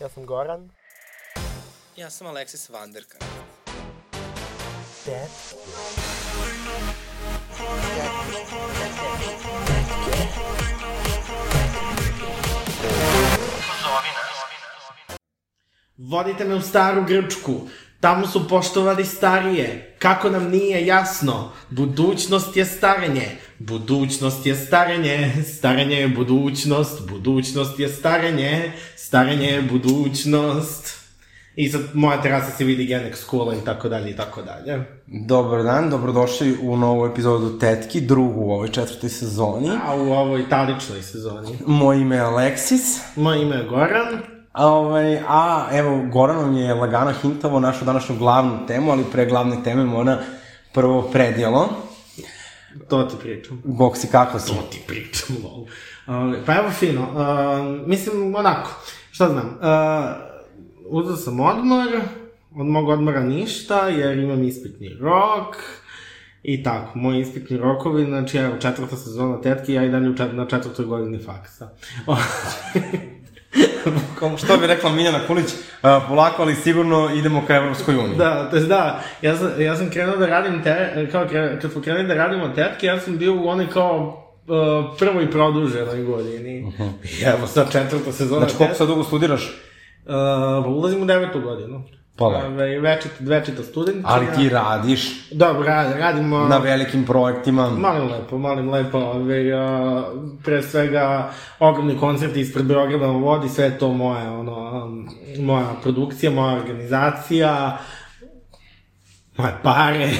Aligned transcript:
Ja 0.00 0.08
sam 0.08 0.26
Goran. 0.26 0.70
Ja 1.96 2.10
sam 2.10 2.26
Aleksis 2.26 2.68
Vanderka. 2.70 3.18
Dad. 5.06 5.28
Vodite 15.96 16.44
me 16.44 16.54
u 16.54 16.60
staru 16.60 17.04
Grčku. 17.04 17.68
Tamo 18.00 18.26
su 18.26 18.48
poštovali 18.48 19.04
starije. 19.04 19.94
Kako 19.98 20.30
nam 20.30 20.48
nije 20.50 20.86
jasno? 20.86 21.50
Budućnost 21.70 22.56
je 22.56 22.64
starenje. 22.64 23.28
Budućnost 23.58 24.46
je 24.46 24.54
starenje. 24.54 25.32
Starenje 25.56 25.96
je 25.96 26.08
budućnost. 26.08 27.08
Budućnost 27.08 27.80
je 27.80 27.88
starenje. 27.88 28.72
Starenje 28.96 29.46
je 29.46 29.62
budućnost. 29.62 31.06
I 31.56 31.68
sad 31.68 31.80
moja 31.94 32.22
terasa 32.22 32.50
se 32.50 32.64
vidi 32.64 32.86
Genex 32.86 33.14
School 33.14 33.52
i 33.52 33.64
tako 33.64 33.88
dalje 33.88 34.10
i 34.10 34.16
tako 34.16 34.42
dalje. 34.42 34.84
Dobar 35.06 35.62
dan, 35.62 35.90
dobrodošli 35.90 36.56
u 36.62 36.76
novu 36.76 37.06
epizodu 37.06 37.58
Tetki, 37.58 38.00
drugu 38.00 38.40
u 38.40 38.50
ovoj 38.50 38.68
četvrtoj 38.68 39.10
sezoni. 39.10 39.70
A 39.86 39.96
u 39.96 40.12
ovoj 40.12 40.40
italičnoj 40.40 41.02
sezoni. 41.02 41.58
Moje 41.66 42.00
ime 42.00 42.16
je 42.16 42.22
Aleksis, 42.22 43.00
Moje 43.16 43.42
ime 43.42 43.56
je 43.56 43.64
Goran. 43.64 44.35
A, 44.56 44.66
ovaj, 44.66 45.18
a 45.28 45.68
evo, 45.72 46.06
Goran 46.12 46.36
vam 46.36 46.56
je 46.56 46.74
lagano 46.74 47.12
hintavo 47.22 47.60
našu 47.60 47.84
današnju 47.84 48.16
glavnu 48.16 48.66
temu, 48.66 48.90
ali 48.90 49.04
pre 49.12 49.26
glavne 49.26 49.56
teme 49.64 49.84
mora 49.84 50.18
prvo 50.74 51.02
predjelo. 51.02 51.68
To 52.88 53.02
ti 53.02 53.16
pričam. 53.20 53.62
Bog 53.64 53.96
si 53.96 54.06
kako 54.06 54.38
si? 54.38 54.48
To 54.48 54.62
ti 54.70 54.82
pričam, 54.86 55.36
lol. 55.44 55.60
Uh, 55.62 56.34
pa 56.46 56.54
evo 56.54 56.70
fino, 56.70 57.02
uh, 57.02 57.88
mislim 57.88 58.34
onako, 58.34 58.70
šta 59.10 59.28
znam, 59.28 59.46
uh, 59.46 60.16
uzeo 60.88 61.16
sam 61.16 61.40
odmor, 61.40 61.88
od 62.54 62.66
mog 62.66 62.88
odmora 62.88 63.20
ništa, 63.20 63.88
jer 63.88 64.18
imam 64.18 64.44
ispitni 64.44 64.88
rok, 65.00 65.56
i 66.42 66.62
tako, 66.62 66.98
moji 66.98 67.20
ispitni 67.20 67.56
rokovi, 67.56 68.04
znači 68.04 68.38
evo, 68.38 68.56
četvrta 68.60 68.96
sezona 68.96 69.40
tetke, 69.40 69.72
ja 69.72 69.84
i 69.84 69.90
dalje 69.90 70.16
čet 70.16 70.32
na 70.32 70.46
četvrtoj 70.46 70.84
godini 70.84 71.18
faksa. 71.18 71.68
Što 74.44 74.56
bi 74.56 74.66
rekla 74.66 74.90
Miljana 74.90 75.18
Kulić, 75.26 75.46
polako, 76.08 76.42
ali 76.42 76.54
sigurno 76.54 77.10
idemo 77.14 77.44
ka 77.46 77.54
Evropskoj 77.54 77.96
uniji. 77.96 78.16
Da, 78.16 78.50
to 78.50 78.56
jest 78.56 78.68
da, 78.68 79.02
ja 79.22 79.36
sam, 79.36 79.50
ja 79.58 79.76
sam 79.76 79.90
krenuo 79.90 80.16
da 80.16 80.26
radim, 80.26 80.62
te, 80.62 81.08
kao 81.12 81.26
kad 81.60 81.72
smo 81.72 81.82
krenuli 81.82 82.08
da 82.08 82.14
radimo 82.14 82.48
tetke, 82.48 82.86
ja 82.86 83.00
sam 83.00 83.18
bio 83.18 83.34
u 83.34 83.48
onoj 83.48 83.70
kao 83.70 84.26
uh, 84.46 84.96
prvoj 84.98 85.30
produženoj 85.30 86.02
godini. 86.02 86.62
Uh 86.62 86.72
-huh. 86.78 86.90
I 87.20 87.24
evo 87.24 87.46
sad 87.46 87.72
četvrta 87.72 88.12
sezona 88.12 88.40
Znači, 88.40 88.56
koliko 88.56 88.74
sad 88.74 88.88
dugo 88.88 89.04
studiraš? 89.04 89.62
Uh, 90.06 90.66
ulazim 90.66 91.02
u 91.02 91.04
devetu 91.04 91.40
godinu. 91.40 91.82
Pa 92.18 92.30
da. 92.30 92.46
Ove, 92.46 92.80
večita, 92.80 93.14
večita 93.20 93.62
studentica. 93.62 94.08
Ali 94.08 94.26
ti 94.36 94.48
radiš 94.48 95.30
Dobro, 95.30 95.62
rad, 95.62 95.92
radimo... 95.98 96.38
na 96.38 96.58
velikim 96.58 97.06
projektima. 97.06 97.70
Malim 97.70 98.08
lepo, 98.10 98.38
malim 98.38 98.70
lepo, 98.70 98.98
ove, 98.98 99.52
a, 99.52 100.04
pre 100.44 100.62
svega 100.62 101.30
ogromni 101.58 101.98
koncerti 101.98 102.40
ispred 102.40 102.66
Beograda 102.66 103.06
vodi, 103.06 103.48
sve 103.48 103.78
to 103.78 103.92
moje, 103.92 104.28
ono, 104.28 104.84
um, 104.84 105.08
moja 105.38 105.74
produkcija, 105.82 106.30
moja 106.30 106.56
organizacija, 106.56 107.78
moje 109.36 109.54
pare, 109.62 110.10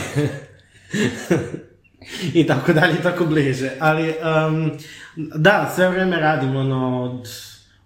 i 2.41 2.47
tako 2.47 2.73
dalje, 2.73 2.95
i 2.95 3.03
tako 3.03 3.25
bliže. 3.25 3.71
Ali, 3.81 4.15
um, 4.49 4.71
da, 5.17 5.73
sve 5.75 5.89
vreme 5.89 6.21
radim, 6.21 6.57
ono, 6.57 7.05
od, 7.05 7.29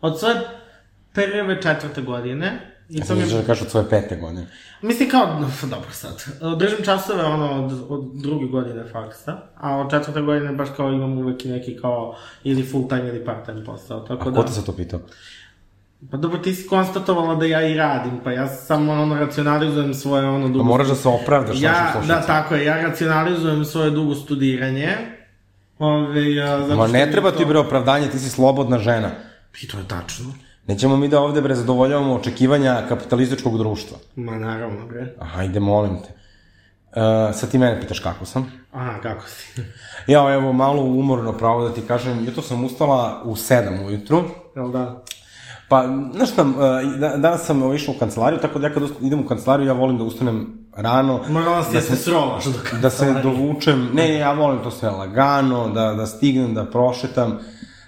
od 0.01 0.19
svoje 0.19 0.37
prve 1.13 1.63
četvrte 1.63 2.03
godine, 2.03 2.71
I 2.91 2.99
Ja 2.99 3.05
to 3.07 3.15
mi 3.15 3.23
da 3.47 3.53
od 3.53 3.71
svoje 3.71 3.89
pete 3.91 4.17
godine. 4.17 4.47
Mislim 4.83 5.11
kao, 5.11 5.41
no, 5.41 5.51
dobro 5.71 5.91
sad, 5.93 6.25
držim 6.59 6.85
časove 6.85 7.25
ono 7.25 7.65
od, 7.65 7.73
od 7.89 8.11
druge 8.15 8.47
godine 8.47 8.85
faksa, 8.93 9.37
a 9.57 9.77
od 9.77 9.91
četvrte 9.91 10.21
godine 10.21 10.53
baš 10.53 10.69
kao 10.77 10.93
imam 10.93 11.19
uvek 11.19 11.45
i 11.45 11.49
neki 11.49 11.77
kao 11.77 12.15
ili 12.45 12.63
full 12.63 12.89
time 12.89 13.09
ili 13.09 13.25
part 13.25 13.47
time 13.47 13.65
posao, 13.65 14.01
tako 14.01 14.29
A 14.29 14.31
da... 14.31 14.37
ko 14.37 14.43
te 14.43 14.53
sa 14.53 14.63
to 14.63 14.73
pitao? 14.73 15.01
Pa 16.11 16.17
dobro, 16.17 16.39
ti 16.39 16.55
si 16.55 16.67
konstatovala 16.67 17.35
da 17.35 17.47
ja 17.47 17.69
i 17.69 17.75
radim, 17.75 18.21
pa 18.25 18.33
ja 18.33 18.49
samo 18.49 18.93
ono 18.93 19.15
racionalizujem 19.15 19.95
svoje 19.95 20.27
ono 20.27 20.47
Pa 20.47 20.53
dugo... 20.53 20.65
moraš 20.65 20.89
da 20.89 20.95
se 20.95 21.09
opravdaš 21.09 21.61
ja, 21.61 21.71
našim 21.73 21.87
da, 21.87 21.93
slušalcima. 21.93 22.27
tako 22.27 22.55
je, 22.55 22.65
ja 22.65 22.83
racionalizujem 22.83 23.65
svoje 23.65 23.91
dugo 23.91 24.15
studiranje, 24.15 24.89
Ove, 25.79 26.35
ja, 26.35 26.59
zato 26.61 26.77
Ma 26.77 26.87
ne 26.87 27.11
treba 27.11 27.31
to- 27.31 27.39
ti 27.39 27.45
bre 27.45 27.59
opravdanje, 27.59 28.09
ti 28.09 28.19
si 28.19 28.31
slobodna 28.31 28.79
žena. 28.79 29.11
I 29.63 29.69
to 29.69 29.79
je 29.79 29.85
tačno. 29.89 30.25
Nećemo 30.71 30.97
mi 30.97 31.09
da 31.09 31.21
ovde 31.21 31.41
bre 31.41 31.55
zadovoljavamo 31.55 32.15
očekivanja 32.15 32.83
kapitalističkog 32.89 33.59
društva. 33.59 33.99
Ma 34.17 34.39
naravno, 34.39 34.87
bre. 34.87 35.15
Ajde, 35.37 35.61
molim 35.61 35.97
te. 36.03 36.09
Uh, 36.09 37.35
sad 37.35 37.51
ti 37.51 37.59
mene 37.59 37.81
pitaš 37.81 37.99
kako 37.99 38.25
sam. 38.25 38.53
Aha, 38.73 39.01
kako 39.03 39.29
si? 39.29 39.63
Ja, 40.13 40.35
evo, 40.35 40.53
malo 40.53 40.83
umorno 40.83 41.33
pravo 41.33 41.69
da 41.69 41.75
ti 41.75 41.81
kažem, 41.89 42.25
jutro 42.25 42.43
sam 42.43 42.65
ustala 42.65 43.23
u 43.25 43.35
7 43.35 43.87
ujutru. 43.87 44.23
Jel 44.57 44.71
da? 44.71 45.03
Pa, 45.69 45.85
znaš 46.15 46.33
šta, 46.33 46.43
uh, 46.43 46.55
da, 46.99 47.17
danas 47.17 47.47
sam 47.47 47.75
išao 47.75 47.95
u 47.95 47.99
kancelariju, 47.99 48.41
tako 48.41 48.59
da 48.59 48.67
ja 48.67 48.75
kad 48.75 48.83
idem 49.01 49.21
u 49.21 49.27
kancelariju, 49.27 49.67
ja 49.67 49.73
volim 49.73 49.99
da 49.99 50.05
ustanem 50.05 50.69
rano. 50.77 51.21
Morala 51.29 51.65
si 51.65 51.73
da 51.73 51.81
se 51.81 51.97
srolaš 51.97 52.45
dok... 52.45 52.75
da 52.83 52.91
se 52.91 53.15
dovučem, 53.23 53.89
ne, 53.95 54.15
ja 54.15 54.33
volim 54.33 54.63
to 54.63 54.71
sve 54.71 54.91
lagano, 54.91 55.69
da, 55.69 55.95
da 55.95 56.07
stignem, 56.07 56.55
da 56.55 56.65
prošetam. 56.65 57.39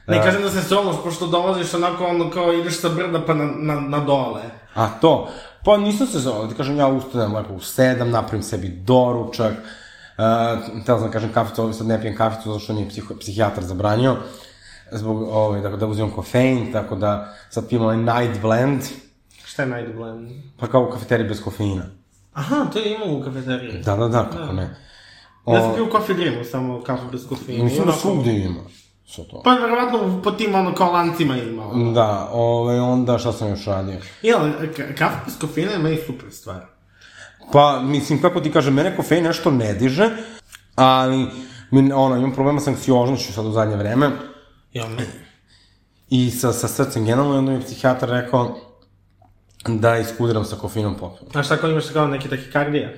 Ne 0.07 0.19
Uh, 0.19 0.25
kažem 0.25 0.43
da 0.43 0.51
se 0.51 0.63
srolaš, 0.63 0.97
pošto 1.05 1.27
dolaziš 1.27 1.75
onako 1.75 2.05
ono 2.07 2.31
kao 2.31 2.53
ideš 2.53 2.81
sa 2.81 2.89
brda 2.89 3.21
pa 3.27 3.35
na, 3.35 3.45
na, 3.57 3.81
na 3.81 4.01
dole. 4.01 4.43
A 4.75 4.89
to, 5.01 5.29
pa 5.65 5.77
nisam 5.77 6.07
se 6.07 6.19
zove, 6.19 6.49
ti 6.49 6.55
kažem, 6.55 6.77
ja 6.77 6.87
ustanem 6.87 7.35
lepo 7.35 7.55
u 7.55 7.61
sedam, 7.61 8.11
napravim 8.11 8.43
sebi 8.43 8.69
doručak, 8.69 9.53
uh, 9.53 10.85
teo 10.87 10.99
sam 10.99 11.07
da 11.07 11.13
kažem 11.13 11.33
kaficu, 11.33 11.63
ovdje 11.63 11.79
sad 11.79 11.87
ne 11.87 12.01
pijem 12.01 12.17
kaficu, 12.17 12.43
zato 12.53 12.59
što 12.59 12.73
mi 12.73 12.81
je 12.81 12.89
psiho, 12.89 13.15
psihijatar 13.21 13.65
zabranio, 13.65 14.17
zbog, 14.93 15.23
ovaj, 15.23 15.63
tako 15.63 15.77
da 15.77 15.87
uzimam 15.87 16.11
kofein, 16.11 16.73
tako 16.73 16.97
da 16.97 17.35
sad 17.51 17.69
pijem 17.69 17.83
ovaj 17.83 17.97
night 17.97 18.41
blend, 18.43 18.81
Šta 19.45 19.63
je 19.63 19.69
night 19.69 19.97
blend? 19.97 20.31
pa 20.61 20.67
kao 20.67 20.83
u 20.83 20.91
kafeteriji 20.91 21.29
bez 21.29 21.43
kofeina. 21.45 21.83
Aha, 22.33 22.67
to 22.73 22.79
je 22.79 22.95
imao 22.95 23.19
u 23.19 23.23
kafeteriji. 23.23 23.83
Da, 23.83 23.97
da, 23.97 24.09
da, 24.09 24.31
kako 24.31 24.53
ne. 24.53 24.77
Ja 25.47 25.61
sam 25.61 25.75
pio 25.75 25.89
coffee 25.93 26.15
dreamu, 26.17 26.45
samo 26.45 26.83
kafu 26.83 27.03
bez 27.13 27.29
kofeina. 27.29 27.65
Mislim 27.65 27.87
da 27.87 27.93
svugde 27.93 28.33
ima. 28.39 28.61
Sve 29.15 29.25
to. 29.25 29.43
Pa 29.43 29.51
verovatno 29.53 30.21
po 30.23 30.31
tim 30.31 30.55
ono 30.55 30.75
kao 30.75 30.93
lancima 30.93 31.37
ima. 31.37 31.69
ono. 31.69 31.93
Da, 31.93 32.29
ovaj, 32.33 32.79
onda 32.79 33.19
šta 33.19 33.33
sam 33.33 33.49
još 33.49 33.65
radio? 33.65 34.01
Jel, 34.23 34.39
ka- 34.41 34.95
kafa 34.95 35.17
bez 35.25 35.39
kofeina 35.39 35.73
je 35.73 35.79
meni 35.79 35.99
super 36.07 36.33
stvar. 36.33 36.61
Pa, 37.53 37.81
mislim, 37.81 38.23
kako 38.23 38.41
ti 38.41 38.53
kažem, 38.53 38.75
mene 38.75 38.97
kofein 38.97 39.25
nešto 39.25 39.51
ne 39.51 39.75
diže, 39.75 40.11
ali, 40.75 41.27
mi, 41.71 41.93
ono, 41.93 42.17
imam 42.17 42.33
problema 42.33 42.61
sa 42.61 42.71
anksioznošću 42.71 43.33
sad 43.33 43.47
u 43.47 43.51
zadnje 43.51 43.77
vreme 43.77 44.11
Ja, 44.73 44.89
meni. 44.89 45.09
i 46.11 46.31
sa, 46.31 46.53
sa 46.53 46.69
srcem 46.69 47.05
generalno, 47.05 47.35
i 47.35 47.39
onda 47.39 47.51
mi 47.51 47.59
je 47.59 47.65
psihijatar 47.65 48.09
rekao 48.09 48.57
da 49.67 49.99
iskudiram 49.99 50.45
sa 50.45 50.57
kofeinom 50.57 50.95
potpuno. 50.95 51.31
Znaš 51.31 51.49
tako 51.49 51.67
imaš 51.67 51.85
kao 51.87 52.07
neki 52.07 52.29
takikardija? 52.29 52.89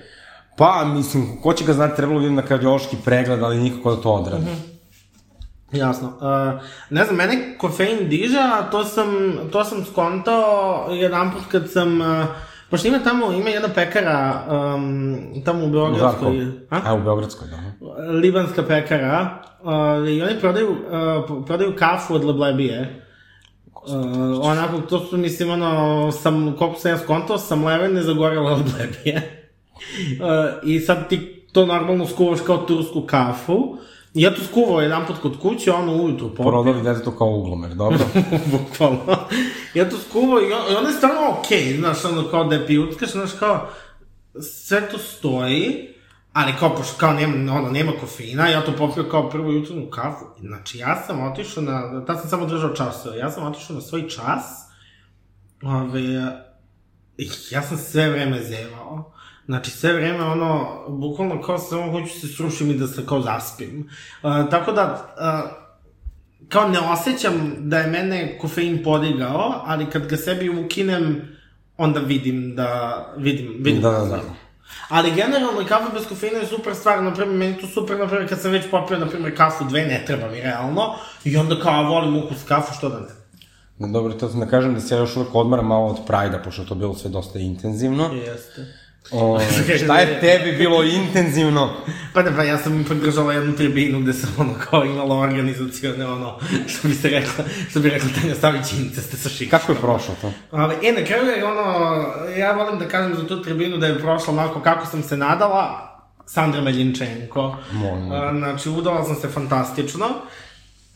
Pa, 0.57 0.85
mislim, 0.85 1.41
ko 1.43 1.53
će 1.53 1.65
ga 1.65 1.73
znati, 1.73 1.97
trebalo 1.97 2.19
bi 2.19 2.25
idem 2.25 2.35
na 2.37 2.43
kardiološki 2.43 2.97
pregled, 3.05 3.43
ali 3.43 3.59
nikako 3.59 3.95
da 3.95 4.03
to 4.03 4.13
odradi. 4.13 4.47
Jasno. 5.75 6.09
Uh, 6.09 6.63
ne 6.91 7.05
znam, 7.05 7.17
mene 7.17 7.59
kofein 7.59 8.09
diže, 8.09 8.39
a 8.39 8.71
to 8.71 8.85
sam, 8.85 9.33
to 9.53 9.65
sam 9.65 9.85
skontao 9.85 10.87
jedan 10.91 11.33
put 11.33 11.43
kad 11.51 11.71
sam... 11.71 12.01
Uh, 12.01 12.27
pošto 12.71 12.89
ima 12.89 12.99
tamo, 12.99 13.33
ima 13.33 13.49
jedna 13.49 13.69
pekara 13.69 14.43
um, 14.49 15.19
tamo 15.45 15.65
u 15.65 15.71
Beogradskoj. 15.71 16.47
A? 16.71 16.81
A, 16.85 16.95
u 16.95 17.03
Beogradskoj, 17.03 17.49
da. 17.49 17.57
Libanska 18.11 18.63
pekara. 18.63 19.43
Uh, 19.63 20.09
I 20.09 20.23
oni 20.23 20.41
prodaju, 20.41 20.71
uh, 20.71 21.45
prodaju 21.47 21.77
kafu 21.77 22.15
od 22.15 22.25
Leblebije. 22.25 23.05
Uh, 23.87 23.95
onako, 24.43 24.79
to 24.79 25.01
su, 25.01 25.17
mislim, 25.17 25.51
ono, 25.51 26.13
sam, 26.13 26.57
koliko 26.59 26.79
sam 26.79 26.91
ja 26.91 26.99
skontao, 26.99 27.39
sam 27.39 27.65
levene 27.65 28.03
zagorela 28.03 28.53
od 28.53 28.59
Leblebije. 28.59 29.47
Uh, 30.21 30.69
I 30.69 30.81
sad 30.81 31.09
ti 31.09 31.47
to 31.53 31.67
normalno 31.67 32.07
skuvaš 32.07 32.41
kao 32.41 32.57
tursku 32.57 33.03
kafu. 33.07 33.55
I 33.55 33.94
ja 34.15 34.35
to 34.35 34.41
skuvao 34.45 34.81
jedan 34.81 35.07
put 35.07 35.17
kod 35.23 35.41
kuće, 35.41 35.73
ono 35.73 35.93
ujutru 35.93 36.29
popio. 36.29 36.51
Prodali 36.51 36.83
detetu 36.83 37.11
kao 37.11 37.29
uglomer, 37.29 37.75
dobro? 37.75 37.99
Bukvalno. 38.53 39.19
ja 39.75 39.91
to 39.91 39.97
skuvao 40.09 40.41
i, 40.41 40.53
on, 40.53 40.73
i 40.73 40.75
onda 40.77 40.89
je 40.89 40.97
stvarno 40.97 41.21
okej, 41.39 41.59
okay, 41.59 41.79
znaš, 41.79 42.05
ono 42.05 42.31
kao 42.31 42.45
da 42.45 42.55
je 42.55 42.67
pijuckaš, 42.67 43.13
znaš, 43.13 43.31
kao, 43.39 43.69
sve 44.41 44.89
to 44.89 44.99
stoji, 44.99 45.95
ali 46.33 46.53
kao, 46.59 46.77
pošto 46.77 46.95
kao 46.99 47.13
nema, 47.13 47.53
ono, 47.53 47.71
nema 47.71 47.93
kofeina, 48.01 48.49
ja 48.49 48.65
to 48.65 48.73
popio 48.79 49.05
kao 49.11 49.31
prvu 49.31 49.53
jutrnu 49.53 49.91
kafu. 49.91 50.25
Znači, 50.41 50.79
ja 50.79 51.03
sam 51.07 51.33
otišao 51.33 51.63
na, 51.63 52.05
tad 52.05 52.21
sam 52.21 52.31
samo 52.31 52.47
držao 52.47 52.75
časove, 52.75 53.19
ja 53.19 53.31
sam 53.31 53.47
otišao 53.47 53.77
na 53.77 53.83
svoj 53.83 54.09
čas, 54.09 54.45
ove, 55.63 56.03
ja 57.51 57.63
sam 57.63 57.79
sve 57.79 58.11
vreme 58.11 58.43
zevao. 58.43 59.13
Znači, 59.47 59.71
sve 59.71 59.93
vreme, 59.93 60.25
ono, 60.25 60.85
bukvalno 60.89 61.43
kao 61.43 61.59
samo 61.59 61.93
hoću 61.93 62.21
se 62.21 62.29
srušim 62.29 62.71
i 62.71 62.75
da 62.75 62.87
se 62.87 63.07
kao 63.07 63.21
zaspim. 63.21 63.89
Uh, 64.23 64.51
tako 64.51 64.73
da, 64.73 65.15
uh, 65.17 65.51
kao 66.49 66.69
ne 66.69 66.79
osjećam 66.79 67.55
da 67.59 67.79
je 67.79 67.87
mene 67.87 68.39
kofein 68.39 68.83
podigao, 68.85 69.63
ali 69.67 69.87
kad 69.91 70.07
ga 70.07 70.17
sebi 70.17 70.65
ukinem, 70.65 71.37
onda 71.77 72.01
vidim 72.01 72.55
da, 72.57 73.05
vidim, 73.17 73.55
vidim. 73.59 73.83
Da, 73.83 73.91
da, 73.91 74.05
da. 74.05 74.21
Ali 74.89 75.11
generalno 75.11 75.65
kafa 75.69 75.93
bez 75.95 76.07
kofeina 76.09 76.39
je 76.39 76.47
super 76.47 76.75
stvar, 76.75 77.03
na 77.03 77.15
primjer, 77.15 77.39
meni 77.39 77.61
to 77.61 77.67
super, 77.67 77.99
na 77.99 78.07
primjer, 78.07 78.29
kad 78.29 78.41
sam 78.41 78.51
već 78.51 78.71
popio, 78.71 78.99
na 78.99 79.07
primjer, 79.07 79.37
kafu 79.37 79.65
dve, 79.65 79.83
ne 79.83 80.05
treba 80.07 80.29
mi 80.29 80.41
realno, 80.41 80.95
i 81.25 81.37
onda 81.37 81.61
kao 81.61 81.85
volim 81.85 82.17
ukus 82.17 82.45
kafu, 82.49 82.75
što 82.75 82.89
da 82.89 83.01
ne. 83.01 83.07
Da, 83.79 83.87
dobro, 83.87 84.13
to 84.13 84.29
sam 84.29 84.41
da 84.41 84.47
kažem 84.47 84.75
da 84.75 84.81
se 84.81 84.95
ja 84.95 85.01
još 85.01 85.17
uvek 85.17 85.35
odmaram 85.35 85.67
malo 85.67 85.87
od 85.87 85.99
Prajda, 86.07 86.39
pošto 86.39 86.65
to 86.65 86.75
bilo 86.75 86.95
sve 86.95 87.11
dosta 87.11 87.39
intenzivno. 87.39 88.11
Jeste. 88.15 88.84
O, 89.11 89.41
šta 89.85 89.99
je 89.99 90.21
tebi 90.21 90.53
bilo 90.53 90.83
intenzivno? 90.83 91.71
Pa 92.13 92.23
da, 92.23 92.31
pa 92.37 92.43
ja 92.43 92.59
sam 92.59 92.81
ipak 92.81 92.99
držala 92.99 93.33
jednu 93.33 93.57
tribinu 93.57 94.01
gde 94.01 94.13
sam 94.13 94.31
ono 94.39 94.55
kao 94.71 94.85
imala 94.85 95.17
organizacione 95.17 96.07
ono, 96.07 96.39
što 96.67 96.89
bi 96.89 96.95
se 96.95 97.09
rekla, 97.09 97.45
što 97.71 97.81
bi 97.81 97.91
rekla 97.91 98.09
Tanja 98.21 98.35
Savić 98.35 98.73
inceste 98.73 99.17
sa 99.17 99.29
šikom. 99.29 99.59
Kako 99.59 99.73
je 99.73 99.79
prošlo 99.79 100.15
to? 100.21 100.33
Ali, 100.51 100.75
e, 100.83 100.93
na 100.93 101.07
kraju 101.07 101.27
je 101.27 101.45
ono, 101.45 102.05
ja 102.37 102.53
volim 102.53 102.79
da 102.79 102.89
kažem 102.89 103.17
za 103.17 103.27
tu 103.27 103.43
tribinu 103.43 103.77
da 103.77 103.87
je 103.87 103.99
prošla 103.99 104.33
onako 104.33 104.61
kako 104.61 104.87
sam 104.87 105.03
se 105.03 105.17
nadala, 105.17 105.91
Sandra 106.27 106.61
Meljinčenko. 106.61 107.57
Molim. 107.73 108.39
Znači, 108.39 108.69
udala 108.69 109.05
sam 109.05 109.17
se 109.17 109.29
fantastično. 109.29 110.07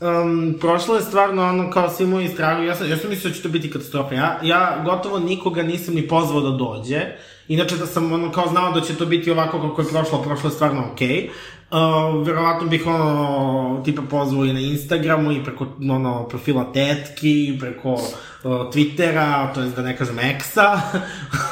Um, 0.00 0.56
prošlo 0.60 0.96
je 0.96 1.02
stvarno 1.02 1.48
ono 1.48 1.70
kao 1.70 1.90
svi 1.90 2.06
moji 2.06 2.28
strahu, 2.28 2.62
ja 2.62 2.74
sam, 2.74 2.90
ja 2.90 2.96
sam 2.96 3.10
mislio 3.10 3.30
da 3.30 3.36
će 3.36 3.42
to 3.42 3.48
biti 3.48 3.70
katastrofa. 3.70 4.14
Ja, 4.14 4.38
ja 4.42 4.82
gotovo 4.84 5.18
nikoga 5.18 5.62
nisam 5.62 5.94
ni 5.94 6.08
pozvao 6.08 6.40
da 6.40 6.50
dođe. 6.50 7.00
Inače 7.48 7.76
da 7.76 7.86
sam 7.86 8.12
ono 8.12 8.32
kao 8.32 8.48
znao 8.48 8.72
da 8.72 8.80
će 8.80 8.94
to 8.94 9.06
biti 9.06 9.30
ovako 9.30 9.68
kako 9.68 9.82
je 9.82 9.88
prošlo, 9.88 10.22
prošlo 10.22 10.50
je 10.50 10.54
stvarno 10.54 10.84
okej. 10.92 11.08
Okay. 11.08 11.28
Uh, 11.70 12.26
verovatno 12.26 12.68
bih 12.68 12.86
ono, 12.86 13.82
tipa 13.84 14.02
pozvao 14.10 14.44
i 14.44 14.52
na 14.52 14.60
Instagramu 14.60 15.32
i 15.32 15.44
preko 15.44 15.66
ono, 15.90 16.28
profila 16.28 16.72
tetki, 16.72 17.56
preko 17.60 17.92
uh, 17.92 18.00
Twittera, 18.44 19.54
to 19.54 19.60
je 19.60 19.68
da 19.68 19.82
ne 19.82 19.96
kažem 19.96 20.16
Exa. 20.16 20.80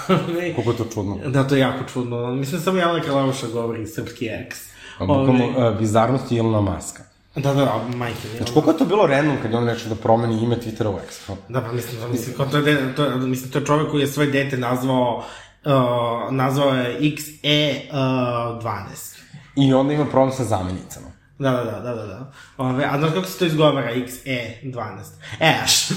Koliko 0.55 0.71
je 0.71 0.77
to 0.77 0.85
čudno. 0.95 1.19
da, 1.27 1.49
to 1.49 1.55
je 1.55 1.61
jako 1.61 1.85
čudno. 1.93 2.35
Mislim, 2.35 2.61
samo 2.61 2.79
Jelena 2.79 3.01
Kraleuša 3.01 3.47
govori 3.53 3.87
srpski 3.87 4.29
Ex. 4.29 4.57
Bukvalno, 4.99 5.45
Ovaj, 5.45 5.73
uh, 5.73 5.79
bizarnost 5.79 6.33
i 6.33 6.37
Ilona 6.37 6.61
Maska. 6.61 7.03
Da, 7.37 7.55
da, 7.55 7.81
majke 7.97 8.29
mi. 8.33 8.37
Znači, 8.37 8.53
koliko 8.53 8.71
je 8.71 8.79
to 8.79 8.85
bilo 8.85 9.07
random 9.07 9.37
kad 9.43 9.51
je 9.51 9.57
on 9.57 9.69
rečeo 9.69 9.89
da 9.89 9.95
promeni 9.95 10.43
ime 10.43 10.57
Twittera 10.57 10.89
u 10.89 10.99
kao? 11.27 11.37
Da, 11.49 11.61
pa 11.61 11.73
mislim, 11.73 12.01
da, 12.01 12.09
mislim, 12.09 12.37
kao 12.37 12.47
to 12.47 12.57
je, 12.57 12.63
de, 12.63 12.95
to 12.97 13.05
je, 13.05 13.17
mislim, 13.17 13.51
to 13.51 13.59
je 13.59 13.67
čovek 13.67 13.91
koji 13.91 14.01
je 14.01 14.07
svoje 14.07 14.31
dete 14.31 14.57
nazvao, 14.57 15.25
uh, 15.67 16.33
nazvao 16.33 16.75
je 16.75 17.01
XE12. 17.01 19.19
I 19.57 19.75
onda 19.75 19.93
ima 19.93 20.05
problem 20.05 20.33
sa 20.33 20.45
zamenicama. 20.45 21.07
Da, 21.39 21.51
da, 21.51 21.65
da, 21.65 21.81
da, 21.81 21.95
da, 21.95 22.07
da. 22.07 22.33
Ove, 22.57 22.85
a 22.85 22.99
znaš 22.99 23.13
kako 23.13 23.27
se 23.27 23.39
to 23.39 23.45
izgovara? 23.45 23.95
XE12. 23.95 25.03
Eš. 25.41 25.91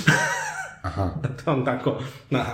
Aha. 0.82 1.12
da, 1.22 1.30
to 1.44 1.52
on 1.52 1.66
tako, 1.66 1.98
da. 2.30 2.46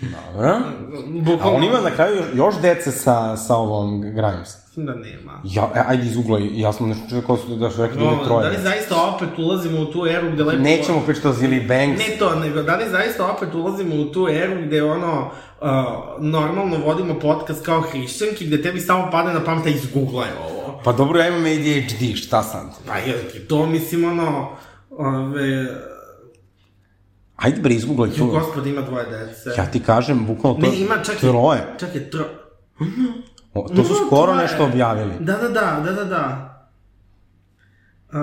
Dobro. 0.00 0.48
A 0.48 0.60
Bukvalno, 1.06 1.56
on 1.56 1.64
ima 1.64 1.80
na 1.80 1.90
kraju 1.90 2.16
još, 2.16 2.26
još 2.34 2.54
dece 2.62 2.90
sa, 2.90 3.36
sa 3.36 3.56
ovom 3.56 4.00
Grimes. 4.00 4.68
Da 4.76 4.94
nema. 4.94 5.40
Ja, 5.44 5.70
e, 5.74 5.82
ajde 5.86 6.06
izguglaj, 6.06 6.60
ja 6.60 6.72
sam 6.72 6.88
nešto 6.88 7.36
su 7.36 7.56
da 7.56 7.70
su 7.70 7.82
rekli 7.82 7.98
da 7.98 8.04
ide 8.04 8.24
troje. 8.24 8.44
da 8.44 8.50
li 8.50 8.62
zaista 8.62 9.14
opet 9.14 9.38
ulazimo 9.38 9.80
u 9.80 9.84
tu 9.84 10.06
eru 10.06 10.32
gde 10.32 10.44
lepo... 10.44 10.62
Nećemo 10.62 11.02
pričati 11.06 11.28
o 11.28 11.32
Zili 11.32 11.60
Banks. 11.60 12.08
Ne 12.08 12.16
to, 12.18 12.34
nego 12.34 12.62
da 12.62 12.76
li 12.76 12.90
zaista 12.90 13.26
opet 13.26 13.54
ulazimo 13.54 13.94
u 13.94 14.04
tu 14.04 14.28
eru 14.30 14.62
gde 14.66 14.82
ono, 14.82 15.30
uh, 15.60 15.68
normalno 16.18 16.76
vodimo 16.86 17.18
podcast 17.20 17.64
kao 17.64 17.80
hrišćanki, 17.80 18.46
gde 18.46 18.62
tebi 18.62 18.80
samo 18.80 19.08
pada 19.10 19.32
na 19.32 19.44
pamet 19.44 19.64
da 19.64 19.70
izgooglaj 19.70 20.28
ovo. 20.48 20.80
Pa 20.84 20.92
dobro, 20.92 21.20
ja 21.20 21.28
imam 21.28 21.44
ADHD, 21.44 22.16
šta 22.16 22.42
sad? 22.42 22.66
Pa 22.86 22.96
je, 22.96 23.46
to 23.48 23.66
mislim 23.66 24.04
ono, 24.04 24.48
ove, 24.90 25.66
Ajde 27.38 27.60
bre, 27.60 27.74
izguglaj 27.74 28.10
ju, 28.10 28.16
tu. 28.16 28.26
gospod 28.26 28.66
ima 28.66 28.80
dvoje 28.80 29.06
dece. 29.06 29.50
Ja 29.58 29.66
ti 29.66 29.82
kažem, 29.82 30.26
bukvalno 30.26 30.60
to 30.60 30.66
Ne, 30.66 30.80
ima 30.80 30.98
čak 31.04 31.16
troje. 31.16 31.74
Čak 31.80 31.94
je 31.94 32.10
tro... 32.10 32.24
O, 33.54 33.68
to 33.68 33.84
su 33.84 33.92
Ima 33.92 34.06
skoro 34.06 34.32
troje. 34.32 34.42
nešto 34.42 34.64
objavili. 34.64 35.14
Da, 35.20 35.32
da, 35.32 35.48
da, 35.48 35.82
da, 35.84 35.92
da, 35.92 36.04
da. 36.04 36.54
Uh, 38.12 38.18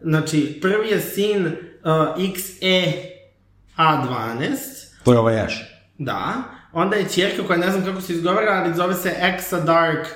znači, 0.00 0.58
prvi 0.62 0.88
je 0.88 1.00
sin 1.00 1.46
uh, 1.46 1.52
XE 2.16 2.92
A12, 3.76 4.56
To 5.04 5.12
je 5.12 5.18
ovaj 5.18 5.40
Ash. 5.40 5.56
Da. 5.98 6.32
Onda 6.72 6.96
je 6.96 7.08
čerka 7.08 7.42
koja 7.46 7.58
ne 7.58 7.70
znam 7.70 7.84
kako 7.84 8.00
se 8.00 8.12
izgovara, 8.12 8.62
ali 8.64 8.74
zove 8.74 8.94
se 8.94 9.14
Exa 9.20 9.64
Dark, 9.64 10.06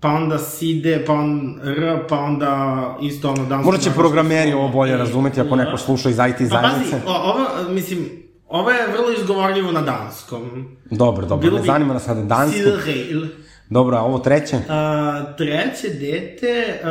pa 0.00 0.08
onda 0.08 0.38
Side, 0.38 1.04
pa 1.06 1.12
on 1.12 1.60
R, 1.64 2.06
pa 2.08 2.18
onda 2.18 2.96
isto 3.02 3.30
ono 3.30 3.44
dansko... 3.46 3.70
Možda 3.70 3.84
će 3.84 3.90
programeri 3.90 4.52
ovo 4.52 4.68
bolje 4.68 4.96
razumeti 4.96 5.40
ako 5.40 5.56
neko 5.56 5.76
sluša 5.78 6.10
iz 6.10 6.16
IT 6.16 6.50
Pa 6.50 6.60
pazi, 6.60 6.74
zajednice. 6.74 7.00
ovo, 7.06 7.70
mislim, 7.70 8.08
ovo 8.48 8.70
je 8.70 8.86
vrlo 8.86 9.12
izgovorljivo 9.20 9.72
na 9.72 9.82
danskom. 9.82 10.68
Dobro, 10.90 11.26
dobro, 11.26 11.50
Bilo 11.50 11.58
ne 11.58 11.64
zanima 11.66 11.94
nas 11.94 12.04
sada 12.04 12.22
danski. 12.22 12.58
Silreil. 12.58 13.26
Dobro, 13.70 13.96
a 13.96 14.00
ovo 14.00 14.18
treće? 14.18 14.56
A, 14.68 15.24
treće 15.38 15.88
dete 15.88 16.80
a, 16.84 16.90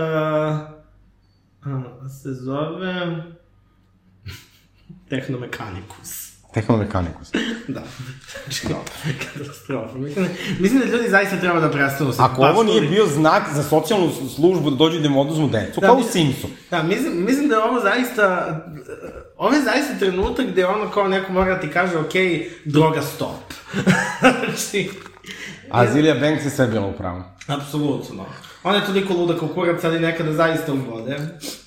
a, 1.66 2.10
se 2.10 2.34
zove 2.34 3.24
Tehnomechanikus. 5.10 6.27
Tehnomechanikus. 6.58 7.32
Da. 7.68 7.84
Znači, 8.44 8.62
katastrofa. 9.34 9.98
Mislim, 9.98 10.28
mislim 10.60 10.80
da 10.80 10.86
ljudi 10.86 11.10
zaista 11.10 11.40
treba 11.40 11.60
da 11.60 11.72
prestanu 11.72 12.14
sa 12.14 12.26
Ako 12.26 12.42
ovo 12.42 12.64
nije 12.64 12.82
bio 12.82 13.06
znak 13.06 13.44
za 13.54 13.64
socijalnu 13.64 14.10
službu 14.36 14.70
da 14.70 14.76
dođu 14.76 15.00
da 15.00 15.06
im 15.08 15.18
oduzmu 15.18 15.48
decu, 15.48 15.82
kao 15.82 15.94
u 15.94 15.98
mislim- 15.98 16.34
Simsu. 16.34 16.48
Da, 16.72 16.84
mislim, 16.84 17.26
mislim 17.26 17.48
da 17.48 17.56
je 17.56 17.62
ovo 17.62 17.80
zaista... 17.82 18.56
Ovo 19.38 19.54
je 19.54 19.62
zaista 19.62 19.94
trenutak 20.00 20.46
gde 20.48 20.66
ono 20.66 20.90
kao 20.90 21.08
neko 21.08 21.32
mora 21.34 21.54
da 21.54 21.60
ti 21.60 21.70
kaže, 21.70 21.98
ok, 21.98 22.14
droga 22.66 23.02
stop. 23.02 23.54
znači, 24.20 24.90
A 25.72 25.88
Zilija 25.88 26.16
Banks 26.16 26.46
je 26.46 26.52
sve 26.52 26.68
bila 26.68 26.86
u 26.88 26.94
pravu. 26.94 27.22
apsolutno. 27.48 28.26
Ona 28.64 28.78
je 28.78 28.86
toliko 28.86 29.14
luda 29.14 29.38
kao 29.40 29.48
kurac, 29.48 29.84
ali 29.84 30.00
nekada 30.00 30.34
zaista 30.34 30.74
ubode. 30.74 31.18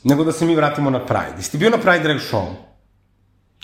Nego 0.05 0.25
da 0.25 0.33
se 0.33 0.45
mi 0.45 0.57
vratimo 0.57 0.91
na 0.91 1.07
Pride. 1.07 1.33
Jesi 1.37 1.51
ti 1.51 1.59
bio 1.59 1.71
na 1.71 1.79
Pride 1.79 1.99
Drag 1.99 2.17
Show? 2.23 2.47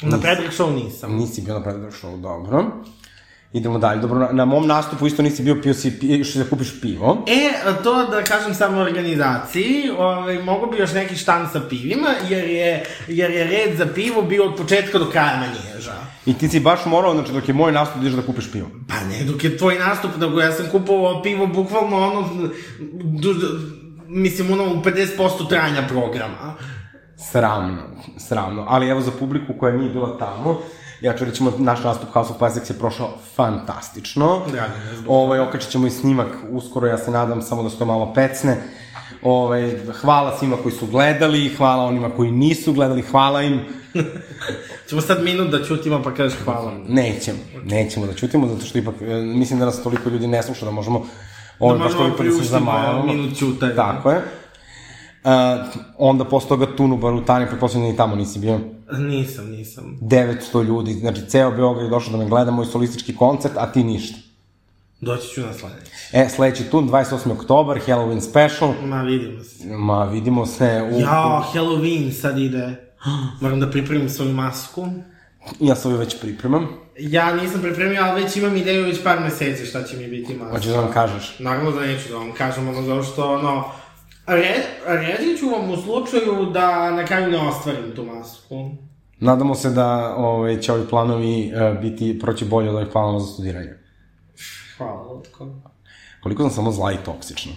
Na 0.03 0.19
Predrag 0.19 0.53
Show 0.53 0.75
nisam. 0.75 1.17
Nisi 1.17 1.43
bio 1.43 1.55
na 1.55 1.63
Pride 1.63 1.79
Drag 1.79 1.93
Show, 1.93 2.21
dobro. 2.21 2.65
Idemo 3.53 3.79
dalje. 3.79 4.01
Dobro, 4.01 4.19
na, 4.19 4.33
na 4.33 4.45
mom 4.45 4.67
nastupu 4.67 5.07
isto 5.07 5.23
nisi 5.23 5.43
bio, 5.43 5.63
pio 5.63 5.75
si, 5.75 5.89
išli 6.03 6.45
da 6.45 6.51
kupiš 6.51 6.81
pivo. 6.81 7.25
E, 7.27 7.51
to 7.83 8.07
da 8.07 8.25
kažem 8.25 8.55
samo 8.55 8.81
organizaciji, 8.81 9.91
ovaj, 9.99 10.43
mogu 10.43 10.71
bi 10.71 10.79
još 10.79 10.93
neki 10.93 11.17
štan 11.17 11.49
sa 11.53 11.61
pivima, 11.61 12.09
jer 12.29 12.45
je, 12.45 12.85
jer 13.09 13.31
je 13.31 13.45
red 13.45 13.79
za 13.79 13.87
pivo 13.95 14.23
bio 14.23 14.45
od 14.45 14.57
početka 14.57 14.99
do 14.99 15.11
kraja 15.11 15.37
manježa. 15.37 15.95
I 16.27 16.35
ti 16.35 16.49
si 16.49 16.61
baš 16.61 16.85
morao, 16.87 17.15
znači 17.15 17.33
dok 17.33 17.49
je 17.49 17.55
moj 17.55 17.73
nastup, 17.73 18.03
ideš 18.03 18.13
da 18.13 18.23
kupiš 18.23 18.53
pivo. 18.53 18.69
Pa 18.89 18.95
ne, 18.95 19.25
dok 19.25 19.45
je 19.45 19.59
tvoj 19.59 19.79
nastup, 19.79 20.11
nego 20.19 20.41
ja 20.41 20.53
sam 20.53 20.67
kupovao 20.71 21.23
pivo 21.23 21.47
bukvalno 21.47 21.97
ono, 21.97 22.29
du, 22.93 23.33
du, 23.33 23.47
mislim 24.09 24.53
ono 24.53 24.65
u 24.65 24.77
50% 24.77 25.49
trajanja 25.49 25.83
programa. 25.89 26.55
Sramno, 27.17 27.83
sramno. 28.17 28.65
Ali 28.69 28.89
evo 28.89 29.01
za 29.01 29.11
publiku 29.19 29.53
koja 29.59 29.77
nije 29.77 29.91
bila 29.91 30.19
tamo, 30.19 30.59
ja 31.01 31.17
ću 31.17 31.25
reći, 31.25 31.45
naš 31.59 31.85
nastup 31.85 32.09
House 32.13 32.33
of 32.33 32.39
Classics 32.39 32.71
je 32.71 32.79
prošao 32.79 33.09
fantastično. 33.35 34.43
Mi 34.47 34.59
je 34.59 34.97
zbog 34.97 35.15
Ovaj, 35.15 35.39
okačit 35.39 35.71
ćemo 35.71 35.87
i 35.87 35.91
snimak 35.91 36.29
uskoro, 36.51 36.87
ja 36.87 36.99
se 36.99 37.11
nadam 37.11 37.43
samo 37.43 37.63
da 37.63 37.71
se 37.71 37.79
to 37.79 37.85
malo 37.85 38.13
pecne. 38.15 38.57
Ovaj, 39.23 39.77
hvala 40.01 40.39
svima 40.39 40.57
koji 40.63 40.73
su 40.73 40.87
gledali, 40.87 41.49
hvala 41.49 41.85
onima 41.85 42.11
koji 42.11 42.31
nisu 42.31 42.73
gledali, 42.73 43.03
hvala 43.03 43.43
im. 43.43 43.61
Ćemo 44.89 45.01
sad 45.01 45.25
minut 45.25 45.51
da 45.51 45.65
čutimo 45.65 46.03
pa 46.03 46.15
kažeš 46.15 46.39
hvala. 46.45 46.73
Nećemo, 46.89 47.39
nećemo 47.65 48.07
da 48.07 48.15
ćutimo, 48.15 48.49
zato 48.49 48.67
što 48.67 48.79
ipak, 48.79 48.95
e, 49.01 49.15
mislim 49.15 49.59
da 49.59 49.65
nas 49.65 49.83
toliko 49.83 50.09
ljudi 50.09 50.27
ne 50.27 50.43
sluša 50.43 50.65
da 50.65 50.71
možemo 50.71 51.07
ovaj, 51.59 51.79
Da 51.79 51.85
baš 51.85 51.93
toliko 51.93 52.23
da 52.23 52.31
se 52.31 52.61
minut 53.07 53.39
ćutanja. 53.39 53.75
Tako 53.75 54.11
je. 54.11 54.23
Uh, 55.27 55.33
onda 55.99 56.25
posle 56.25 56.49
toga 56.49 56.77
Tunu 56.77 56.97
Barutani, 56.97 57.47
pretpostavljam 57.47 57.91
da 57.91 57.95
i 57.95 57.97
tamo 57.97 58.17
nisi 58.17 58.39
bio. 58.39 58.61
Nisam, 58.99 59.51
nisam. 59.51 59.99
900 60.03 60.65
ljudi, 60.65 60.93
znači 60.93 61.21
ceo 61.29 61.51
Beograd 61.51 61.85
je 61.85 61.91
došao 61.91 62.13
da 62.13 62.19
me 62.19 62.29
gleda 62.29 62.51
moj 62.51 62.67
solistički 62.67 63.17
koncert, 63.17 63.55
a 63.57 63.73
ti 63.73 63.85
ništa. 63.85 64.19
Doći 65.01 65.29
ću 65.29 65.41
na 65.41 65.53
sledeći. 65.53 65.91
E, 66.13 66.29
sledeći 66.29 66.65
tun, 66.65 66.89
28. 66.89 67.33
oktobar, 67.33 67.81
Halloween 67.87 68.21
special. 68.21 68.73
Ma, 68.83 69.03
vidimo 69.03 69.45
se. 69.45 69.77
Ma, 69.77 70.05
vidimo 70.05 70.47
se 70.47 70.91
u... 70.93 71.01
Jao, 71.01 71.45
Halloween 71.55 72.13
sad 72.13 72.39
ide. 72.39 72.77
Moram 73.41 73.61
da 73.61 73.71
pripremim 73.71 74.09
svoju 74.09 74.33
masku. 74.33 74.87
Ja 75.61 75.75
ovaj 75.85 75.99
već 75.99 76.21
pripremam. 76.21 76.69
Ja 76.99 77.35
nisam 77.35 77.61
pripremio, 77.61 78.03
ali 78.05 78.23
već 78.23 78.37
imam 78.37 78.57
ideju 78.57 78.85
već 78.85 79.03
par 79.03 79.21
meseci 79.21 79.67
šta 79.67 79.85
će 79.85 79.97
mi 79.97 80.09
biti 80.09 80.35
maska. 80.35 80.55
Hoćeš 80.55 80.73
da 80.73 80.81
vam 80.81 80.93
kažeš. 80.93 81.39
Naravno 81.39 81.71
da 81.71 81.81
neću 81.81 82.09
da 82.09 82.19
vam 82.19 82.33
kažem, 82.33 82.69
ono, 82.69 82.83
zato 82.83 83.03
što, 83.03 83.35
ono, 83.35 83.65
re, 84.27 84.55
reći 84.87 85.37
ću 85.39 85.49
vam 85.49 85.71
u 85.71 85.77
slučaju 85.77 86.47
da 86.53 86.91
na 86.91 87.05
kraju 87.07 87.31
ne 87.31 87.39
ostvarim 87.39 87.93
tu 87.97 88.05
masku. 88.05 88.71
Nadamo 89.21 89.55
se 89.55 89.71
da 89.71 90.15
ovaj, 90.17 90.61
će 90.61 90.73
ovi 90.73 90.87
planovi 90.91 91.53
uh, 91.73 91.81
biti, 91.81 92.19
proći 92.19 92.45
bolje 92.45 92.69
od 92.71 92.77
ovih 92.77 92.89
planova 92.93 93.21
za 93.21 93.27
studiranje. 93.27 93.75
Hvala, 94.79 95.03
Lutko. 95.03 95.47
Koliko 96.23 96.43
sam 96.43 96.51
samo 96.51 96.73
zla 96.73 96.93
i 96.93 96.97
toksična. 96.97 97.53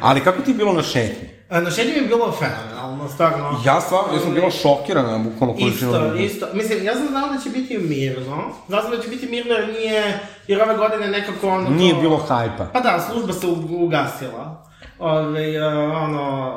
Ali 0.00 0.20
kako 0.20 0.42
ti 0.42 0.50
je 0.50 0.54
bilo 0.54 0.72
na 0.72 0.82
šetnji? 0.82 1.28
A, 1.48 1.60
Na 1.60 1.70
šetnji 1.70 1.92
mi 1.92 1.98
je 1.98 2.06
bilo 2.06 2.32
fenomenalno, 2.32 3.08
stvarno. 3.08 3.60
Ja 3.66 3.80
stvarno, 3.80 4.12
ja 4.14 4.20
sam 4.20 4.34
bila 4.34 4.50
šokirana, 4.50 5.18
bukvalno 5.18 5.54
količinom 5.54 5.94
Isto, 5.94 6.06
ljudi. 6.06 6.24
isto. 6.24 6.46
Mislim, 6.54 6.84
ja 6.84 6.94
sam 6.94 7.08
znao 7.08 7.28
da 7.28 7.38
će 7.40 7.50
biti 7.50 7.78
mirno. 7.78 8.36
Znao 8.68 8.82
sam 8.82 8.90
da 8.90 9.02
će 9.02 9.08
biti 9.08 9.26
mirno 9.26 9.52
jer 9.54 9.68
nije, 9.68 10.18
jer 10.48 10.62
ove 10.62 10.76
godine 10.76 11.08
nekako 11.08 11.48
ono... 11.48 11.70
Nije 11.70 11.94
to- 11.94 12.00
bilo 12.00 12.16
hajpa. 12.16 12.64
Pa 12.72 12.80
da, 12.80 13.06
služba 13.10 13.32
se 13.32 13.46
ugasila. 13.70 14.64
Ove, 15.04 15.62
ono, 15.96 16.54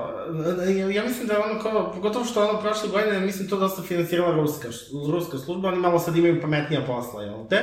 ja, 0.77 0.89
ja 0.89 1.04
mislim 1.04 1.27
da 1.27 1.34
je 1.34 1.39
ono 1.39 1.62
kao, 1.62 1.92
pogotovo 1.94 2.25
što 2.25 2.50
ono 2.50 2.62
prošle 2.62 2.89
godine, 2.89 3.20
mislim 3.20 3.50
to 3.50 3.58
dosta 3.58 3.82
finansirala 3.82 4.36
ruska, 4.36 4.68
ruska 5.12 5.38
služba, 5.38 5.68
oni 5.68 5.77
malo 5.77 6.00
sad 6.00 6.18
imaju 6.18 6.42
pametnija 6.42 6.82
posla, 6.82 7.24
jel 7.24 7.48
te? 7.50 7.62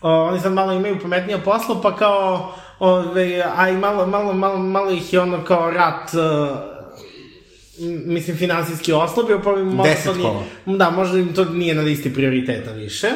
O, 0.00 0.10
oni 0.10 0.40
sad 0.40 0.52
malo 0.52 0.72
imaju 0.72 0.98
pametnija 1.02 1.38
posla, 1.38 1.80
pa 1.82 1.96
kao, 1.96 2.54
ove, 2.78 3.44
a 3.56 3.68
i 3.68 3.76
malo, 3.76 4.06
malo, 4.06 4.32
malo, 4.32 4.58
malo 4.58 4.90
ih 4.90 5.12
je 5.12 5.20
ono 5.20 5.44
kao 5.44 5.70
rat, 5.70 6.10
uh, 6.14 6.58
mislim, 8.06 8.36
finansijski 8.36 8.92
oslabio, 8.92 9.40
pa 9.44 9.50
im 9.50 9.66
možda 9.66 9.94
to 10.04 10.14
nije, 10.14 10.78
da, 10.78 10.90
možda 10.90 11.18
im 11.18 11.34
to 11.34 11.44
nije 11.44 11.74
na 11.74 11.82
listi 11.82 12.14
prioriteta 12.14 12.70
više. 12.72 13.08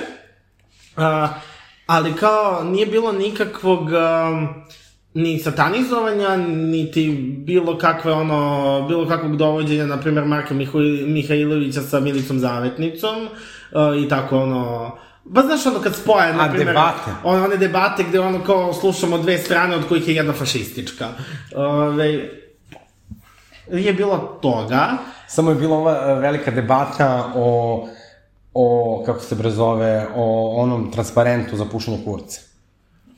A, 0.97 1.29
ali 1.87 2.13
kao, 2.13 2.65
nije 2.65 2.87
bilo 2.87 3.13
nikakvog 3.13 3.81
um, 3.81 4.49
ni 5.15 5.39
satanizovanja, 5.39 6.37
niti 6.37 7.11
bilo 7.47 7.79
kakve 7.79 8.13
ono, 8.13 8.85
bilo 8.89 9.09
kakvog 9.09 9.37
dovođenja, 9.37 9.87
na 9.87 10.01
primjer, 10.01 10.25
Marka 10.25 10.55
Mihajlovića 11.07 11.83
sa 11.83 12.01
Milicom 12.01 12.39
Zavetnicom 12.39 13.17
uh, 13.27 14.03
i 14.05 14.09
tako 14.09 14.39
ono, 14.39 14.93
Ba 15.25 15.43
znaš 15.43 15.67
ono 15.67 15.81
kad 15.81 15.97
spoje, 15.97 16.35
na 16.35 16.49
primjer, 16.49 16.67
debate. 16.67 17.11
one, 17.25 17.43
one 17.43 17.57
debate 17.57 18.03
gde 18.03 18.21
ono 18.21 18.45
kao 18.45 18.73
slušamo 18.73 19.19
dve 19.19 19.39
strane 19.39 19.77
od 19.77 19.89
kojih 19.89 20.09
je 20.09 20.15
jedna 20.15 20.33
fašistička. 20.33 21.09
Ove, 21.57 22.29
je 23.71 23.93
bilo 23.93 24.39
toga. 24.43 24.89
Samo 25.29 25.51
je 25.51 25.57
bila 25.57 25.77
ova 25.77 25.93
e, 25.93 26.15
velika 26.15 26.51
debata 26.51 27.33
o, 27.35 27.89
o, 28.55 29.03
kako 29.07 29.21
se 29.21 29.35
bre 29.35 29.51
zove, 29.51 30.07
o 30.15 30.57
onom 30.63 30.91
transparentu 30.93 31.57
za 31.57 31.65
pušenje 31.65 31.99
kurca. 32.05 32.41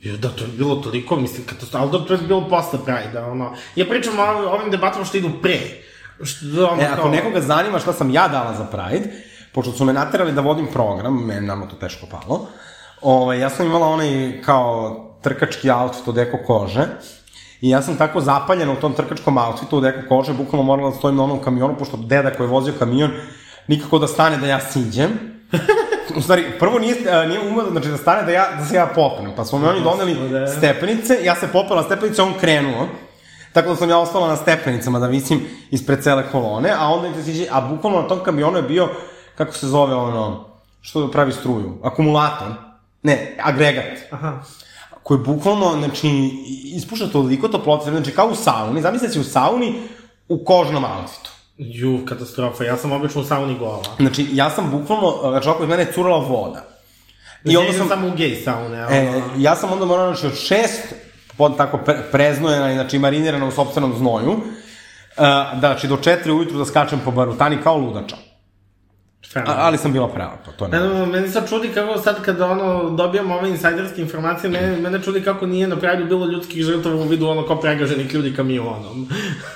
Jo, 0.05 0.17
da, 0.17 0.29
to 0.29 0.43
je 0.43 0.49
bilo 0.57 0.75
toliko, 0.75 1.15
mislim, 1.15 1.45
katastrofa, 1.45 1.83
ali 1.83 1.91
da, 1.91 2.05
to 2.05 2.13
je 2.13 2.19
bilo 2.27 2.49
posle 2.49 2.79
Pride-a, 2.85 3.25
ono. 3.31 3.53
Ja 3.75 3.85
pričam 3.85 4.19
o 4.19 4.23
ovim- 4.23 4.71
debatama 4.71 5.05
što 5.05 5.17
idu 5.17 5.29
pre. 5.41 5.59
Što, 6.23 6.45
ono, 6.71 6.81
E, 6.81 6.85
ako 6.85 7.09
nekoga 7.09 7.41
zanima 7.41 7.79
šta 7.79 7.93
sam 7.93 8.09
ja 8.09 8.27
dala 8.27 8.53
za 8.53 8.65
Pride, 8.65 9.09
pošto 9.51 9.71
su 9.71 9.85
me 9.85 9.93
naterali 9.93 10.31
da 10.31 10.41
vodim 10.41 10.67
program, 10.73 11.25
meni 11.25 11.47
nama 11.47 11.65
to 11.67 11.75
teško 11.75 12.05
palo, 12.11 12.47
ovaj, 13.01 13.39
ja 13.39 13.49
sam 13.49 13.65
imala 13.65 13.87
onaj 13.87 14.41
kao 14.45 14.95
trkački 15.21 15.71
outfit 15.71 16.07
od 16.07 16.17
eko 16.17 16.37
kože, 16.47 16.85
I 17.61 17.69
ja 17.69 17.81
sam 17.81 17.97
tako 17.97 18.21
zapaljena 18.21 18.71
u 18.71 18.75
tom 18.75 18.93
trkačkom 18.93 19.37
outfitu 19.37 19.77
od 19.77 19.85
eko 19.85 20.01
kože, 20.09 20.33
bukvalno 20.33 20.63
morala 20.63 20.89
da 20.89 20.95
stojim 20.97 21.17
na 21.17 21.23
onom 21.23 21.39
kamionu, 21.41 21.75
pošto 21.79 21.97
deda 21.97 22.29
koji 22.31 22.45
je 22.45 22.51
vozio 22.51 22.73
kamion, 22.79 23.11
nikako 23.67 23.99
da 23.99 24.07
stane 24.07 24.37
da 24.37 24.47
ja 24.47 24.59
siđem. 24.59 25.09
U 26.15 26.21
stvari, 26.21 26.45
prvo 26.59 26.79
nije, 26.79 26.95
a, 27.11 27.25
nije 27.25 27.39
umeo, 27.39 27.71
znači 27.71 27.87
da 27.87 27.97
stane 27.97 28.23
da, 28.23 28.31
ja, 28.31 28.47
da 28.59 28.65
se 28.65 28.75
ja 28.75 28.85
popnem, 28.95 29.31
pa 29.35 29.45
su 29.45 29.59
mi 29.59 29.67
oni 29.67 29.81
doneli 29.81 30.17
stepenice, 30.57 31.17
ja 31.23 31.35
se 31.35 31.47
popela 31.47 31.83
stepenice, 31.83 32.21
on 32.21 32.33
krenuo. 32.39 32.87
Tako 33.53 33.69
da 33.69 33.75
sam 33.75 33.89
ja 33.89 33.97
ostala 33.97 34.27
na 34.27 34.35
stepenicama 34.35 34.99
da 34.99 35.07
visim 35.07 35.41
ispred 35.71 36.03
cele 36.03 36.23
kolone, 36.31 36.71
a 36.79 36.87
onda 36.87 37.09
da 37.09 37.23
siđe, 37.23 37.47
a 37.51 37.61
bukvalno 37.61 38.01
na 38.01 38.07
tom 38.07 38.23
kamionu 38.23 38.57
je 38.57 38.63
bio, 38.63 38.89
kako 39.35 39.53
se 39.53 39.67
zove 39.67 39.95
ono, 39.95 40.45
što 40.81 41.11
pravi 41.11 41.31
struju, 41.31 41.77
akumulator, 41.83 42.47
ne, 43.03 43.37
agregat, 43.43 43.97
Aha. 44.11 44.39
koji 45.03 45.19
bukvalno, 45.19 45.75
znači, 45.79 46.07
ispušta 46.75 47.07
toliko 47.07 47.47
toplote, 47.47 47.91
znači 47.91 48.11
kao 48.11 48.27
u 48.27 48.35
sauni, 48.35 48.81
zamislite 48.81 49.13
si 49.13 49.19
u 49.19 49.23
sauni 49.23 49.81
u 50.29 50.45
kožnom 50.45 50.83
outfitu. 50.83 51.34
Ju, 51.57 52.05
katastrofa, 52.05 52.63
ja 52.63 52.77
sam 52.77 52.91
obično 52.91 53.21
u 53.21 53.23
sauni 53.23 53.57
gola. 53.57 53.83
Znači, 53.99 54.27
ja 54.31 54.49
sam 54.49 54.71
bukvalno, 54.71 55.29
znači, 55.29 55.49
oko 55.49 55.63
iz 55.63 55.69
mene 55.69 55.83
je 55.83 55.91
curala 55.91 56.19
voda. 56.19 56.63
I 57.43 57.57
onda 57.57 57.73
sam, 57.73 57.87
samo 57.87 58.07
u 58.07 58.11
gej 58.15 58.35
saune, 58.35 58.85
ono. 58.85 58.95
e, 58.95 59.21
ja 59.37 59.55
sam 59.55 59.71
onda 59.71 59.85
morao, 59.85 60.13
znači, 60.13 60.27
od 60.27 60.39
šest, 60.39 60.93
pod 61.37 61.57
tako 61.57 61.77
pre, 61.77 61.97
preznojena 62.11 62.73
znači, 62.73 62.99
marinirana 62.99 63.47
u 63.47 63.51
sobstvenom 63.51 63.93
znoju, 63.97 64.31
uh, 64.31 64.41
da, 65.17 65.57
znači, 65.59 65.87
do 65.87 65.97
četiri 65.97 66.31
ujutru 66.31 66.57
da 66.57 66.65
skačem 66.65 66.99
po 67.05 67.11
barutani 67.11 67.57
kao 67.63 67.77
ludača. 67.77 68.15
A, 68.15 69.27
Fenomenalno. 69.33 69.63
ali 69.63 69.77
sam 69.77 69.93
bila 69.93 70.07
prelepa, 70.07 70.51
to 70.57 70.67
ne. 70.67 70.79
Ne, 70.79 71.05
meni 71.05 71.29
sad 71.29 71.49
čudi 71.49 71.69
kako 71.73 71.97
sad 71.97 72.21
kada 72.21 72.45
ono, 72.45 72.89
dobijamo 72.89 73.35
ove 73.35 73.49
insajderske 73.49 74.01
informacije, 74.01 74.49
mene, 74.49 74.77
mene 74.77 75.01
čudi 75.01 75.23
kako 75.23 75.45
nije 75.45 75.67
na 75.67 75.75
Pride 75.75 76.03
bilo 76.03 76.25
ljudskih 76.25 76.63
žrtava 76.63 76.95
u 76.95 77.03
vidu 77.03 77.27
ono 77.27 77.47
kao 77.47 77.61
pregaženih 77.61 78.13
ljudi 78.13 78.35
kamionom. 78.35 79.09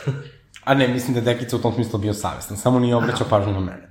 A 0.69 0.73
ne, 0.73 0.88
mislim 0.88 1.13
da 1.13 1.19
je 1.19 1.23
Dekica 1.23 1.55
u 1.55 1.59
tom 1.59 1.73
smislu 1.73 1.99
bio 1.99 2.13
savjestan, 2.13 2.57
samo 2.57 2.79
nije 2.79 2.95
obraćao 2.95 3.27
pažnju 3.29 3.53
na 3.53 3.59
mene. 3.59 3.89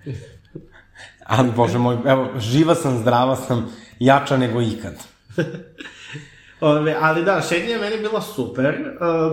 Ali, 1.26 1.50
bože 1.52 1.78
moj, 1.78 1.96
evo, 2.06 2.28
živa 2.38 2.74
sam, 2.74 2.98
zdrava 2.98 3.36
sam, 3.36 3.66
jača 3.98 4.36
nego 4.36 4.62
ikad. 4.62 4.94
Ove, 6.60 6.96
ali 7.00 7.24
da, 7.24 7.42
šetnja 7.48 7.70
je 7.70 7.78
meni 7.78 7.98
bila 7.98 8.20
super, 8.22 8.74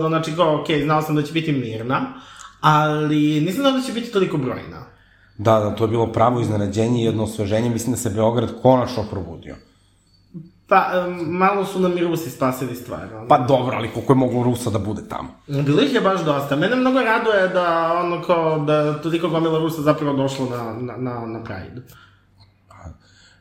uh, 0.02 0.08
znači 0.08 0.36
kao, 0.36 0.60
ok, 0.60 0.66
znao 0.84 1.02
sam 1.02 1.16
da 1.16 1.22
će 1.22 1.32
biti 1.32 1.52
mirna, 1.52 2.00
ali 2.60 3.40
nisam 3.40 3.60
znao 3.60 3.72
da 3.72 3.80
će 3.80 3.92
biti 3.92 4.12
toliko 4.12 4.36
brojna. 4.36 4.86
Da, 5.38 5.60
da, 5.60 5.74
to 5.74 5.84
je 5.84 5.88
bilo 5.88 6.12
pravo 6.12 6.40
iznenađenje 6.40 7.02
i 7.02 7.04
jedno 7.04 7.24
osveženje, 7.24 7.70
mislim 7.70 7.92
da 7.92 7.98
se 7.98 8.10
Beograd 8.10 8.62
konačno 8.62 9.04
probudio. 9.10 9.56
Pa, 10.68 11.06
malo 11.26 11.64
su 11.64 11.80
nam 11.80 11.98
i 11.98 12.00
Rusi 12.00 12.30
spasili 12.30 12.74
stvar. 12.74 13.00
Ono. 13.16 13.28
Pa 13.28 13.38
dobro, 13.38 13.76
ali 13.76 13.90
koliko 13.90 14.12
je 14.12 14.16
moglo 14.16 14.42
Rusa 14.42 14.70
da 14.70 14.78
bude 14.78 15.02
tamo? 15.08 15.28
Bilo 15.46 15.82
ih 15.82 15.94
je 15.94 16.00
baš 16.00 16.24
dosta. 16.24 16.56
Mene 16.56 16.76
mnogo 16.76 17.00
raduje 17.00 17.48
da, 17.48 17.92
ono, 18.04 18.22
kao, 18.22 18.58
da 18.58 19.02
toliko 19.02 19.28
gomila 19.28 19.58
Rusa 19.58 19.82
zapravo 19.82 20.16
došlo 20.16 20.46
na, 20.50 20.74
na, 20.80 20.96
na, 20.96 21.26
na 21.26 21.44
Pride. 21.44 21.82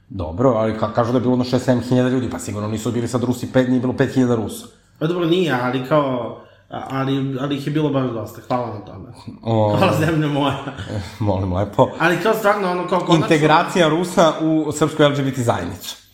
Dobro, 0.09 0.49
ali 0.49 0.79
ka, 0.79 0.93
kažu 0.93 1.11
da 1.11 1.17
je 1.17 1.21
bilo 1.21 1.35
na 1.35 1.43
6-7 1.43 1.89
hiljada 1.89 2.09
ljudi, 2.09 2.29
pa 2.29 2.39
sigurno 2.39 2.67
nisu 2.67 2.91
bili 2.91 3.07
sad 3.07 3.23
Rusi, 3.23 3.51
pet, 3.53 3.67
nije 3.67 3.79
bilo 3.79 3.93
5 3.93 4.13
hiljada 4.13 4.35
Rusa. 4.35 4.65
Pa 4.99 5.07
dobro, 5.07 5.25
nije, 5.25 5.59
ali 5.61 5.85
kao, 5.85 6.41
ali, 6.69 7.37
ali 7.41 7.55
ih 7.55 7.67
je 7.67 7.73
bilo 7.73 7.89
baš 7.89 8.11
dosta. 8.11 8.41
Hvala 8.47 8.67
na 8.67 8.79
tome. 8.79 9.07
O, 9.43 9.77
Hvala 9.77 9.93
zemlja 9.99 10.27
moja. 10.27 10.57
molim 11.19 11.53
lepo. 11.53 11.89
Ali 11.99 12.17
kao 12.23 12.33
stvarno, 12.33 12.71
ono, 12.71 12.87
kao 12.87 12.99
konačno... 12.99 13.25
Integracija 13.25 13.89
Rusa 13.89 14.33
u 14.41 14.71
srpsku 14.71 15.03
LGBT 15.03 15.37
zajednicu. 15.37 16.04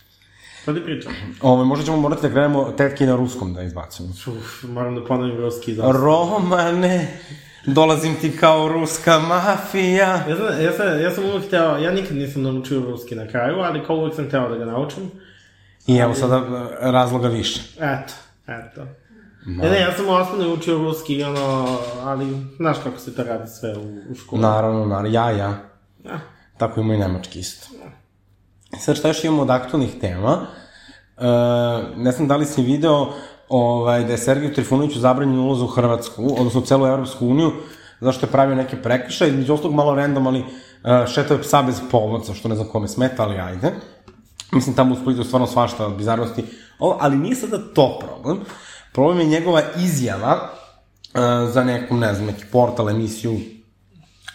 To 0.65 0.73
ti 0.73 0.83
pričam. 0.83 1.13
Ove, 1.41 1.65
možda 1.65 1.85
ćemo 1.85 1.97
morati 1.97 2.21
da 2.21 2.29
krenemo 2.29 2.71
tetke 2.71 3.05
na 3.05 3.15
ruskom 3.15 3.53
da 3.53 3.61
izbacimo. 3.61 4.09
Uf, 4.09 4.63
moram 4.63 4.95
da 4.95 5.05
ponovim 5.05 5.37
ruski 5.37 5.73
za... 5.73 5.91
Romane, 5.91 7.19
dolazim 7.65 8.15
ti 8.21 8.37
kao 8.37 8.67
ruska 8.67 9.19
mafija. 9.19 10.07
Ja 10.07 10.35
sam, 10.37 10.63
ja, 10.63 10.71
sam, 10.71 11.01
ja 11.01 11.11
sam 11.11 11.23
uvek 11.23 11.47
hteo, 11.47 11.77
ja 11.77 11.91
nikad 11.91 12.17
nisam 12.17 12.43
naučio 12.43 12.79
ruski 12.79 13.15
na 13.15 13.27
kraju, 13.27 13.59
ali 13.59 13.85
kao 13.85 13.95
uvek 13.95 14.15
sam 14.15 14.27
hteo 14.27 14.49
da 14.49 14.57
ga 14.57 14.65
naučim. 14.65 15.11
I 15.87 15.97
evo 15.97 16.13
sada 16.13 16.37
e, 16.37 16.91
razloga 16.91 17.27
više. 17.27 17.61
Eto, 17.79 18.13
eto. 18.47 18.81
Ne, 19.45 19.69
ne, 19.69 19.79
ja 19.79 19.93
sam 19.93 20.07
u 20.07 20.11
osnovnoj 20.11 20.53
učio 20.53 20.77
ruski, 20.77 21.23
ono, 21.23 21.77
ali 22.01 22.25
znaš 22.57 22.77
kako 22.83 22.99
se 22.99 23.15
to 23.15 23.23
radi 23.23 23.49
sve 23.49 23.77
u, 23.77 24.11
u 24.11 24.15
školi. 24.15 24.41
Naravno, 24.41 24.85
naravno, 24.85 25.09
ja, 25.09 25.31
ja. 25.31 25.57
Ja. 26.05 26.19
Tako 26.57 26.79
ima 26.79 26.93
i 26.93 26.97
nemački 26.97 27.39
isto. 27.39 27.67
Sad 28.79 28.97
šta 28.97 29.07
još 29.07 29.23
imamo 29.23 29.41
od 29.41 29.49
aktualnih 29.49 29.99
tema? 30.01 30.47
E, 31.17 31.25
ne 31.95 32.11
znam 32.11 32.27
da 32.27 32.35
li 32.35 32.45
si 32.45 32.61
video 32.61 33.07
ovaj, 33.49 34.03
da 34.03 34.11
je 34.11 34.17
Sergiju 34.17 34.53
Trifunoviću 34.53 34.99
zabranjen 34.99 35.39
ulaz 35.39 35.61
u 35.61 35.67
Hrvatsku, 35.67 36.35
odnosno 36.37 36.61
u 36.61 36.65
celu 36.65 36.85
Evropsku 36.85 37.27
uniju, 37.27 37.51
zašto 37.99 38.25
je 38.25 38.31
pravio 38.31 38.55
neke 38.55 38.81
prekršaje, 38.81 39.29
između 39.29 39.53
ostalog 39.53 39.75
malo 39.75 39.95
random, 39.95 40.27
ali 40.27 40.39
e, 40.39 41.07
šetao 41.07 41.37
je 41.37 41.41
psa 41.41 41.61
bez 41.61 41.81
povodca, 41.91 42.33
što 42.33 42.49
ne 42.49 42.55
znam 42.55 42.67
kome 42.67 42.87
smeta, 42.87 43.23
ali 43.23 43.39
ajde. 43.39 43.71
Mislim, 44.51 44.75
tamo 44.75 44.93
u 44.93 44.97
Splitu 44.97 45.23
stvarno 45.23 45.47
svašta 45.47 45.85
od 45.85 45.95
bizarnosti. 45.95 46.45
Ovo, 46.79 46.97
ali 46.99 47.17
nije 47.17 47.35
sada 47.35 47.57
to 47.73 47.99
problem. 47.99 48.39
Problem 48.93 49.19
je 49.19 49.25
njegova 49.25 49.61
izjava 49.77 50.49
uh, 51.13 51.21
za 51.53 51.63
nekom, 51.63 51.99
ne 51.99 52.13
znam, 52.13 52.27
neki 52.27 52.43
portal, 52.51 52.89
emisiju, 52.89 53.39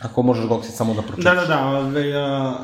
ako 0.01 0.23
možeš 0.23 0.47
Goksi 0.47 0.73
samo 0.73 0.95
da 0.95 1.03
pročitaš. 1.03 1.35
Da, 1.35 1.41
da, 1.41 1.47
da, 1.47 1.67
ove, 1.67 2.13
a, 2.17 2.55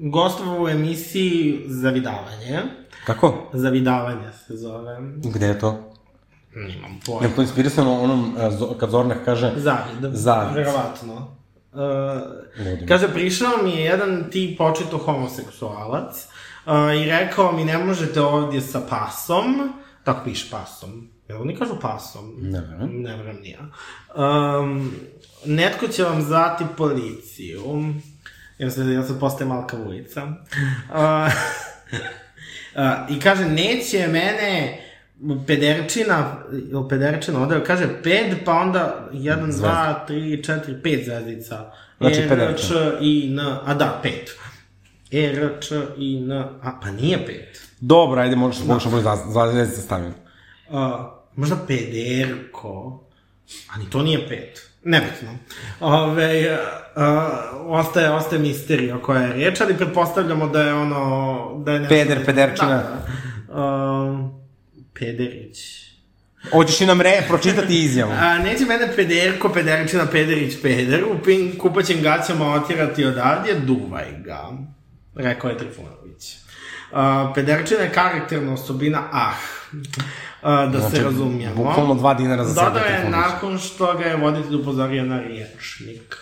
gostovao 0.00 0.62
u 0.62 0.68
emisiji 0.68 1.64
Zavidavanje. 1.66 2.60
Kako? 3.04 3.50
Zavidavanje 3.52 4.32
se 4.46 4.56
zove. 4.56 4.98
Gde 5.16 5.46
je 5.46 5.58
to? 5.58 5.92
Nemam 6.54 7.00
pojma. 7.06 7.34
to 7.36 7.42
inspirisano 7.42 8.00
onom, 8.00 8.36
kad 8.80 8.90
Zornak 8.90 9.18
kaže... 9.24 9.52
Zavid. 9.56 10.14
Zavid. 10.14 10.56
Verovatno. 10.56 11.36
Uh, 11.72 12.88
kaže, 12.88 13.08
prišao 13.08 13.62
mi 13.62 13.70
je 13.70 13.84
jedan 13.84 14.30
tip 14.30 14.60
očito 14.60 14.98
homoseksualac 14.98 16.26
uh, 16.66 16.72
i 17.02 17.04
rekao 17.04 17.52
mi 17.52 17.64
ne 17.64 17.78
možete 17.78 18.20
ovdje 18.20 18.60
sa 18.60 18.80
pasom, 18.88 19.72
tako 20.04 20.24
piše 20.24 20.50
pasom, 20.50 21.10
jel 21.28 21.42
oni 21.42 21.56
kažu 21.56 21.74
pasom? 21.80 22.34
Ne 22.40 22.60
verujem. 22.60 23.02
Ne 23.02 23.16
verujem 23.16 23.40
ni 23.42 23.50
ja. 23.50 23.60
Um, 24.58 24.92
netko 25.44 25.88
će 25.88 26.04
vam 26.04 26.22
zvati 26.22 26.64
policiju. 26.76 27.62
Ja 28.60 28.70
se, 28.70 28.92
ja 28.92 29.02
sad 29.02 29.20
postajem 29.20 29.48
malka 29.48 29.76
ulica. 29.76 30.22
Uh, 30.24 30.32
uh, 32.74 33.16
I 33.16 33.20
kaže, 33.20 33.44
neće 33.44 34.08
mene 34.08 34.80
pederčina, 35.46 36.36
ili 36.52 36.88
pederčina, 36.88 37.42
onda 37.42 37.64
kaže 37.64 38.02
ped, 38.02 38.44
pa 38.44 38.52
onda 38.52 39.08
1, 39.12 39.52
2, 39.52 39.94
3, 40.08 40.46
4, 40.46 40.82
5 40.82 41.04
zvezdica. 41.04 41.72
Znači 41.98 42.20
E, 42.20 42.22
R, 42.22 42.28
pederčina. 42.28 42.68
Č, 42.68 42.74
I, 43.00 43.28
N, 43.32 43.40
a 43.40 43.74
da, 43.74 44.00
5. 44.04 44.10
E, 45.10 45.24
R, 45.24 45.60
Č, 45.60 45.74
I, 45.98 46.16
N, 46.16 46.32
a, 46.32 46.80
pa 46.82 46.90
nije 46.90 47.18
5. 47.18 47.60
Dobro, 47.80 48.20
ajde, 48.20 48.36
možeš, 48.36 48.64
možeš 48.64 48.92
da 48.92 49.00
za, 49.00 49.16
za, 49.52 49.64
za 49.64 49.82
stavim. 49.82 50.14
Uh, 50.68 50.76
možda 51.36 51.56
pederko, 51.66 53.04
a 53.74 53.78
ni 53.78 53.90
to 53.90 54.02
nije 54.02 54.28
pet. 54.28 54.69
Nebitno. 54.84 55.38
Ove, 55.80 56.58
uh, 56.96 57.02
ostaje, 57.66 58.10
ostaje 58.10 58.42
misterija 58.42 58.98
koja 58.98 59.22
je 59.22 59.32
riječ, 59.32 59.60
ali 59.60 59.76
pretpostavljamo 59.76 60.48
da 60.48 60.62
je 60.62 60.74
ono... 60.74 61.62
Da 61.64 61.72
je 61.72 61.80
nešto, 61.80 61.94
Peder, 61.94 62.24
pederčina. 62.26 62.68
Da, 62.68 63.04
da. 63.48 63.62
Um, 63.62 64.40
Pederić. 64.94 65.90
Hoćeš 66.52 66.80
li 66.80 66.86
nam 66.86 67.00
re, 67.00 67.22
pročitati 67.28 67.84
izjavu? 67.84 68.12
A, 68.12 68.38
neće 68.38 68.64
mene 68.64 68.88
pederko, 68.96 69.48
pederičina, 69.48 70.06
pederić, 70.06 70.62
peder, 70.62 71.04
u 71.04 71.22
pin 71.24 71.58
kupaćem 71.58 72.02
gaćama 72.02 72.54
otirati 72.54 73.04
odavdje, 73.04 73.54
duvaj 73.54 74.06
ga. 74.24 74.48
Rekao 75.14 75.50
je 75.50 75.58
Trifunović. 75.58 76.36
Uh, 76.92 76.98
pederčina 77.34 77.80
je 77.80 77.92
karakterna 77.92 78.52
osobina 78.52 79.02
ah. 79.12 79.32
Uh, 80.42 80.72
da 80.72 80.90
se 80.90 81.02
razumijemo. 81.02 81.54
Bukvalno 81.54 81.94
dva 81.94 82.14
dinara 82.14 82.44
za 82.44 82.54
sebe. 82.54 82.66
Dodao 82.66 82.84
je 82.84 82.96
Trifunović. 82.96 83.26
nakon 83.26 83.58
što 83.58 83.94
ga 83.94 84.04
je 84.04 84.16
voditelj 84.16 84.56
upozorio 84.56 85.04
na 85.04 85.20
riječnik. 85.20 86.16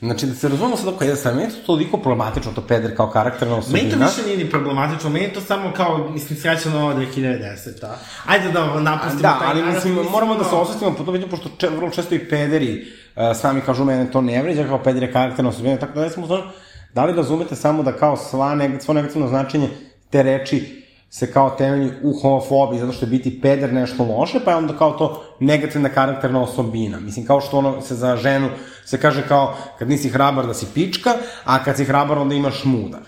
Znači, 0.00 0.26
da 0.26 0.34
se 0.34 0.48
razumemo 0.48 0.76
sad 0.76 0.88
oko 0.88 1.16
sam, 1.16 1.36
meni 1.36 1.48
je 1.48 1.50
to 1.50 1.66
toliko 1.66 1.98
problematično, 1.98 2.52
to 2.52 2.60
peder 2.60 2.96
kao 2.96 3.10
karakterna 3.10 3.56
osobina. 3.56 3.82
Meni 3.82 3.90
to 3.90 3.98
više 3.98 4.26
nije 4.26 4.36
ni 4.44 4.50
problematično, 4.50 5.10
meni 5.10 5.24
je 5.24 5.32
to 5.32 5.40
samo 5.40 5.72
kao, 5.76 6.10
mislim, 6.10 6.38
sreća 6.38 6.70
nova 6.70 6.94
2010-a. 6.94 7.96
Ajde 8.26 8.52
da 8.52 8.80
napustimo 8.80 9.22
Da, 9.22 9.38
taj 9.38 9.48
ali 9.50 9.62
narativ, 9.62 9.94
mislim, 9.94 10.12
moramo 10.12 10.34
da 10.34 10.44
se 10.44 10.54
osvestimo 10.54 10.94
po 10.94 11.04
to 11.04 11.10
vidim, 11.10 11.28
pošto 11.28 11.48
če, 11.58 11.68
vrlo 11.68 11.90
često 11.90 12.14
i 12.14 12.28
pederi 12.28 12.86
uh, 13.16 13.22
sami 13.36 13.60
kažu 13.60 13.84
mene 13.84 14.10
to 14.10 14.20
ne 14.20 14.42
vređa, 14.42 14.64
kao 14.64 14.82
peder 14.82 15.02
je 15.02 15.12
karakterna 15.12 15.50
osobina, 15.50 15.76
tako 15.76 16.00
da 16.00 16.06
uzman, 16.06 16.42
da 16.94 17.04
li 17.04 17.12
razumete 17.12 17.56
samo 17.56 17.82
da 17.82 17.92
kao 17.92 18.16
sva 18.16 18.54
neg, 18.54 18.82
svo 18.82 18.94
negativno 18.94 19.28
značenje 19.28 19.68
te 20.16 20.22
reči 20.22 20.82
se 21.10 21.32
kao 21.32 21.50
temelji 21.50 21.90
u 22.02 22.12
homofobiji, 22.20 22.80
zato 22.80 22.92
što 22.92 23.04
je 23.04 23.10
biti 23.10 23.40
peder 23.40 23.72
nešto 23.72 24.04
loše, 24.04 24.40
pa 24.44 24.50
je 24.50 24.56
onda 24.56 24.76
kao 24.78 24.90
to 24.92 25.24
negativna 25.40 25.88
karakterna 25.88 26.42
osobina. 26.42 27.00
Mislim, 27.00 27.26
kao 27.26 27.40
što 27.40 27.58
ono 27.58 27.80
se 27.80 27.94
za 27.94 28.16
ženu 28.16 28.48
se 28.84 29.00
kaže 29.00 29.28
kao 29.28 29.56
kad 29.78 29.88
nisi 29.88 30.08
hrabar 30.08 30.46
da 30.46 30.54
si 30.54 30.66
pička, 30.74 31.10
a 31.44 31.64
kad 31.64 31.76
si 31.76 31.84
hrabar 31.84 32.18
onda 32.18 32.34
imaš 32.34 32.64
muda. 32.64 32.98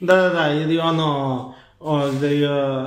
Da, 0.00 0.16
da, 0.16 0.28
da, 0.28 0.52
ili 0.52 0.78
ono, 0.78 1.54
ovde, 1.80 2.50
uh, 2.50 2.86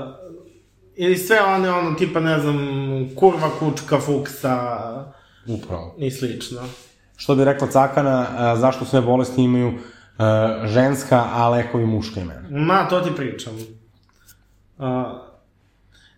ili 0.95 1.17
sve 1.17 1.41
one, 1.41 1.71
ono, 1.71 1.95
tipa, 1.95 2.19
ne 2.19 2.39
znam, 2.39 2.59
kurva, 3.15 3.49
kučka, 3.59 3.99
fuksa, 3.99 4.55
Upravo. 5.47 5.95
i 5.97 6.11
slično. 6.11 6.61
Što 7.15 7.35
bi 7.35 7.45
rekla 7.45 7.67
Cakana, 7.67 8.27
a, 8.37 8.55
zašto 8.55 8.85
sve 8.85 9.01
bolesti 9.01 9.43
imaju 9.43 9.73
a, 10.21 10.67
ženska, 10.67 11.25
a 11.33 11.49
lekovi 11.49 11.85
muška 11.85 12.19
imena. 12.19 12.41
Ma, 12.49 12.87
to 12.89 13.01
ti 13.01 13.09
pričam. 13.15 13.53
Uh, 14.77 14.85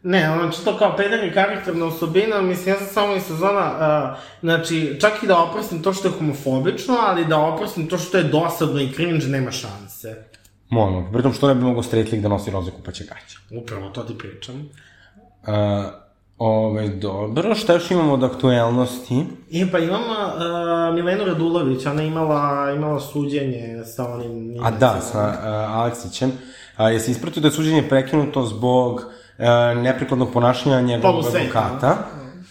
ne, 0.04 0.38
znači 0.40 0.66
to 0.66 0.78
kao 0.78 0.96
peder 0.98 1.24
je 1.24 1.34
karakterna 1.34 1.86
osobina, 1.86 2.42
mislim, 2.42 2.76
ja 2.76 2.80
sam 2.80 2.88
samo 2.88 3.16
iz 3.16 3.24
sezona, 3.24 3.72
uh, 3.72 4.20
znači, 4.40 4.98
čak 5.02 5.24
i 5.24 5.28
da 5.28 5.44
oprostim 5.44 5.84
to 5.84 5.94
što 5.94 6.08
je 6.08 6.14
homofobično, 6.18 6.98
ali 7.08 7.26
da 7.26 7.40
oprostim 7.40 7.88
to 7.88 7.98
što 7.98 8.18
je 8.18 8.24
dosadno 8.24 8.82
i 8.82 8.92
cringe, 8.92 9.26
nema 9.26 9.52
šanse. 9.52 10.24
Molim, 10.70 11.12
pritom 11.14 11.34
što 11.34 11.48
ne 11.48 11.56
bi 11.56 11.62
mogao 11.62 11.84
straight 11.84 12.12
lik 12.12 12.22
da 12.22 12.28
nosi 12.28 12.52
roze 12.52 12.72
kupaće 12.72 13.04
gaće. 13.04 13.38
Upravo, 13.62 13.90
to 13.90 14.04
ti 14.04 14.18
pričam. 14.18 14.56
Uh, 14.56 16.03
ovaj, 16.46 16.90
dobro, 16.90 17.56
šta 17.56 17.74
još 17.74 17.92
imamo 17.92 18.14
od 18.14 18.24
aktuelnosti? 18.24 19.26
E, 19.54 19.72
pa 19.72 19.80
imam 19.80 20.02
uh, 20.02 20.96
Milenu 20.96 21.26
Radulović, 21.26 21.86
ona 21.86 22.02
je 22.02 22.08
imala, 22.08 22.72
imala 22.72 23.00
suđenje 23.00 23.84
sa 23.96 24.14
onim... 24.14 24.58
A 24.64 24.72
da, 24.72 25.02
sa 25.02 25.28
uh, 25.28 25.76
Aleksićem. 25.76 26.32
A, 26.78 26.90
jesi 26.90 27.12
ispratio 27.12 27.42
da 27.42 27.48
je 27.48 27.52
suđenje 27.52 27.84
prekinuto 27.90 28.46
zbog 28.46 28.94
uh, 28.96 29.82
neprikladnog 29.84 30.30
ponašanja 30.34 30.82
njegovog 30.82 31.26
advokata, 31.26 31.98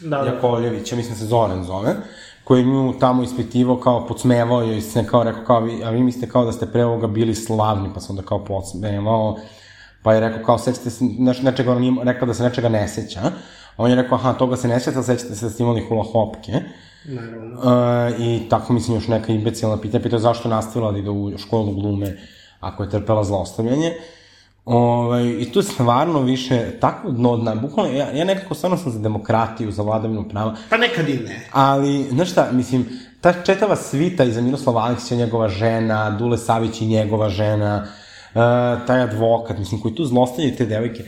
Da, 0.00 0.22
da. 0.22 0.31
Jakovljevića, 0.31 0.96
mislim 0.96 1.16
se 1.16 1.26
Zoran 1.26 1.64
zove, 1.64 1.94
koji 2.44 2.61
je 2.61 2.66
nju 2.66 2.94
tamo 3.00 3.22
ispitivao, 3.22 3.76
kao 3.76 4.07
podsmevao 4.07 4.62
joj 4.62 4.81
se, 4.81 5.07
kao 5.07 5.24
rekao, 5.24 5.44
kao 5.44 5.61
vi, 5.61 5.85
a 5.85 5.90
vi 5.90 6.02
mislite 6.02 6.28
kao 6.28 6.44
da 6.44 6.52
ste 6.52 6.66
pre 6.66 6.85
ovoga 6.85 7.07
bili 7.07 7.35
slavni, 7.35 7.90
pa 7.94 8.00
sam 8.00 8.16
onda 8.16 8.28
kao 8.28 8.44
podsmevao, 8.44 9.37
pa 10.02 10.14
je 10.14 10.20
rekao 10.20 10.44
kao, 10.44 10.59
sećate 10.59 10.90
se 10.90 11.05
nečega, 11.42 11.72
on 11.72 11.81
nije 11.81 11.94
rekao 12.05 12.26
da 12.26 12.35
se 12.35 12.42
nečega 12.42 12.68
ne 12.68 12.88
seća, 12.88 13.20
on 13.76 13.90
je 13.90 13.96
rekao, 13.96 14.18
aha, 14.18 14.32
toga 14.32 14.56
se 14.56 14.68
ne 14.68 14.80
seća, 14.80 15.02
sećate 15.02 15.35
se 15.35 15.44
da 15.44 15.50
ste 15.50 15.62
imali 15.62 15.87
hula 15.88 16.04
hopke, 16.12 16.52
Naravno. 17.04 17.58
Uh, 17.58 18.20
I 18.20 18.48
tako 18.48 18.72
mislim 18.72 18.96
još 18.96 19.08
neka 19.08 19.32
imbecilna 19.32 19.80
pitanja, 19.80 20.02
pitao 20.02 20.16
je 20.16 20.20
zašto 20.20 20.48
je 20.48 20.54
nastavila 20.54 20.92
da 20.92 20.98
ide 20.98 21.11
u 21.11 21.38
školu 21.38 21.72
glume 21.72 22.16
ako 22.61 22.82
je 22.82 22.90
trpela 22.90 23.24
zlostavljanje. 23.24 23.92
Ovaj, 24.64 25.24
I 25.24 25.52
tu 25.52 25.58
je 25.58 25.62
stvarno 25.62 26.20
više 26.20 26.70
tako 26.80 27.11
dno 27.11 27.37
dna, 27.37 27.54
bukvalno, 27.54 27.92
ja, 27.92 28.11
ja 28.12 28.24
nekako 28.24 28.54
stvarno 28.54 28.76
sam 28.76 28.92
za 28.92 28.98
demokratiju, 28.98 29.72
za 29.72 29.82
vladavinu 29.82 30.28
prava, 30.28 30.54
Pa 30.70 30.76
nekad 30.76 31.08
i 31.08 31.14
ne. 31.14 31.48
ali, 31.52 32.02
znaš 32.11 32.30
šta, 32.30 32.48
mislim, 32.52 32.88
ta 33.20 33.32
četava 33.32 33.76
svita 33.76 34.24
iza 34.24 34.40
Miroslava 34.40 34.82
Aleksića, 34.82 35.14
njegova 35.14 35.48
žena, 35.48 36.11
Dule 36.11 36.38
Savić 36.38 36.80
i 36.80 36.87
njegova 36.87 37.28
žena, 37.28 37.87
uh, 38.35 38.87
taj 38.87 39.00
advokat, 39.00 39.58
mislim, 39.58 39.80
koji 39.80 39.94
tu 39.94 40.04
zlostavljaju 40.04 40.56
te 40.56 40.66
devojke, 40.66 41.02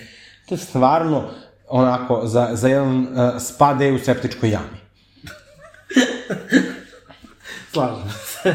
to 0.48 0.54
je 0.54 0.58
stvarno 0.58 1.22
onako, 1.68 2.20
za, 2.24 2.48
za 2.52 2.68
jedan 2.68 3.00
uh, 3.00 3.06
spade 3.38 3.92
u 3.92 3.98
septičkoj 3.98 4.50
jami. 4.50 4.78
Slažem 7.72 8.10
se. 8.26 8.54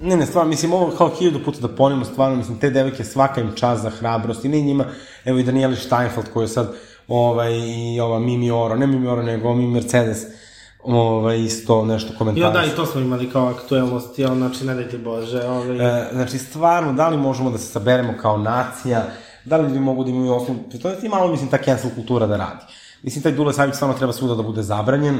Ne, 0.00 0.16
ne, 0.16 0.26
stvarno, 0.26 0.50
mislim, 0.50 0.72
ovo 0.72 0.90
kao 0.98 1.08
hiljadu 1.18 1.44
puta 1.44 1.60
da 1.60 1.68
ponimo, 1.68 2.04
stvarno, 2.04 2.36
mislim, 2.36 2.58
te 2.58 2.70
devojke 2.70 3.04
svaka 3.04 3.40
im 3.40 3.54
čast 3.54 3.82
za 3.82 3.90
hrabrost 3.90 4.44
i 4.44 4.48
ne 4.48 4.60
njima, 4.60 4.84
evo 5.24 5.38
i 5.38 5.42
Danieli 5.42 5.76
Steinfeld 5.76 6.26
koji 6.32 6.44
je 6.44 6.48
sad, 6.48 6.74
ovaj, 7.08 7.52
i 7.54 8.00
ova 8.00 8.18
Mimi 8.18 8.50
Oro, 8.50 8.76
ne 8.76 8.86
Mimi 8.86 9.08
Oro, 9.08 9.22
nego 9.22 9.54
Mimi 9.54 9.72
Mercedes, 9.72 10.18
ovaj, 10.82 11.38
isto 11.38 11.84
nešto 11.84 12.12
komentara. 12.18 12.46
Jo, 12.46 12.52
da, 12.52 12.64
i 12.64 12.76
to 12.76 12.86
smo 12.86 13.00
imali 13.00 13.30
kao 13.30 13.46
aktuelnost, 13.46 14.18
jel, 14.18 14.34
znači, 14.34 14.64
ne 14.64 14.74
dajte 14.74 14.98
Bože, 14.98 15.42
ovaj... 15.42 16.00
E, 16.00 16.08
znači, 16.12 16.38
stvarno, 16.38 16.92
da 16.92 17.08
li 17.08 17.16
možemo 17.16 17.50
da 17.50 17.58
se 17.58 17.66
saberemo 17.66 18.14
kao 18.22 18.38
nacija, 18.38 19.04
da 19.48 19.56
li 19.56 19.68
ljudi 19.68 19.80
mogu 19.80 20.04
da 20.04 20.10
imaju 20.10 20.32
osnovu, 20.32 20.60
to 20.82 20.88
je 20.88 21.00
ti 21.00 21.08
malo, 21.08 21.30
mislim, 21.30 21.50
ta 21.50 21.58
cancel 21.62 21.90
kultura 21.94 22.26
da 22.26 22.36
radi. 22.36 22.64
Mislim, 23.02 23.22
taj 23.22 23.32
Dule 23.32 23.52
Savić 23.52 23.74
stvarno 23.74 23.96
treba 23.96 24.12
svuda 24.12 24.34
da 24.34 24.42
bude 24.42 24.62
zabranjen. 24.62 25.18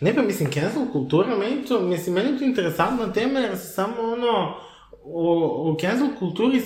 Ne 0.00 0.14
pa, 0.14 0.22
mislim, 0.22 0.52
cancel 0.52 0.82
kultura, 0.92 1.36
meni 1.36 1.64
to, 1.64 1.80
mislim, 1.80 2.14
meni 2.14 2.38
to 2.38 2.44
interesantna 2.44 3.12
tema, 3.12 3.40
jer 3.40 3.58
se 3.58 3.66
samo 3.66 3.94
ono, 4.02 4.54
o, 5.04 5.70
o 5.70 5.76
cancel 5.80 6.08
kulturi, 6.18 6.62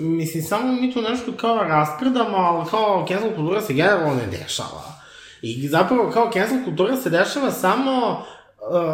mislim, 0.00 0.42
samo 0.42 0.72
mi 0.72 0.92
tu 0.92 1.02
nešto 1.02 1.32
kao 1.32 1.56
raspredamo, 1.56 2.36
ali 2.36 2.70
kao 2.70 3.06
cancel 3.08 3.34
kultura 3.36 3.60
se 3.60 3.74
generalno 3.74 4.14
ne 4.14 4.26
dešava. 4.26 4.82
I 5.42 5.68
zapravo 5.68 6.10
kao 6.10 6.30
cancel 6.32 6.64
kultura 6.64 6.96
se 6.96 7.10
dešava 7.10 7.50
samo, 7.50 8.24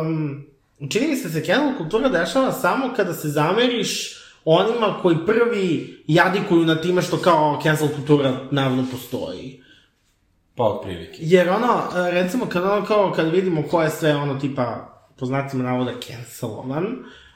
um, 0.01 0.47
čini 0.91 1.09
mi 1.09 1.17
se 1.17 1.29
da 1.29 1.35
se 1.35 1.45
cancel 1.45 1.79
kultura 1.79 2.09
dešava 2.09 2.53
samo 2.53 2.91
kada 2.97 3.15
se 3.15 3.29
zameriš 3.29 4.24
onima 4.45 4.99
koji 5.03 5.17
prvi 5.27 5.95
jadikuju 6.07 6.65
na 6.65 6.81
time 6.81 7.03
što 7.03 7.17
kao 7.17 7.61
cancel 7.63 7.89
kultura 7.97 8.33
naravno 8.51 8.85
postoji. 8.91 9.65
Pa, 10.57 10.65
od 10.65 10.83
prilike. 10.83 11.17
Jer 11.21 11.49
ono, 11.49 11.81
recimo, 12.11 12.47
kad 12.47 12.65
ono 12.65 12.87
kao, 12.87 13.13
kad 13.17 13.31
vidimo 13.31 13.63
ko 13.71 13.83
je 13.83 13.91
sve 13.91 14.17
ono, 14.17 14.35
tipa, 14.35 14.95
po 15.19 15.27
znacima 15.27 15.65
navoda, 15.65 15.93
cancelovan, 16.01 16.87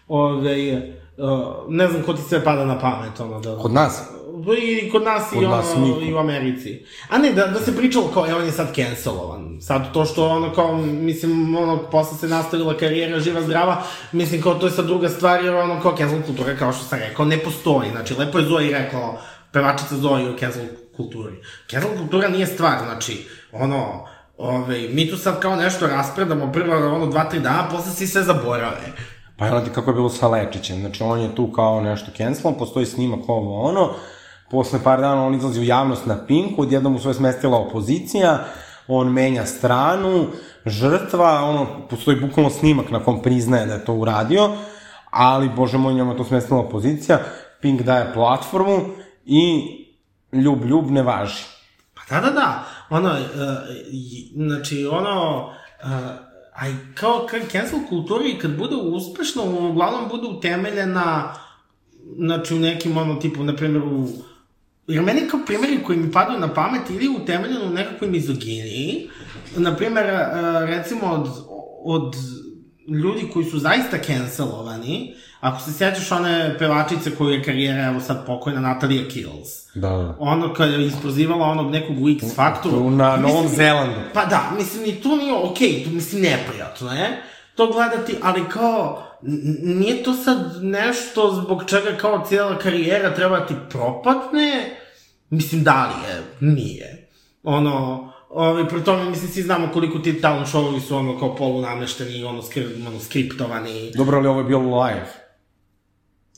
ove, 0.09 0.83
uh, 1.17 1.65
ne 1.69 1.89
znam 1.89 2.03
ko 2.03 2.13
ti 2.13 2.23
sve 2.23 2.45
pada 2.45 2.65
na 2.65 2.79
pamet, 2.79 3.21
ono, 3.21 3.41
da... 3.41 3.59
Kod 3.59 3.73
nas? 3.73 4.18
I 4.59 4.91
kod 4.91 5.03
nas 5.03 5.31
Kod 5.33 5.43
i 5.43 5.47
ono, 5.47 5.57
nas 5.57 5.67
niko. 5.77 6.01
i 6.01 6.15
u 6.15 6.19
Americi. 6.19 6.83
A 7.09 7.19
ne, 7.19 7.33
da, 7.33 7.47
da 7.47 7.61
se 7.61 7.77
pričalo 7.77 8.11
kao, 8.15 8.27
e, 8.27 8.35
on 8.35 8.45
je 8.45 8.53
sad 8.53 8.75
cancelovan. 8.75 9.59
Sad 9.61 9.93
to 9.93 10.05
što 10.05 10.29
ono 10.29 10.55
kao, 10.55 10.77
mislim, 10.77 11.57
ono, 11.57 11.79
posle 11.91 12.19
se 12.19 12.29
nastavila 12.29 12.77
karijera 12.77 13.21
živa 13.21 13.43
zdrava, 13.43 13.83
mislim, 14.13 14.43
kao 14.43 14.55
to 14.55 14.67
je 14.67 14.73
sad 14.73 14.87
druga 14.87 15.09
stvar, 15.09 15.45
jer 15.45 15.55
ono, 15.55 15.81
kao 15.81 15.97
cancel 15.97 16.23
kultura, 16.27 16.57
kao 16.57 16.73
što 16.73 16.85
sam 16.85 16.99
rekao, 16.99 17.25
ne 17.25 17.39
postoji. 17.39 17.91
Znači, 17.91 18.15
lepo 18.15 18.39
je 18.39 18.45
Zoe 18.45 18.71
rekao, 18.71 19.19
pevačica 19.53 19.97
Zoe 19.97 20.29
o 20.29 20.39
cancel 20.39 20.65
kulturi. 20.97 21.37
Cancel 21.71 21.91
kultura 21.99 22.29
nije 22.29 22.47
stvar, 22.47 22.79
znači, 22.85 23.27
ono, 23.53 24.07
ove, 24.39 24.89
mi 24.89 25.11
tu 25.11 25.17
sad 25.17 25.41
kao 25.41 25.57
nešto 25.57 25.87
raspredamo 25.87 26.53
prvo, 26.53 26.95
ono, 26.95 27.07
dva, 27.07 27.25
tri 27.25 27.41
dana, 27.41 27.69
posle 27.71 27.93
svi 27.93 28.07
sve 28.07 28.23
zaborave. 28.23 28.93
Pa 29.39 29.61
ti 29.61 29.71
kako 29.75 29.91
je 29.91 29.95
bilo 29.95 30.09
sa 30.09 30.29
Lečićem, 30.29 30.81
znači 30.81 31.03
on 31.03 31.21
je 31.21 31.35
tu 31.35 31.53
kao 31.53 31.81
nešto 31.81 32.11
cancelom, 32.17 32.59
postoji 32.59 32.87
snimak 32.87 33.21
ovo 33.29 33.63
ono, 33.63 33.95
posle 34.51 34.79
par 34.85 35.01
dana 35.01 35.27
on 35.27 35.35
izlazi 35.35 35.61
u 35.61 35.65
javnost 35.65 36.07
na 36.07 36.27
Pinku, 36.27 36.63
odjednom 36.63 36.93
mu 36.93 36.99
sve 36.99 37.15
smestila 37.15 37.59
opozicija, 37.59 38.45
on 38.89 39.13
menja 39.13 39.47
stranu, 39.47 40.27
žrtva, 40.67 41.45
ono, 41.45 41.67
postoji 41.91 42.21
bukvalno 42.21 42.51
snimak 42.51 42.91
na 42.91 43.05
kom 43.05 43.23
priznaje 43.23 43.67
da 43.67 43.73
je 43.73 43.85
to 43.85 43.95
uradio, 43.95 44.51
ali, 45.11 45.49
bože 45.49 45.79
moj, 45.79 45.95
njemu 45.95 46.13
je 46.13 46.17
to 46.17 46.25
smestila 46.25 46.61
opozicija, 46.61 47.19
Pink 47.61 47.83
daje 47.83 48.13
platformu 48.15 48.81
i 49.25 49.63
ljub, 50.33 50.65
ljub 50.65 50.91
ne 50.91 51.03
važi. 51.03 51.45
Pa 51.95 52.15
Da, 52.15 52.21
da, 52.21 52.31
da. 52.31 52.65
Ono, 52.91 53.09
uh, 53.09 53.17
znači, 54.35 54.87
ono, 54.87 55.47
uh, 55.47 55.93
a 56.55 56.69
i 56.69 56.75
kao, 56.95 57.27
kao 57.31 57.41
cancel 57.53 57.79
kultura 57.89 58.25
i 58.25 58.39
kad 58.39 58.57
bude 58.59 58.77
uspešno, 58.77 59.43
uglavnom 59.71 60.09
bude 60.09 60.27
utemeljena, 60.27 61.35
znači, 62.17 62.55
u 62.55 62.59
nekim, 62.59 62.97
ono, 62.97 63.15
tipu, 63.15 63.45
na 63.45 63.57
primjer, 63.57 63.83
u 63.83 64.09
Jer 64.89 65.03
meni 65.03 65.21
kao 65.31 65.41
primjeri 65.47 65.83
koji 65.87 65.99
mi 65.99 66.13
padaju 66.13 66.41
na 66.41 66.55
pamet 66.55 66.91
ili 66.91 67.09
utemeljeno 67.09 67.65
u 67.67 67.71
nekakvoj 67.71 68.11
mizoginiji, 68.11 69.11
na 69.57 69.77
primjer, 69.77 70.07
e, 70.07 70.27
recimo 70.67 71.07
od, 71.07 71.29
od 71.85 72.17
ljudi 72.89 73.29
koji 73.33 73.45
su 73.45 73.59
zaista 73.59 73.99
cancelovani, 74.07 75.15
ako 75.41 75.61
se 75.61 75.73
sjećaš 75.73 76.13
one 76.13 76.57
pevačice 76.59 77.17
koju 77.17 77.31
je 77.31 77.43
karijera, 77.45 77.87
evo 77.87 78.01
sad 78.01 78.27
pokojna 78.27 78.61
Natalia 78.61 79.09
Kills. 79.09 79.49
Da. 79.75 80.17
Ono 80.19 80.55
kada 80.55 80.73
je 80.73 80.87
isprozivala 80.87 81.47
onog 81.47 81.71
nekog 81.71 82.11
X 82.11 82.35
faktoru. 82.35 82.91
Na 82.91 83.17
Novom 83.17 83.43
mislim- 83.43 83.57
Zelandu. 83.57 84.01
Pa 84.15 84.25
da, 84.25 84.53
mislim, 84.57 84.85
i 84.85 84.93
to 84.93 85.17
nije 85.17 85.35
okej, 85.35 85.69
okay, 85.69 85.85
to 85.85 85.91
mislim 85.91 86.23
neprijatno 86.23 86.93
je 86.93 87.23
to 87.59 87.67
gledati, 87.67 88.17
ali 88.23 88.49
kao, 88.49 89.03
nije 89.63 90.03
to 90.03 90.15
sad 90.15 90.39
nešto 90.63 91.41
zbog 91.45 91.65
čega 91.67 91.97
kao 92.01 92.25
cijela 92.29 92.59
karijera 92.59 93.15
treba 93.15 93.47
ti 93.47 93.55
propatne, 93.71 94.77
mislim, 95.31 95.65
da 95.65 95.87
li 95.87 96.09
je, 96.09 96.23
nije. 96.53 97.09
Ono, 97.43 98.09
Ovi, 98.31 98.69
pri 98.69 98.85
tome, 98.85 99.11
mislim, 99.11 99.31
svi 99.31 99.43
znamo 99.43 99.69
koliko 99.73 99.99
ti 99.99 100.21
talent 100.21 100.47
showovi 100.47 100.81
su 100.81 100.97
ono 100.97 101.19
kao 101.19 101.37
polunamešteni, 101.37 102.25
ono, 102.25 102.43
skri, 102.43 102.67
ono 102.87 103.01
skriptovani. 103.01 103.93
Dobro, 103.95 104.19
ali 104.19 104.29
ovo 104.29 104.41
je 104.41 104.45
bilo 104.45 104.83
live. 104.83 105.28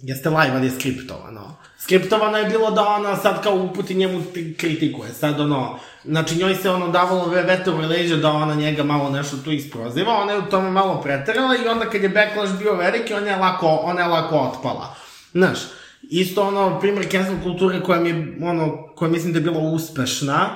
Jeste 0.02 0.28
live, 0.28 0.52
ali 0.56 0.66
je 0.66 0.70
skriptovano. 0.70 1.56
Skriptovano 1.78 2.38
je 2.38 2.44
bilo 2.44 2.70
da 2.70 2.88
ona 2.88 3.16
sad 3.16 3.42
kao 3.42 3.54
uputi 3.54 3.94
njemu 3.94 4.22
ti- 4.34 4.54
kritikuje. 4.58 5.12
Sad 5.12 5.40
ono, 5.40 5.78
znači 6.04 6.36
njoj 6.36 6.54
se 6.54 6.70
ono 6.70 6.88
davalo 6.88 7.26
ve- 7.26 7.42
vetar 7.42 7.74
u 7.74 7.80
da 8.16 8.30
ona 8.30 8.54
njega 8.54 8.84
malo 8.84 9.10
nešto 9.10 9.36
tu 9.36 9.50
isproziva, 9.52 10.12
ona 10.12 10.32
je 10.32 10.38
u 10.38 10.50
tome 10.50 10.70
malo 10.70 11.00
preterala 11.02 11.56
i 11.56 11.68
onda 11.68 11.90
kad 11.90 12.02
je 12.02 12.08
backlash 12.08 12.52
bio 12.58 12.74
veliki, 12.74 13.14
ona 13.14 13.26
je 13.26 13.36
lako, 13.36 13.66
ona 13.66 14.00
je 14.00 14.06
lako 14.06 14.36
otpala. 14.38 14.94
Znaš, 15.32 15.58
isto 16.02 16.42
ono, 16.42 16.80
primjer 16.80 17.10
cancel 17.10 17.34
kulture 17.42 17.80
koja 17.80 18.00
mi 18.00 18.08
je, 18.08 18.36
ono, 18.42 18.86
koja 18.96 19.10
mislim 19.10 19.32
da 19.32 19.38
je 19.38 19.42
bila 19.42 19.58
uspešna, 19.58 20.48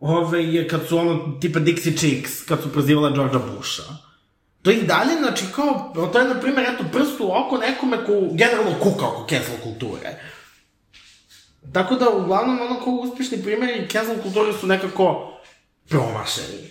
ove, 0.00 0.44
je 0.44 0.68
kad 0.68 0.80
su 0.88 0.98
ono, 0.98 1.36
tipa 1.40 1.60
Dixie 1.60 1.98
Chicks, 1.98 2.42
kad 2.48 2.62
su 2.62 2.72
prozivale 2.72 3.12
Georgea 3.12 3.40
Busha. 3.56 3.82
To 4.64 4.70
i 4.70 4.82
dalje, 4.82 5.18
znači, 5.18 5.44
kao, 5.54 5.92
to 6.12 6.18
je, 6.18 6.28
na 6.28 6.40
primjer, 6.40 6.66
eto, 6.74 6.84
prst 6.92 7.20
u 7.20 7.24
oko 7.24 7.58
nekome 7.58 7.96
ko 7.96 8.12
generalno 8.32 8.70
kuka 8.82 9.06
oko 9.06 9.26
cancel 9.28 9.54
kulture. 9.62 10.20
Tako 11.72 11.94
da, 11.94 12.08
uglavnom, 12.08 12.60
ono 12.60 12.80
kao 12.84 12.92
uspešni 12.92 13.42
primjeri 13.42 13.88
cancel 13.90 14.22
kulture 14.22 14.52
su 14.52 14.66
nekako 14.66 15.32
promašeni. 15.88 16.70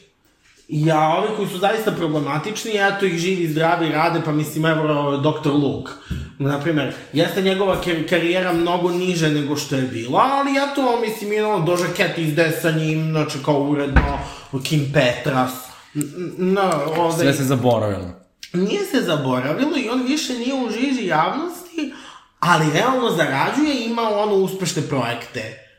Ja, 0.67 1.10
ovi 1.10 1.27
koji 1.36 1.47
su 1.49 1.58
zaista 1.58 1.91
problematični, 1.91 2.71
eto 2.75 3.06
ih 3.06 3.17
živi, 3.17 3.47
zdravi, 3.47 3.89
rade, 3.89 4.21
pa 4.25 4.32
mislim, 4.32 4.65
evo, 4.65 5.17
Dr. 5.17 5.49
Luke. 5.49 5.91
Naprimer, 6.39 6.93
jeste 7.13 7.41
njegova 7.41 7.82
kar 7.82 7.93
karijera 8.10 8.53
mnogo 8.53 8.91
niže 8.91 9.29
nego 9.29 9.56
što 9.56 9.75
je 9.75 9.82
bila, 9.82 10.29
ali 10.32 10.51
eto, 10.51 10.99
mislim, 11.01 11.34
i 11.34 11.41
ono, 11.41 11.65
Doja 11.65 11.93
Cat 11.97 12.17
izde 12.17 12.51
sa 12.62 12.71
njim, 12.71 13.12
znači, 13.12 13.38
kao 13.45 13.60
uredno, 13.60 14.19
Kim 14.63 14.91
Petras, 14.93 15.73
no, 16.38 16.71
ovde... 16.97 17.23
Sve 17.23 17.34
se 17.34 17.43
zaboravilo. 17.43 18.23
Nije 18.53 18.86
se 18.86 19.01
zaboravilo 19.01 19.77
i 19.77 19.89
on 19.89 20.03
više 20.08 20.34
nije 20.34 20.53
u 20.53 20.69
žiži 20.71 21.08
javnosti, 21.08 21.93
ali 22.39 22.73
realno 22.73 23.10
zarađuje 23.10 23.75
i 23.75 23.86
ima 23.86 24.01
ono 24.01 24.36
uspešne 24.36 24.82
projekte 24.82 25.69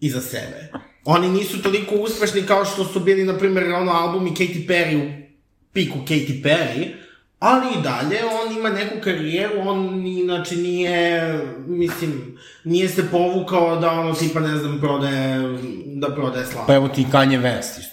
iza 0.00 0.20
sebe. 0.20 0.72
Oni 1.04 1.28
nisu 1.28 1.62
toliko 1.62 1.94
uspešni 1.94 2.42
kao 2.42 2.64
što 2.64 2.84
su 2.84 3.00
bili, 3.00 3.24
na 3.24 3.38
primjer, 3.38 3.72
ono 3.72 3.92
albumi 3.92 4.30
Katy 4.30 4.68
Perry 4.68 4.96
u 4.96 5.30
piku 5.72 5.98
Katy 5.98 6.42
Perry, 6.42 6.88
ali 7.38 7.66
i 7.78 7.82
dalje 7.82 8.18
on 8.24 8.56
ima 8.56 8.70
neku 8.70 8.94
karijeru, 9.04 9.60
on 9.60 10.06
inače 10.06 10.56
nije, 10.56 11.34
mislim, 11.66 12.38
nije 12.64 12.88
se 12.88 13.10
povukao 13.10 13.76
da 13.76 13.90
ono 13.90 14.14
tipa, 14.14 14.40
ne 14.40 14.56
znam, 14.56 14.80
prodaje, 14.80 15.58
da 15.86 16.14
prodaje 16.14 16.46
slavu. 16.46 16.66
Pa 16.66 16.74
evo 16.74 16.88
ti 16.88 17.06
Kanye 17.12 17.40
West. 17.40 17.89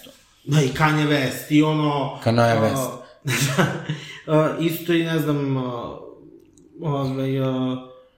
Da, 0.48 0.62
i 0.62 0.68
Kanye 0.68 1.06
West, 1.06 1.50
i 1.50 1.62
ono... 1.62 2.18
Kanye 2.24 2.60
West. 2.60 2.90
a, 4.26 4.56
isto 4.60 4.92
i, 4.92 5.04
ne 5.04 5.18
znam, 5.18 5.56
ovaj, 6.80 7.40
a, 7.40 7.76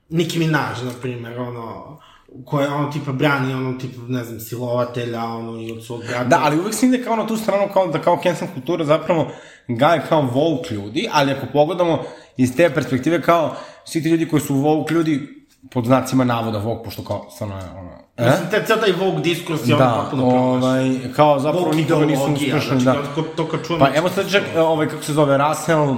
Nicki 0.09 0.39
Minaj, 0.39 0.85
na 0.85 0.93
primer, 1.03 1.39
ono, 1.39 1.99
koja 2.45 2.75
ono 2.75 2.93
tipa 2.93 3.13
brani 3.13 3.55
ono 3.55 3.79
tipa 3.79 4.01
ne 4.09 4.25
znam 4.25 4.41
silovatelja 4.41 5.25
ono 5.25 5.61
i 5.61 5.73
od 5.73 5.85
svog 5.85 6.01
brata. 6.09 6.25
Da, 6.25 6.41
ali 6.43 6.59
uvek 6.59 6.75
se 6.75 6.87
ide 6.87 7.05
kao 7.05 7.17
na 7.17 7.27
tu 7.27 7.37
stranu 7.37 7.73
kao 7.73 7.87
da 7.87 8.01
kao 8.01 8.21
cancel 8.23 8.49
kultura 8.55 8.85
zapravo 8.85 9.31
gaje 9.69 10.03
kao 10.09 10.23
woke 10.23 10.75
ljudi, 10.75 11.09
ali 11.13 11.33
ako 11.33 11.47
pogledamo 11.53 12.03
iz 12.37 12.57
te 12.57 12.71
perspektive 12.75 13.23
kao 13.23 13.57
svi 13.85 14.03
ti 14.03 14.09
ljudi 14.09 14.29
koji 14.29 14.41
su 14.41 14.55
woke 14.55 14.93
ljudi 14.93 15.40
pod 15.71 15.85
znacima 15.85 16.25
navoda 16.25 16.59
woke, 16.59 16.85
pošto 16.85 17.05
kao 17.05 17.27
stvarno 17.31 17.57
je 17.57 17.65
ono... 17.79 17.91
E? 18.17 18.31
Mislim, 18.31 18.51
te, 18.51 18.65
ceo 18.67 18.77
taj 18.77 18.93
Vogue 18.93 19.23
diskurs 19.23 19.69
je 19.69 19.75
ono 19.75 19.85
Da, 19.85 20.01
potpuno 20.01 20.31
promašen. 20.31 20.63
ovaj, 20.63 20.99
kao 21.17 21.39
zapravo 21.39 21.67
Woke 21.67 21.77
nikoga 21.77 22.07
nisu 22.07 22.23
uspešni, 22.33 22.81
znači, 22.81 22.99
da. 23.09 23.15
to, 23.15 23.23
to 23.23 23.49
kad 23.49 23.67
čujem... 23.67 23.81
Pa 23.81 23.89
evo 23.95 24.09
sad 24.09 24.31
čak, 24.31 24.43
ovaj, 24.57 24.89
kako 24.89 25.03
se 25.03 25.13
zove, 25.13 25.39
Russell 25.39 25.97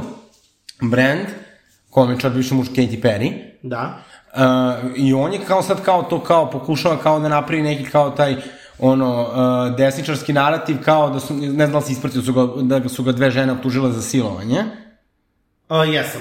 Brand, 0.81 1.27
komičar, 1.91 2.31
bivši 2.31 2.55
muž 2.55 2.69
Katy 2.69 3.03
Perry, 3.03 3.33
Da. 3.63 3.99
Uh, 4.35 4.41
I 4.97 5.15
on 5.15 5.33
je 5.33 5.41
kao 5.47 5.63
sad 5.63 5.83
kao 5.83 6.03
to 6.03 6.21
kao 6.21 6.51
pokušava 6.51 6.97
kao 6.97 7.21
da 7.21 7.29
napravi 7.29 7.63
neki 7.63 7.85
kao 7.91 8.11
taj 8.11 8.37
ono 8.79 9.23
uh, 9.23 9.77
desničarski 9.77 10.33
narativ 10.33 10.77
kao 10.85 11.11
da 11.11 11.21
su 11.21 11.35
ne 11.35 11.49
znam 11.51 11.71
da 11.73 11.79
li 11.79 11.85
se 11.85 11.93
ispratio 11.93 12.23
su 12.23 12.33
ga, 12.33 12.47
da 12.63 12.89
su 12.89 13.03
ga 13.03 13.13
dve 13.13 13.31
žene 13.31 13.53
optužile 13.53 13.93
za 13.93 14.03
silovanje 14.03 14.65
O, 15.69 15.85
jesam. 15.85 16.21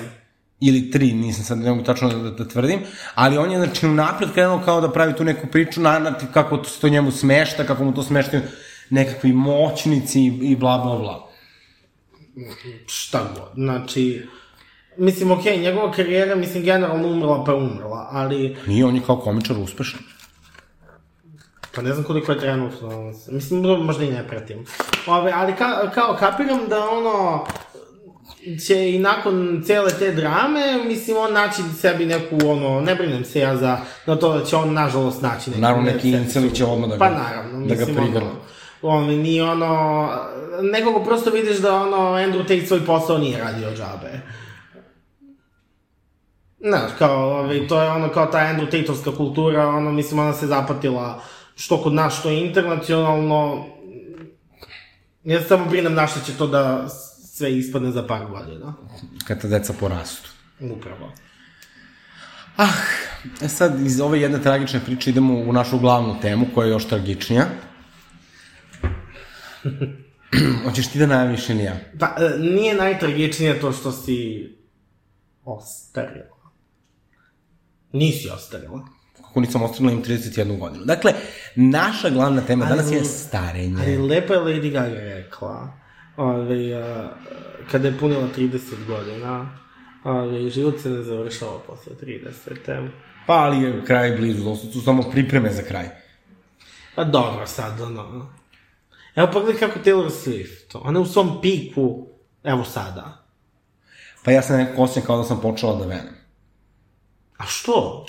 Ili 0.61 0.91
tri, 0.91 1.13
nisam 1.13 1.43
sad 1.43 1.57
ne 1.57 1.69
mogu 1.69 1.83
tačno 1.83 2.09
da, 2.09 2.31
da 2.31 2.47
tvrdim, 2.47 2.79
ali 3.15 3.37
on 3.37 3.51
je 3.51 3.57
znači 3.57 3.87
napred 3.87 4.31
krenuo 4.33 4.61
kao 4.65 4.81
da 4.81 4.91
pravi 4.91 5.15
tu 5.15 5.23
neku 5.23 5.47
priču, 5.47 5.81
narativ 5.81 6.27
kako 6.33 6.57
to, 6.57 6.69
se 6.69 6.81
to 6.81 6.89
njemu 6.89 7.11
smešta, 7.11 7.63
kako 7.63 7.83
mu 7.83 7.93
to 7.93 8.03
smeštaju 8.03 8.43
nekakvi 8.89 9.33
moćnici 9.33 10.21
i, 10.21 10.39
i 10.41 10.55
bla 10.55 10.77
bla 10.77 10.97
bla. 10.97 11.29
šta 12.87 13.19
god. 13.35 13.63
Znači, 13.63 14.25
mislim, 14.97 15.31
okej, 15.31 15.57
okay, 15.57 15.61
njegova 15.61 15.91
karijera, 15.91 16.35
mislim, 16.35 16.63
generalno 16.63 17.07
umrla 17.07 17.43
pa 17.43 17.55
umrla, 17.55 18.07
ali, 18.11 18.57
Nije, 18.67 18.85
on 18.85 18.95
je 18.95 19.01
kao 19.05 19.17
komičar 19.17 19.57
uspešan. 19.57 19.99
pa 21.75 21.81
ne 21.81 21.93
znam 21.93 22.03
koliko 22.03 22.31
je 22.31 22.39
trenutno, 22.39 23.13
mislim, 23.29 23.61
možda 23.61 24.03
i 24.03 24.11
ne 24.11 24.27
pratim. 24.27 24.65
Ove, 25.07 25.31
ali 25.35 25.55
ka, 25.55 25.91
kao, 25.93 26.15
kapiram 26.19 26.67
da 26.69 26.89
ono, 26.89 27.45
će 28.65 28.89
i 28.91 28.99
nakon 28.99 29.63
cele 29.65 29.91
te 29.99 30.11
drame, 30.11 30.83
mislim, 30.87 31.17
on 31.17 31.33
naći 31.33 31.61
sebi 31.79 32.05
neku, 32.05 32.37
ono, 32.45 32.81
ne 32.81 32.95
brinem 32.95 33.25
se 33.25 33.39
ja 33.39 33.57
za, 33.57 33.77
na 34.05 34.15
to 34.15 34.37
da 34.37 34.45
će 34.45 34.55
on, 34.55 34.73
nažalost, 34.73 35.21
naći 35.21 35.49
neku... 35.49 35.61
Naravno, 35.61 35.83
neki 35.83 36.09
inceli 36.09 36.55
će 36.55 36.65
odmah 36.65 36.89
da 36.89 36.95
ga- 36.95 36.99
Pa 36.99 37.09
naravno, 37.09 37.67
da 37.67 37.75
ga 37.75 37.79
mislim, 37.79 37.95
prigrle. 37.97 38.29
ono, 38.81 38.97
ono, 38.97 39.07
ni 39.11 39.41
ono, 39.41 40.09
nekog 40.61 41.05
prosto 41.05 41.29
vidiš 41.29 41.57
da 41.57 41.75
ono, 41.75 41.97
Andrew 41.97 42.41
Tate 42.41 42.65
svoj 42.65 42.85
posao 42.85 43.17
nije 43.17 43.39
radio 43.39 43.71
džabe. 43.71 44.19
Znaš, 46.59 46.91
kao, 46.97 47.39
ovaj, 47.39 47.67
to 47.67 47.81
je 47.81 47.89
ono 47.91 48.09
kao 48.09 48.25
ta 48.25 48.37
Andrew 48.37 48.65
Tateovska 48.71 49.15
kultura, 49.17 49.67
ono, 49.67 49.91
mislim, 49.91 50.19
ona 50.19 50.33
se 50.33 50.47
zapatila 50.47 51.21
što 51.55 51.77
kod 51.77 51.93
nas, 51.93 52.19
što 52.19 52.29
internacionalno. 52.29 53.65
Ja 55.23 55.41
samo 55.43 55.65
brinem 55.65 55.93
na 55.93 56.07
što 56.07 56.19
će 56.19 56.37
to 56.37 56.47
da 56.47 56.87
sve 57.41 57.57
ispadne 57.57 57.91
za 57.91 58.07
par 58.07 58.25
godina. 58.25 58.73
Kad 59.27 59.41
te 59.41 59.47
deca 59.47 59.73
porastu. 59.79 60.29
Upravo. 60.59 61.13
Ah, 62.57 62.77
e 63.41 63.47
sad 63.47 63.81
iz 63.85 63.99
ove 64.01 64.21
jedne 64.21 64.41
tragične 64.41 64.79
priče 64.85 65.09
idemo 65.09 65.33
u 65.33 65.53
našu 65.53 65.79
glavnu 65.79 66.19
temu 66.21 66.45
koja 66.55 66.65
je 66.65 66.71
još 66.71 66.87
tragičnija. 66.87 67.45
Hoćeš 70.65 70.87
ti 70.87 70.99
da 70.99 71.05
najaviš 71.05 71.49
ili 71.49 71.63
ja? 71.63 71.77
Pa, 71.99 72.05
e, 72.05 72.37
nije 72.39 72.75
najtragičnije 72.75 73.59
to 73.59 73.71
što 73.71 73.91
si 73.91 74.49
ostarila. 75.45 76.37
Nisi 77.93 78.29
ostarila. 78.29 78.87
Kako 79.17 79.39
nisam 79.39 79.63
ostavila 79.63 79.91
im 79.91 80.03
31 80.03 80.59
godinu. 80.59 80.85
Dakle, 80.85 81.13
naša 81.55 82.09
glavna 82.09 82.41
tema 82.41 82.65
Ali- 82.65 82.77
danas 82.77 82.91
je 82.91 83.03
starenje. 83.03 83.81
Ali 83.81 83.97
lepo 83.97 84.33
je 84.33 84.39
Lady 84.39 84.71
Gaga 84.71 84.95
rekla, 84.95 85.80
ove, 86.21 86.73
a, 86.73 87.09
kada 87.71 87.87
je 87.87 87.97
punila 87.97 88.27
30 88.37 88.59
godina, 88.87 89.57
ove, 90.03 90.49
život 90.49 90.79
se 90.81 90.89
ne 90.89 91.03
završava 91.03 91.59
posle 91.67 91.93
30. 92.01 92.87
Pa, 93.27 93.33
ali 93.33 93.63
je 93.63 93.85
kraj 93.85 94.11
blizu, 94.17 94.43
to 94.43 94.55
su 94.55 94.81
samo 94.81 95.03
pripreme 95.11 95.51
za 95.51 95.61
kraj. 95.61 95.89
Pa 96.95 97.03
dobro 97.03 97.47
sad, 97.47 97.81
ono. 97.81 98.33
Evo 99.15 99.29
pogledaj 99.33 99.59
kako 99.59 99.79
Taylor 99.79 100.09
Swift, 100.09 100.79
ona 100.81 100.99
je 100.99 101.03
u 101.03 101.05
svom 101.05 101.41
piku, 101.41 102.07
evo 102.43 102.63
sada. 102.63 103.25
Pa 104.23 104.31
ja 104.31 104.41
sam 104.41 104.57
nekako 104.57 104.81
osjećam 104.83 105.03
kao 105.05 105.17
da 105.17 105.23
sam 105.23 105.41
počela 105.41 105.75
da 105.75 105.85
venem. 105.85 106.15
A 107.37 107.43
što? 107.47 108.05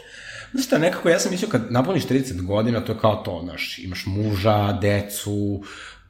Znaš 0.53 0.66
šta, 0.66 0.79
nekako 0.79 1.09
ja 1.09 1.18
sam 1.18 1.31
mislio 1.31 1.51
kad 1.51 1.66
napuniš 1.70 2.07
30 2.07 2.46
godina, 2.46 2.85
to 2.85 2.92
je 2.92 2.98
kao 2.98 3.16
to, 3.16 3.40
znaš, 3.44 3.79
imaš 3.79 4.07
muža, 4.07 4.72
decu, 4.72 5.62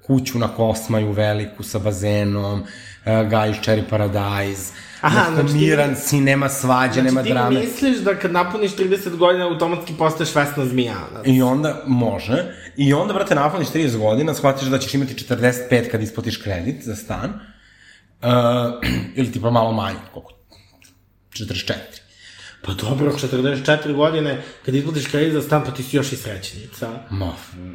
kuću 0.03 0.38
na 0.38 0.49
Kosmaju 0.49 1.12
veliku 1.12 1.62
sa 1.62 1.79
bazenom, 1.79 2.61
uh, 2.61 2.67
gajiš 3.31 3.57
Cherry 3.57 3.83
Paradise, 3.91 4.73
Aha, 5.01 5.31
znači 5.35 5.49
ti- 5.49 5.59
miran 5.59 5.97
si, 5.97 6.21
nema 6.21 6.49
svađe, 6.49 6.93
Znači 6.93 7.05
nema 7.05 7.23
ti 7.23 7.29
drame. 7.29 7.61
misliš 7.61 7.99
da 7.99 8.15
kad 8.15 8.33
napuniš 8.33 8.73
30 8.73 9.17
godina 9.17 9.45
automatski 9.47 9.95
postaješ 9.95 10.35
Vesna 10.35 10.67
Zmijanac? 10.67 11.23
I 11.25 11.43
onda 11.43 11.83
može. 11.87 12.45
I 12.77 12.95
onda, 12.95 13.15
brate, 13.15 13.35
napuniš 13.35 13.69
30 13.69 13.97
godina, 13.99 14.35
shvatiš 14.35 14.69
da 14.69 14.79
ćeš 14.79 14.95
imati 14.95 15.15
45 15.15 15.91
kad 15.91 16.03
isplatiš 16.03 16.37
kredit 16.37 16.85
za 16.85 16.97
stan. 16.97 17.31
Uh, 18.23 18.29
ili 19.17 19.33
tipa 19.33 19.51
malo 19.51 19.73
manje, 19.73 19.99
koliko? 20.12 20.33
44. 21.31 21.73
Pa 22.64 22.72
dobro, 22.72 23.12
44 23.12 23.94
godine, 23.94 24.42
kad 24.64 24.75
izbudiš 24.75 25.07
kredit 25.07 25.33
za 25.33 25.42
stan, 25.42 25.64
pa 25.64 25.70
ti 25.70 25.83
si 25.83 25.96
još 25.96 26.12
i 26.12 26.16
srećnica. 26.16 26.90
Ma, 27.11 27.33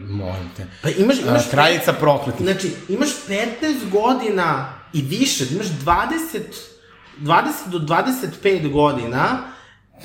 molim 0.07 0.49
te. 0.57 0.65
Pa 0.81 0.89
imaš, 0.89 1.17
A, 1.17 1.29
imaš 1.29 1.49
kraljica 1.51 1.93
prokletih. 1.93 2.45
Znači, 2.45 2.71
imaš 2.89 3.09
15 3.27 3.89
godina 3.91 4.73
i 4.93 5.01
više, 5.01 5.43
imaš 5.51 5.67
20, 5.67 6.39
20 7.19 7.43
do 7.67 7.79
25 7.79 8.71
godina 8.71 9.39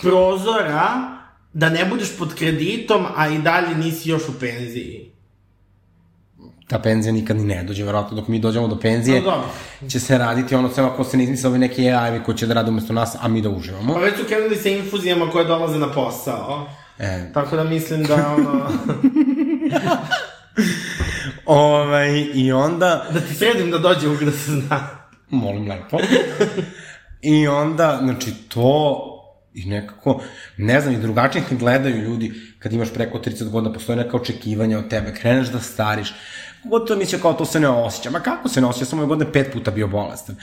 prozora 0.01 1.19
da 1.53 1.69
ne 1.69 1.85
budeš 1.85 2.17
pod 2.19 2.35
kreditom, 2.35 3.07
a 3.17 3.29
i 3.29 3.39
dalje 3.39 3.75
nisi 3.77 4.11
još 4.11 4.29
u 4.29 4.39
penziji. 4.41 5.12
Ta 6.73 6.79
penzija 6.79 7.13
nikad 7.13 7.37
ni 7.37 7.45
ne 7.45 7.65
dođe, 7.65 7.85
verovatno 7.85 8.17
dok 8.17 8.29
mi 8.29 8.39
dođemo 8.39 8.69
do 8.69 8.79
penzije, 8.79 9.17
No, 9.17 9.25
dobro. 9.25 9.49
će 9.89 10.01
se 10.01 10.19
raditi 10.19 10.55
ono 10.55 10.69
sve 10.69 10.85
ako 10.85 11.05
se 11.05 11.17
ne 11.17 11.25
izmisle 11.25 11.51
ovi 11.51 11.59
neki 11.59 11.83
AI-evi 11.83 12.23
koji 12.23 12.37
će 12.37 12.47
da 12.47 12.55
rade 12.55 12.71
umesto 12.71 12.93
nas, 12.93 13.17
a 13.21 13.29
mi 13.29 13.41
da 13.43 13.51
uživamo. 13.51 13.95
Pa 13.95 14.01
već 14.01 14.17
su 14.17 14.25
krenuli 14.25 14.57
sa 14.57 14.69
infuzijama 14.69 15.31
koje 15.31 15.45
dolaze 15.45 15.79
na 15.79 15.89
posao. 15.89 16.67
E, 16.99 17.31
Tako 17.35 17.57
da 17.57 17.65
mislim 17.65 18.05
da, 18.05 18.15
ono, 18.29 18.69
ovaj, 21.47 22.27
I 22.35 22.53
onda, 22.53 23.07
da 23.11 23.21
ti 23.21 23.35
sredim 23.35 23.71
da 23.71 23.79
dođe 23.79 24.09
uvijek 24.09 24.25
da 24.25 24.31
se 24.31 24.51
zna. 24.51 24.89
molim 25.31 25.69
lepo. 25.69 25.99
I 27.23 27.49
onda, 27.49 27.99
znači, 28.03 28.35
to 28.49 29.09
i 29.55 29.65
nekako, 29.65 30.21
ne 30.57 30.81
znam, 30.81 30.95
i 30.95 30.99
drugačije 30.99 31.45
kad 31.49 31.59
gledaju 31.59 32.03
ljudi, 32.03 32.33
kad 32.59 32.73
imaš 32.73 32.93
preko 32.95 33.19
30 33.19 33.49
godina, 33.49 33.73
postoje 33.73 33.97
neka 33.97 34.17
očekivanja 34.17 34.79
od 34.79 34.89
tebe, 34.89 35.15
kreneš 35.15 35.49
da 35.49 35.61
stariš, 35.61 36.15
god 36.65 36.89
to 36.89 36.97
mislio 36.97 37.21
kao 37.23 37.33
to 37.33 37.45
se 37.45 37.61
ne 37.61 37.69
osjeća, 37.69 38.11
ma 38.11 38.21
kako 38.21 38.49
se 38.49 38.61
ne 38.61 38.67
osjeća, 38.67 38.83
ja 38.83 38.87
sam 38.87 38.99
ove 38.99 39.09
godine 39.09 39.33
pet 39.33 39.53
puta 39.53 39.71
bio 39.71 39.89
bolestan. 39.89 40.37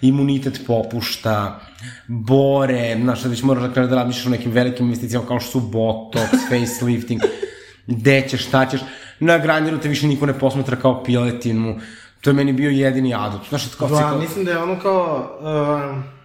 Imunitet 0.00 0.60
popušta, 0.66 1.60
bore, 2.06 2.96
znaš, 3.02 3.22
sad 3.22 3.30
već 3.30 3.42
moraš 3.42 3.62
da 3.62 3.72
kreneš 3.72 3.90
da 3.90 3.96
razmišljaš 3.96 4.26
o 4.26 4.30
nekim 4.30 4.52
velikim 4.52 4.86
investicijama 4.86 5.26
kao 5.26 5.40
što 5.40 5.50
su 5.50 5.60
botox, 5.60 6.28
facelifting, 6.50 7.20
gde 7.86 8.28
ćeš, 8.28 8.46
šta 8.46 8.66
ćeš, 8.66 8.80
na 9.20 9.38
granjeru 9.38 9.78
te 9.78 9.88
više 9.88 10.06
niko 10.06 10.26
ne 10.26 10.38
posmatra 10.38 10.76
kao 10.76 11.04
piletinu, 11.04 11.80
to 12.20 12.30
je 12.30 12.34
meni 12.34 12.52
bio 12.52 12.70
jedini 12.70 13.14
adut. 13.14 13.48
Znaš, 13.48 13.74
kao, 13.74 13.88
Da, 13.88 14.18
mislim 14.20 14.44
da 14.44 14.50
je 14.50 14.58
ono 14.58 14.80
kao... 14.80 15.38
Uh, 15.40 16.15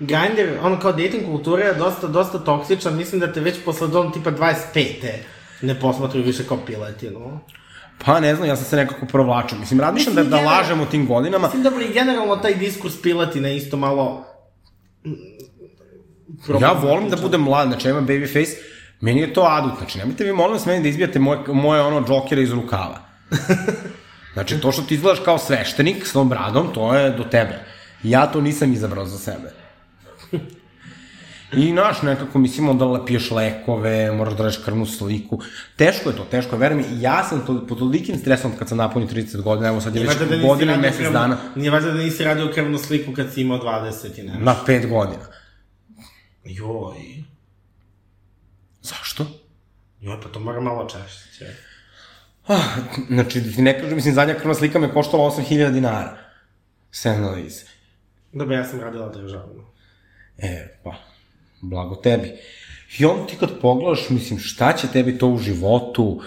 Grindr, 0.00 0.58
ono 0.62 0.80
kao 0.80 0.92
dating 0.92 1.24
kultura 1.26 1.64
je 1.64 1.74
dosta, 1.74 2.06
dosta 2.06 2.38
toksičan, 2.38 2.96
mislim 2.96 3.20
da 3.20 3.32
te 3.32 3.40
već 3.40 3.56
posle 3.64 3.88
dom 3.88 4.12
tipa 4.12 4.30
25. 4.30 5.12
ne 5.62 5.80
posmatruju 5.80 6.24
više 6.24 6.44
kao 6.48 6.58
piletinu. 6.66 7.40
Pa 8.04 8.20
ne 8.20 8.34
znam, 8.34 8.48
ja 8.48 8.56
sam 8.56 8.64
se 8.64 8.76
nekako 8.76 9.06
provlačio. 9.06 9.58
Mislim, 9.58 9.80
razmišljam 9.80 10.14
da, 10.14 10.22
da 10.22 10.28
generalno- 10.36 10.46
lažem 10.46 10.80
o 10.80 10.86
tim 10.86 11.06
godinama. 11.06 11.46
Mislim 11.46 11.62
da 11.62 11.70
bi 11.70 11.88
generalno 11.92 12.36
taj 12.36 12.54
diskurs 12.54 13.02
piletine 13.02 13.56
isto 13.56 13.76
malo... 13.76 14.24
Ja 16.60 16.72
volim 16.72 17.08
da 17.08 17.16
budem 17.16 17.40
mlad, 17.40 17.68
znači 17.68 17.88
ja 17.88 17.90
imam 17.90 18.06
baby 18.06 18.26
face, 18.26 18.56
meni 19.00 19.20
je 19.20 19.32
to 19.32 19.42
adut, 19.42 19.78
znači 19.78 19.98
nemojte 19.98 20.24
vi 20.24 20.32
molim 20.32 20.52
vas 20.52 20.66
meni 20.66 20.82
da 20.82 20.88
izbijate 20.88 21.18
moje, 21.18 21.38
moje 21.48 21.82
ono 21.82 22.06
džokere 22.06 22.42
iz 22.42 22.52
rukava. 22.52 23.00
Znači, 24.32 24.60
to 24.60 24.72
što 24.72 24.82
ti 24.82 24.94
izgledaš 24.94 25.20
kao 25.24 25.38
sveštenik 25.38 26.06
s 26.06 26.12
tom 26.12 26.28
bradom, 26.28 26.68
to 26.74 26.94
je 26.94 27.10
do 27.10 27.24
tebe. 27.24 27.64
Ja 28.02 28.26
to 28.26 28.40
nisam 28.40 28.72
izabrao 28.72 29.06
za 29.06 29.18
sebe. 29.18 29.52
I 31.52 31.72
naš 31.72 32.02
nekako, 32.02 32.38
mislim, 32.38 32.68
onda 32.68 32.84
lepiješ 32.84 33.30
lekove, 33.30 34.12
moraš 34.12 34.34
da 34.34 34.42
radiš 34.42 34.58
krvnu 34.58 34.86
sliku. 34.86 35.40
Teško 35.76 36.10
je 36.10 36.16
to, 36.16 36.24
teško 36.24 36.54
je, 36.54 36.60
verujem 36.60 36.84
ja 37.00 37.24
sam 37.24 37.46
to, 37.46 37.66
pod 37.66 37.78
tolikim 37.78 38.18
stresom 38.18 38.52
kad 38.58 38.68
sam 38.68 38.78
napunio 38.78 39.08
30 39.08 39.42
godina, 39.42 39.68
evo 39.68 39.80
sad 39.80 39.96
je 39.96 40.02
već 40.02 40.16
da 40.18 40.36
godinu 40.38 40.74
i 40.74 40.78
mesec 40.78 41.00
krvnu- 41.00 41.12
dana, 41.12 41.38
Nije 41.56 41.70
valjda 41.70 41.90
da 41.90 41.98
nisi 41.98 42.24
radio 42.24 42.50
krvnu 42.54 42.78
sliku 42.78 43.12
kad 43.12 43.32
si 43.32 43.40
imao 43.40 43.58
20 43.58 44.18
i 44.18 44.22
nešto. 44.22 44.40
na 44.40 44.56
5 44.66 44.88
godina. 44.88 45.22
Joj. 46.44 47.24
Zašto? 48.82 49.26
Joj, 50.00 50.20
pa 50.22 50.28
to 50.28 50.40
mora 50.40 50.60
malo 50.60 50.88
češće. 50.88 51.46
Ah, 52.46 52.60
znači, 53.08 53.40
da 53.40 53.52
ti 53.52 53.62
ne 53.62 53.80
kažem, 53.80 53.94
mislim, 53.94 54.14
zadnja 54.14 54.34
krvna 54.34 54.54
slika 54.54 54.78
me 54.78 54.92
koštala 54.92 55.30
8000 55.30 55.70
dinara. 55.70 56.16
Sve 56.90 57.10
analize. 57.10 57.64
Dobro, 58.32 58.56
ja 58.56 58.64
sam 58.64 58.80
radila 58.80 59.08
državno. 59.08 59.64
E, 60.38 60.78
pa, 60.84 60.94
blago 61.60 61.94
tebi. 61.96 62.32
I 62.98 63.04
onda 63.04 63.26
ti 63.26 63.36
kad 63.40 63.60
pogledaš, 63.60 64.10
mislim, 64.10 64.38
šta 64.38 64.72
će 64.72 64.88
tebi 64.92 65.18
to 65.18 65.28
u 65.28 65.38
životu? 65.38 66.22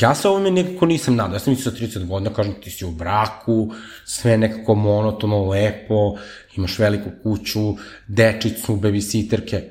Ja 0.00 0.14
se 0.14 0.28
ovome 0.28 0.50
nekako 0.50 0.86
nisam 0.86 1.16
nadao. 1.16 1.34
Ja 1.34 1.38
sam 1.38 1.52
mislio 1.52 1.72
sa 1.72 1.78
30 1.78 2.06
godina, 2.06 2.34
kažem, 2.34 2.54
ti 2.62 2.70
si 2.70 2.84
u 2.84 2.90
braku, 2.90 3.72
sve 4.04 4.38
nekako 4.38 4.74
monotono, 4.74 5.44
lepo, 5.48 6.16
imaš 6.56 6.78
veliku 6.78 7.10
kuću, 7.22 7.76
dečicu, 8.08 8.76
babysitterke. 8.76 9.62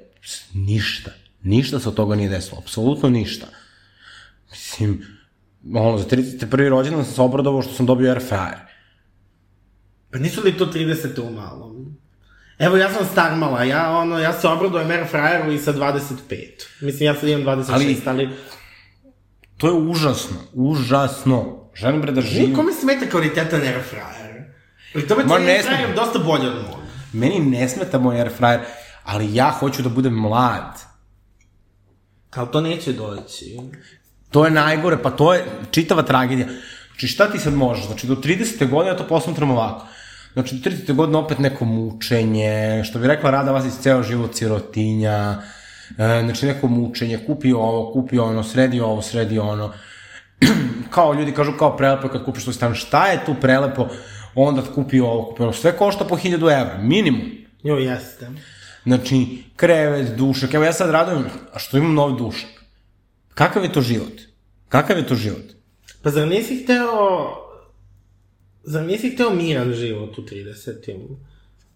Ništa. 0.54 1.12
Ništa 1.44 1.80
se 1.80 1.90
od 1.90 1.96
toga 1.96 2.16
nije 2.16 2.30
desilo. 2.30 2.58
Apsolutno 2.58 3.10
ništa. 3.10 3.48
Mislim, 4.52 5.06
ono, 5.74 5.98
za 5.98 6.06
31. 6.06 6.70
rođendan 6.70 7.06
sam 7.06 7.14
se 7.14 7.22
obradovao 7.22 7.62
što 7.62 7.74
sam 7.74 7.86
dobio 7.86 8.10
air 8.10 8.22
fryer. 8.30 8.60
Pa 10.12 10.20
nisu 10.20 10.42
li 10.44 10.58
to 10.58 10.66
30 10.66 11.22
u 11.22 11.32
malom? 11.32 11.79
Evo, 12.60 12.78
ja 12.78 12.94
sam 12.94 13.06
star 13.06 13.36
mala, 13.36 13.64
ja, 13.64 13.90
ono, 13.92 14.20
ja 14.20 14.34
se 14.34 14.48
obradujem 14.48 14.92
air 14.92 15.06
fryeru 15.08 15.52
i 15.52 15.60
sa 15.60 15.74
25. 15.74 16.14
Mislim, 16.82 17.06
ja 17.06 17.16
sad 17.16 17.30
imam 17.30 17.58
26, 17.58 17.72
ali... 17.72 17.98
Ali- 18.08 18.30
To 19.58 19.68
je 19.68 19.74
užasno, 19.74 20.36
užasno. 20.54 21.60
Želim 21.76 22.02
bre 22.02 22.12
da 22.12 22.22
živim. 22.22 22.50
Nikome 22.50 22.74
smeta 22.74 23.06
kvalitetan 23.06 23.62
air 23.62 23.80
fryer. 23.92 24.44
Pri 24.94 25.08
tome 25.08 25.24
ne 25.24 25.52
air 25.52 25.66
fryer 25.66 25.96
dosta 25.96 26.20
bolji 26.20 26.48
od 26.48 26.56
mog. 26.56 26.80
Meni 27.14 27.40
ne 27.40 27.70
smeta 27.70 28.00
moj 28.00 28.20
air 28.20 28.30
fryer, 28.40 28.60
ali 29.04 29.36
ja 29.36 29.50
hoću 29.50 29.82
da 29.82 29.90
budem 29.90 30.14
mlad. 30.14 30.80
Ali 32.32 32.48
to 32.52 32.62
neće 32.62 32.94
doći. 32.94 33.58
To 34.30 34.46
je 34.46 34.52
najgore, 34.52 34.98
pa 34.98 35.10
to 35.10 35.34
je 35.34 35.46
čitava 35.72 36.02
tragedija. 36.02 36.48
Znači 36.90 37.08
šta 37.08 37.32
ti 37.32 37.40
sad 37.40 37.54
možeš? 37.54 37.86
Znači 37.86 38.08
do 38.08 38.16
30. 38.16 38.70
godine 38.70 38.92
ja 38.92 38.98
to 38.98 39.08
posmatram 39.08 39.52
ovako. 39.52 39.86
Znači 40.34 40.56
do 40.56 40.70
30. 40.70 40.96
godine 40.96 41.18
opet 41.18 41.40
neko 41.40 41.66
mučenje, 41.66 42.84
što 42.84 43.00
bi 43.00 43.08
rekla 43.08 43.32
Rada 43.32 43.52
vas 43.52 43.66
iz 43.66 43.74
ceo 43.82 44.04
život 44.04 44.36
sirotinja, 44.36 45.42
e, 45.90 46.22
znači 46.24 46.46
neko 46.46 46.68
mučenje, 46.68 47.20
kupi 47.26 47.54
ovo, 47.54 47.94
kupi 47.94 48.20
ono, 48.20 48.44
sredi 48.44 48.80
ovo, 48.80 49.02
sredi 49.02 49.40
ono. 49.40 49.74
kao 50.94 51.14
ljudi 51.14 51.32
kažu 51.32 51.52
kao 51.60 51.78
prelepo 51.78 52.08
kad 52.08 52.26
kupiš 52.26 52.44
svoj 52.44 52.54
stan. 52.54 52.76
Šta 52.76 53.08
je 53.08 53.26
tu 53.26 53.36
prelepo? 53.42 53.88
Onda 54.36 54.62
kupi 54.76 55.00
ovo, 55.00 55.26
kupi 55.30 55.44
ono. 55.44 55.54
Sve 55.54 55.78
košta 55.78 56.06
po 56.06 56.18
1000 56.18 56.62
evra, 56.62 56.78
minimum. 56.82 57.32
Jo, 57.64 57.76
jeste. 57.76 58.30
Znači, 58.84 59.44
krevet, 59.56 60.16
dušak. 60.18 60.54
Evo 60.54 60.64
ja 60.64 60.74
sad 60.74 60.90
radujem, 60.90 61.26
a 61.54 61.60
što 61.60 61.78
imam 61.78 61.94
novi 61.94 62.18
dušak? 62.18 62.50
Kakav 63.34 63.64
je 63.64 63.74
to 63.74 63.82
život? 63.82 64.22
Kakav 64.70 64.98
je 64.98 65.08
to 65.08 65.16
život? 65.16 65.46
Pa 66.04 66.10
zar 66.10 66.28
nisi 66.28 66.64
hteo... 66.64 67.49
Zar 68.70 68.86
nisi 68.86 69.10
hteo 69.10 69.30
miran 69.30 69.74
život 69.74 70.18
u 70.18 70.22
30. 70.22 71.16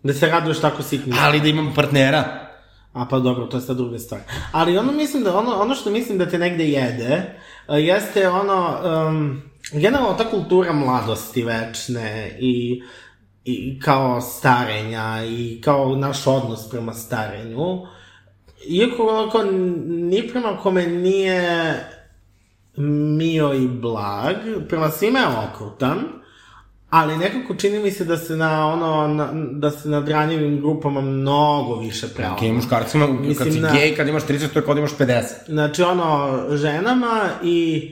Da 0.03 0.13
se 0.13 0.27
raduješ 0.27 0.59
tako 0.61 0.83
sitnim 0.83 1.15
Ali 1.19 1.39
da 1.39 1.47
imam 1.47 1.73
partnera. 1.75 2.49
A 2.93 3.07
pa 3.09 3.19
dobro, 3.19 3.45
to 3.45 3.57
je 3.57 3.61
sad 3.61 3.77
druga 3.77 3.99
stvar. 3.99 4.21
Ali 4.51 4.77
ono 4.77 4.91
mislim 4.91 5.23
da, 5.23 5.37
ono, 5.37 5.51
ono 5.51 5.75
što 5.75 5.89
mislim 5.89 6.17
da 6.17 6.29
te 6.29 6.37
negde 6.39 6.65
jede, 6.65 7.37
uh, 7.67 7.75
jeste 7.77 8.29
ono, 8.29 8.77
um, 9.07 9.41
generalno 9.71 10.13
ta 10.13 10.29
kultura 10.29 10.73
mladosti 10.73 11.43
večne 11.43 12.37
i, 12.39 12.83
i 13.45 13.79
kao 13.79 14.21
starenja 14.21 15.25
i 15.25 15.61
kao 15.61 15.95
naš 15.95 16.27
odnos 16.27 16.69
prema 16.69 16.93
starenju. 16.93 17.81
Iako 18.67 19.07
onako 19.07 19.43
ni 19.85 20.27
prema 20.31 20.57
kome 20.57 20.87
nije 20.87 21.75
mio 23.17 23.53
i 23.53 23.67
blag, 23.67 24.35
prema 24.69 24.89
svima 24.89 25.19
je 25.19 25.27
okrutan, 25.27 26.22
ali 26.93 27.17
nekako 27.17 27.55
čini 27.55 27.79
mi 27.79 27.91
se 27.91 28.05
da 28.05 28.17
se 28.17 28.35
na 28.35 28.67
ono, 28.67 29.07
na, 29.07 29.29
da 29.51 29.71
se 29.71 29.89
na 29.89 29.99
ranjivim 29.99 30.61
grupama 30.61 31.01
mnogo 31.01 31.75
više 31.75 32.07
prelama. 32.07 32.35
Ok, 32.35 32.41
muškarcima, 32.41 33.05
kad 33.05 33.15
Mislim, 33.15 33.53
si 33.53 33.59
da. 33.59 33.71
gej, 33.71 33.95
kad 33.95 34.07
imaš 34.07 34.23
30, 34.23 34.47
to 34.53 34.59
je 34.59 34.65
kad 34.65 34.77
imaš 34.77 34.97
50. 34.97 35.23
Znači, 35.47 35.83
ono, 35.83 36.39
ženama 36.51 37.29
i 37.43 37.91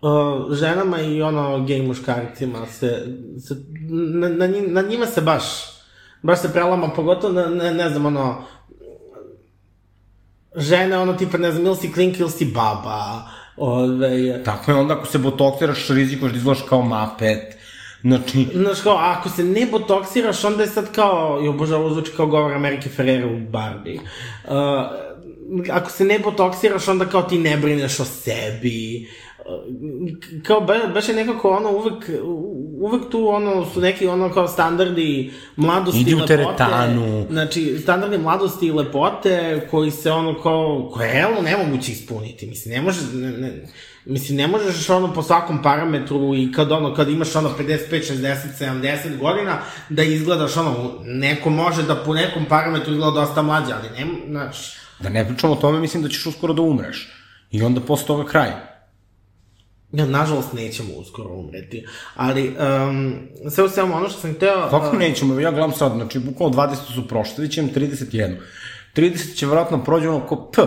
uh, 0.00 0.54
ženama 0.54 1.00
i 1.00 1.22
ono 1.22 1.64
gej 1.64 1.82
muškarcima 1.82 2.66
se, 2.66 3.06
se 3.40 3.56
na, 3.90 4.28
na, 4.28 4.48
na 4.68 4.82
njima 4.82 5.06
se 5.06 5.20
baš 5.20 5.44
baš 6.22 6.40
se 6.40 6.52
prelama, 6.52 6.88
pogotovo 6.88 7.32
na, 7.32 7.46
ne, 7.46 7.74
ne 7.74 7.88
znam, 7.88 8.06
ono 8.06 8.44
žene, 10.56 10.98
ono, 10.98 11.12
tipa, 11.12 11.38
ne 11.38 11.52
znam, 11.52 11.66
ili 11.66 11.76
si 11.76 11.92
klink 11.92 12.20
ili 12.20 12.30
si 12.30 12.44
baba, 12.44 13.28
ove, 13.56 14.44
Tako 14.44 14.70
je, 14.70 14.76
onda 14.76 14.94
ako 14.94 15.06
se 15.06 15.18
botoksiraš, 15.18 15.88
rizikuješ 15.88 16.32
da 16.32 16.38
izgledaš 16.38 16.62
kao 16.68 16.82
mapet. 16.82 17.57
Znači, 18.02 18.46
Znaš, 18.54 18.80
kao, 18.80 18.96
ako 18.96 19.28
se 19.28 19.44
ne 19.44 19.66
botoksiraš, 19.66 20.44
onda 20.44 20.62
je 20.62 20.68
sad 20.68 20.92
kao, 20.92 21.40
jo 21.44 21.52
bože, 21.52 21.74
ovo 21.74 21.90
zvuči 21.90 22.12
kao 22.16 22.26
govor 22.26 22.52
Amerike 22.52 22.88
Ferrera 22.88 23.26
u 23.26 23.38
Barbie. 23.50 23.94
Uh, 23.94 24.50
ako 25.70 25.90
se 25.90 26.04
ne 26.04 26.18
botoksiraš, 26.18 26.88
onda 26.88 27.04
kao 27.04 27.22
ti 27.22 27.38
ne 27.38 27.56
brineš 27.56 28.00
o 28.00 28.04
sebi. 28.04 29.08
Uh, 29.38 29.38
kao, 30.42 30.60
be, 30.60 30.74
baš 30.94 31.08
je 31.08 31.14
nekako 31.14 31.50
ono, 31.50 31.70
uvek, 31.70 32.10
uvek 32.80 33.10
tu 33.10 33.28
ono, 33.28 33.66
su 33.66 33.80
neki 33.80 34.06
ono 34.06 34.32
kao 34.32 34.48
standardi 34.48 35.32
mladosti 35.56 36.00
Idi 36.00 36.10
i 36.10 36.14
lepote. 36.14 36.36
teretanu. 36.36 37.26
Znači, 37.30 37.78
standardi 37.82 38.18
mladosti 38.18 38.66
i 38.66 38.72
lepote 38.72 39.66
koji 39.70 39.90
se 39.90 40.12
ono 40.12 40.42
kao, 40.42 40.90
koje 40.94 41.06
je 41.06 41.12
realno 41.12 41.40
nemoguće 41.42 41.92
ispuniti. 41.92 42.46
Mislim, 42.46 42.74
ne 42.74 42.82
može, 42.82 43.00
ne, 43.14 43.30
ne, 43.30 43.66
Mislim, 44.08 44.36
ne 44.36 44.46
možeš 44.46 44.90
ono 44.90 45.14
po 45.14 45.22
svakom 45.22 45.62
parametru 45.62 46.34
i 46.34 46.52
kad 46.52 46.72
ono, 46.72 46.94
kad 46.94 47.08
imaš 47.08 47.36
ono 47.36 47.50
55, 47.58 48.12
60, 48.12 48.36
70 48.60 49.18
godina, 49.18 49.58
da 49.88 50.02
izgledaš 50.02 50.56
ono, 50.56 50.94
neko 51.04 51.50
može 51.50 51.82
da 51.82 51.96
po 51.96 52.14
nekom 52.14 52.44
parametru 52.44 52.92
izgleda 52.92 53.20
dosta 53.20 53.42
mlađe, 53.42 53.72
ali 53.72 53.88
ne, 53.90 54.06
znaš, 54.28 54.78
da 55.00 55.08
ne 55.08 55.28
pričamo 55.28 55.52
o 55.52 55.56
tome, 55.56 55.80
mislim 55.80 56.02
da 56.02 56.08
ćeš 56.08 56.26
uskoro 56.26 56.52
da 56.52 56.62
umreš. 56.62 57.12
I 57.50 57.62
onda 57.62 57.80
posle 57.80 58.06
toga 58.06 58.24
kraj. 58.24 58.50
ja, 59.92 60.06
nažalost 60.06 60.52
nećemo 60.52 60.94
uskoro 60.94 61.34
umreti, 61.34 61.86
ali 62.14 62.48
um, 62.48 63.14
sve 63.50 63.64
u 63.64 63.68
svemu 63.68 63.96
ono 63.96 64.08
što 64.08 64.20
sam 64.20 64.34
hteo... 64.34 64.68
Kako 64.70 64.96
uh, 64.96 64.98
nećemo, 64.98 65.40
ja 65.40 65.50
gledam 65.50 65.72
sad, 65.72 65.92
znači, 65.92 66.18
bukvalno 66.18 66.56
20 66.56 66.94
su 66.94 67.08
prošle, 67.08 67.44
već 67.44 67.56
imam 67.56 67.70
31. 67.70 68.36
30 68.96 69.36
će 69.36 69.46
vjerojatno 69.46 69.84
prođe 69.84 70.08
ono 70.08 70.26
ko 70.26 70.36
p, 70.36 70.62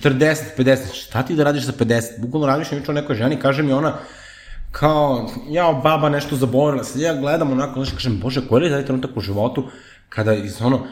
40, 0.00 0.36
50, 0.58 0.78
šta 0.94 1.22
ti 1.22 1.34
da 1.34 1.44
radiš 1.44 1.64
za 1.64 1.72
50? 1.72 2.02
Bukvalno 2.18 2.46
radiš 2.46 2.70
nešto 2.70 2.92
o 2.92 2.94
nekoj 2.94 3.16
ženi, 3.16 3.36
kaže 3.40 3.62
mi 3.62 3.72
ona, 3.72 3.94
kao, 4.72 5.30
ja, 5.50 5.80
baba 5.82 6.08
nešto 6.08 6.36
zaboravila 6.36 6.84
se, 6.84 7.00
ja 7.00 7.14
gledam 7.14 7.52
onako, 7.52 7.84
znaš, 7.84 7.94
kažem, 7.94 8.18
bože, 8.20 8.48
koji 8.48 8.64
je 8.64 8.70
taj 8.70 8.84
trenutak 8.84 9.16
u 9.16 9.20
životu 9.20 9.68
kada 10.08 10.34
iz 10.34 10.62
ono, 10.62 10.86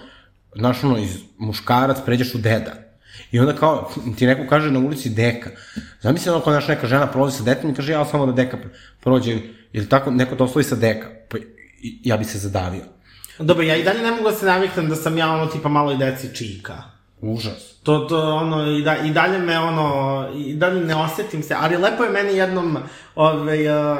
znaš, 0.56 0.84
ono, 0.84 0.98
iz 0.98 1.16
muškarac 1.38 1.98
pređeš 2.04 2.34
u 2.34 2.38
deda. 2.38 2.72
I 3.32 3.40
onda 3.40 3.52
kao, 3.52 3.90
ti 4.18 4.26
neko 4.26 4.46
kaže 4.48 4.70
na 4.70 4.78
ulici 4.78 5.10
deka. 5.10 5.50
Zamisli 6.00 6.30
ono 6.32 6.40
kao 6.40 6.60
neka 6.68 6.86
žena 6.86 7.06
prolazi 7.06 7.36
sa 7.38 7.44
detom 7.44 7.70
i 7.70 7.74
kaže, 7.74 7.92
ja 7.92 8.04
samo 8.04 8.26
da 8.26 8.32
deka 8.32 8.58
prođe, 9.00 9.38
ili 9.72 9.88
tako, 9.88 10.10
neko 10.10 10.36
to 10.36 10.62
sa 10.62 10.76
deka. 10.76 11.08
Pa, 11.28 11.38
i- 11.82 12.00
ja 12.04 12.16
bi 12.16 12.24
se 12.24 12.38
zadavio. 12.38 12.82
Dobro, 13.38 13.62
ja 13.64 13.76
i 13.76 13.84
dalje 13.84 14.02
ne 14.02 14.10
mogu 14.10 14.30
da 14.30 14.36
se 14.36 14.46
naviknem 14.46 14.88
da 14.88 14.96
sam 14.96 15.18
ja 15.18 15.30
ono 15.30 15.46
tipa 15.46 15.68
maloj 15.68 15.96
deci 15.96 16.36
čika. 16.36 16.93
Užas. 17.32 17.74
To, 17.82 17.98
to, 17.98 18.34
ono, 18.34 18.70
i, 18.70 18.82
da, 18.82 18.96
i 18.96 19.10
dalje 19.10 19.38
me, 19.38 19.58
ono, 19.58 20.28
i 20.36 20.54
dalje 20.54 20.84
ne 20.84 20.96
osetim 20.96 21.42
se, 21.42 21.54
ali 21.60 21.76
lepo 21.76 22.04
je 22.04 22.10
meni 22.10 22.36
jednom, 22.36 22.78
ove, 23.14 23.76
uh, 23.76 23.98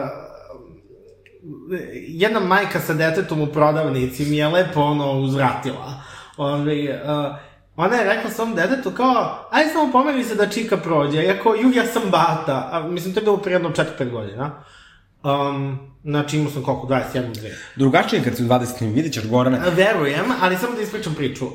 jedna 2.09 2.41
majka 2.41 2.81
sa 2.81 2.95
detetom 2.95 3.41
u 3.41 3.47
prodavnici 3.47 4.25
mi 4.25 4.37
je 4.37 4.49
lepo, 4.49 4.81
ono, 4.81 5.21
uzvratila. 5.21 6.03
Ove, 6.37 7.03
uh, 7.05 7.37
ona 7.77 7.97
je 7.97 8.15
rekla 8.15 8.31
svom 8.31 8.55
detetu 8.55 8.91
kao, 8.91 9.49
aj 9.51 9.65
samo 9.73 9.93
pomeri 9.93 10.25
se 10.25 10.35
da 10.35 10.49
čika 10.49 10.77
prođe, 10.77 11.25
ja 11.25 11.43
kao, 11.43 11.55
ju, 11.55 11.73
ja 11.75 11.87
sam 11.87 12.03
bata, 12.11 12.69
a, 12.73 12.89
mislim, 12.89 13.15
to 13.15 13.21
je 13.21 13.25
bilo 13.25 13.37
prije 13.37 13.55
jedno 13.55 13.71
4-5 13.71 14.11
godina. 14.11 14.51
Um, 15.23 15.79
znači, 16.05 16.37
imao 16.37 16.51
sam 16.51 16.63
koliko, 16.63 16.87
21, 16.87 17.03
2. 17.15 17.53
Drugačije 17.77 18.21
je 18.21 18.25
kad 18.25 18.37
si 18.37 18.45
u 18.45 18.47
20. 18.47 18.95
vidit 18.95 19.13
ćeš 19.13 19.29
Gorane. 19.29 19.61
Verujem, 19.71 20.25
ali 20.43 20.57
samo 20.57 20.75
da 20.75 20.83
ispričam 20.83 21.15
priču. 21.15 21.47
Uh, 21.47 21.53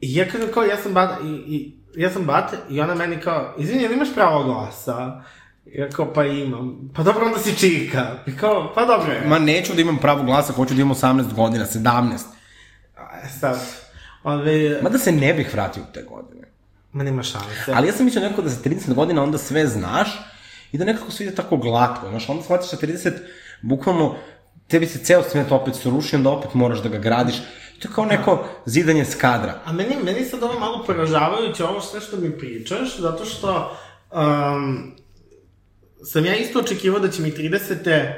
ja 0.00 0.28
kažem 0.28 0.48
kao, 0.54 0.62
ja 0.62 0.76
sam 0.76 0.94
bat, 0.94 1.20
i, 1.24 1.26
i, 1.26 1.76
ja 1.96 2.10
sam 2.10 2.24
bat, 2.24 2.54
i 2.70 2.80
ona 2.80 2.94
meni 2.94 3.20
kao, 3.20 3.54
izvini, 3.58 3.82
jel 3.82 3.92
imaš 3.92 4.14
pravo 4.14 4.44
glasa? 4.44 5.22
Ja 5.66 5.88
kao, 5.88 6.12
pa 6.12 6.24
imam. 6.24 6.90
Pa 6.94 7.02
dobro, 7.02 7.26
onda 7.26 7.38
si 7.38 7.56
čika. 7.58 8.18
I 8.26 8.36
kao, 8.36 8.72
pa 8.74 8.84
dobro 8.84 9.12
je. 9.12 9.26
Ma 9.28 9.38
neću 9.38 9.74
da 9.74 9.80
imam 9.80 9.98
pravo 9.98 10.22
glasa, 10.22 10.52
hoću 10.52 10.74
da 10.74 10.80
imam 10.80 10.94
18 10.96 11.34
godina, 11.34 11.66
17. 11.66 12.18
E, 13.24 13.28
sad, 13.40 13.60
ove, 14.22 14.80
Ma 14.82 14.88
da 14.88 14.98
se 14.98 15.12
ne 15.12 15.34
bih 15.34 15.54
vratio 15.54 15.82
u 15.82 15.92
te 15.94 16.02
godine. 16.02 16.46
ma 16.92 17.02
nema 17.02 17.22
šanse. 17.22 17.72
Ali 17.74 17.86
ja 17.86 17.92
sam 17.92 18.04
mislio 18.04 18.22
nekako 18.22 18.42
da 18.42 18.48
za 18.48 18.62
30 18.62 18.94
godina 18.94 19.22
onda 19.22 19.38
sve 19.38 19.66
znaš 19.66 20.08
i 20.72 20.78
da 20.78 20.84
nekako 20.84 21.10
sve 21.10 21.26
ide 21.26 21.34
tako 21.34 21.56
glatko. 21.56 22.08
Znaš, 22.08 22.28
onda 22.28 22.42
shvatiš 22.42 22.70
sa 22.70 22.76
30, 22.76 23.12
bukvalno, 23.62 24.16
tebi 24.68 24.86
se 24.86 24.98
ceo 24.98 25.22
svet 25.22 25.52
opet 25.52 25.74
sruši, 25.74 26.16
onda 26.16 26.30
opet 26.30 26.54
moraš 26.54 26.82
da 26.82 26.88
ga 26.88 26.98
gradiš. 26.98 27.36
To 27.78 27.88
je 27.88 27.94
kao 27.94 28.04
neko 28.04 28.48
zidanje 28.66 29.04
skadra. 29.04 29.60
A 29.64 29.72
meni, 29.72 29.96
meni 30.04 30.24
sad 30.24 30.42
ovo 30.42 30.58
malo 30.58 30.84
poražavajuće, 30.86 31.64
ovo 31.64 31.80
sve 31.80 32.00
što 32.00 32.16
mi 32.16 32.38
pričaš, 32.38 32.98
zato 32.98 33.24
što 33.24 33.76
um, 34.12 34.92
sam 36.04 36.26
ja 36.26 36.36
isto 36.36 36.58
očekivao 36.58 37.00
da 37.00 37.10
će 37.10 37.22
mi 37.22 37.30
30. 37.30 38.12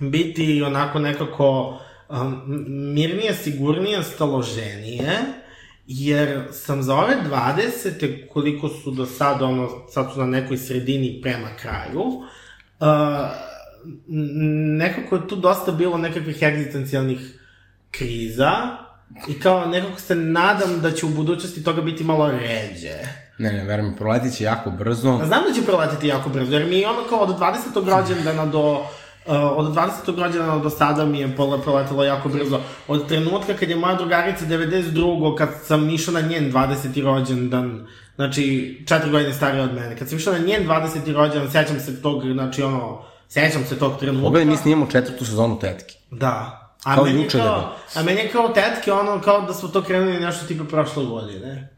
biti 0.00 0.62
onako 0.62 0.98
nekako 0.98 1.78
um, 2.08 2.42
mirnije, 2.94 3.34
sigurnije, 3.34 4.02
staloženije, 4.02 5.10
jer 5.86 6.42
sam 6.52 6.82
za 6.82 6.94
ove 6.94 7.16
20. 7.30 8.28
koliko 8.28 8.68
su 8.68 8.90
do 8.90 9.06
sada, 9.06 9.44
ono, 9.44 9.68
sad 9.88 10.12
su 10.12 10.20
na 10.20 10.26
nekoj 10.26 10.56
sredini 10.56 11.20
prema 11.22 11.48
kraju, 11.60 12.02
uh, 12.02 12.26
nekako 14.78 15.16
je 15.16 15.28
tu 15.28 15.36
dosta 15.36 15.72
bilo 15.72 15.98
nekakvih 15.98 16.42
egzistencijalnih 16.42 17.41
kriza 17.92 18.52
i 19.28 19.40
kao 19.40 19.66
nekako 19.66 20.00
se 20.00 20.14
nadam 20.14 20.80
da 20.80 20.90
će 20.90 21.06
u 21.06 21.08
budućnosti 21.08 21.64
toga 21.64 21.82
biti 21.82 22.04
malo 22.04 22.30
ređe. 22.30 22.98
Ne, 23.38 23.52
ne, 23.52 23.64
verujem, 23.64 23.94
proletit 23.96 24.36
će 24.36 24.44
jako 24.44 24.70
brzo. 24.70 25.18
A 25.22 25.26
znam 25.26 25.42
da 25.48 25.54
će 25.54 25.66
proletiti 25.66 26.08
jako 26.08 26.28
brzo, 26.30 26.52
jer 26.52 26.68
mi 26.68 26.78
je 26.78 26.88
ono 26.88 27.08
kao 27.08 27.18
od 27.18 27.38
20. 27.38 27.56
rođendana 27.74 28.46
do 28.46 28.86
Uh, 29.26 29.34
od 29.34 29.74
20. 29.74 30.22
rođendana 30.22 30.58
do 30.58 30.70
sada 30.70 31.04
mi 31.04 31.18
je 31.18 31.36
proletelo 31.36 32.04
jako 32.04 32.28
brzo. 32.28 32.60
Od 32.88 33.08
trenutka 33.08 33.54
kad 33.54 33.70
je 33.70 33.76
moja 33.76 33.94
drugarica 33.94 34.44
92. 34.44 35.36
kad 35.36 35.48
sam 35.64 35.90
išao 35.90 36.14
na 36.14 36.20
njen 36.20 36.52
20. 36.52 37.02
rođendan, 37.04 37.86
znači 38.14 38.76
četiri 38.88 39.10
godine 39.10 39.34
starija 39.34 39.64
od 39.64 39.74
mene, 39.74 39.96
kad 39.96 40.08
sam 40.08 40.18
išao 40.18 40.32
na 40.32 40.38
njen 40.38 40.68
20. 40.68 41.12
rođendan, 41.12 41.50
sećam 41.50 41.80
se 41.80 42.02
tog, 42.02 42.22
znači 42.32 42.62
ono, 42.62 43.02
sećam 43.28 43.64
se 43.64 43.78
tog 43.78 43.98
trenutka. 44.00 44.24
Pogledaj, 44.24 44.50
mi 44.50 44.56
snimamo 44.56 44.90
četvrtu 44.90 45.24
sezonu 45.24 45.58
tetki. 45.58 45.96
Da. 46.10 46.61
A 46.84 46.94
Kao 46.94 47.04
meni 47.04 47.22
juče 47.22 47.38
da 47.38 47.44
kao, 47.44 47.54
bilo. 47.58 47.76
a 47.94 48.02
meni 48.02 48.20
je 48.20 48.30
kao 48.30 48.48
tetke, 48.48 48.92
ono, 48.92 49.20
kao 49.20 49.40
da 49.40 49.54
smo 49.54 49.68
to 49.68 49.82
krenuli 49.82 50.20
nešto 50.20 50.46
tipa 50.46 50.64
prošle 50.64 51.04
godine. 51.04 51.76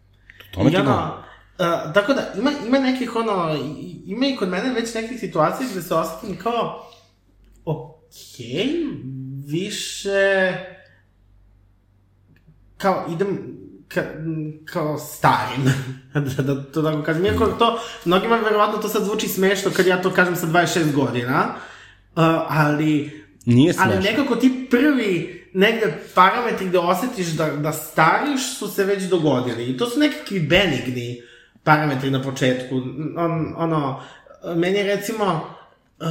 Tome 0.54 0.70
ti 0.70 0.76
I 0.76 0.80
ono, 0.80 0.90
govorim. 0.90 1.84
uh, 1.88 1.94
tako 1.94 2.14
da, 2.14 2.32
ima, 2.38 2.50
ima 2.66 2.78
nekih, 2.78 3.16
ono, 3.16 3.56
ima 4.06 4.26
i 4.26 4.36
kod 4.36 4.48
mene 4.48 4.72
već 4.72 4.94
nekih 4.94 5.20
situacija 5.20 5.68
gde 5.70 5.82
se 5.82 5.94
osetim 5.94 6.38
kao, 6.38 6.90
okej, 7.64 8.66
više, 9.46 10.52
kao, 12.76 13.06
idem, 13.10 13.58
ka, 13.88 14.02
kao 14.64 14.98
starim, 14.98 15.64
da, 16.36 16.42
da 16.42 16.62
to 16.72 16.82
tako 16.82 17.02
kažem. 17.02 17.24
Iako 17.24 17.46
to, 17.46 17.78
mnogima 18.04 18.36
verovatno 18.36 18.78
to 18.78 18.88
sad 18.88 19.04
zvuči 19.04 19.28
smešno 19.28 19.70
kad 19.76 19.86
ja 19.86 20.02
to 20.02 20.10
kažem 20.10 20.36
sa 20.36 20.46
26 20.46 20.92
godina, 20.92 21.54
uh, 22.16 22.22
ali 22.48 23.23
Nije 23.44 23.74
Ali 23.78 23.92
smešno. 23.92 24.10
nekako 24.10 24.36
ti 24.36 24.66
prvi 24.70 25.44
negde 25.54 25.98
parametri 26.14 26.66
gde 26.66 26.78
osetiš 26.78 27.26
da, 27.26 27.46
da 27.46 27.72
stariš 27.72 28.58
su 28.58 28.68
se 28.68 28.84
već 28.84 29.02
dogodili. 29.02 29.70
I 29.70 29.76
to 29.76 29.86
su 29.86 30.00
nekakvi 30.00 30.40
benigni 30.40 31.22
parametri 31.64 32.10
na 32.10 32.22
početku. 32.22 32.76
On, 33.16 33.54
ono, 33.56 34.02
meni 34.56 34.78
je 34.78 34.96
recimo, 34.96 35.24
uh, 36.00 36.06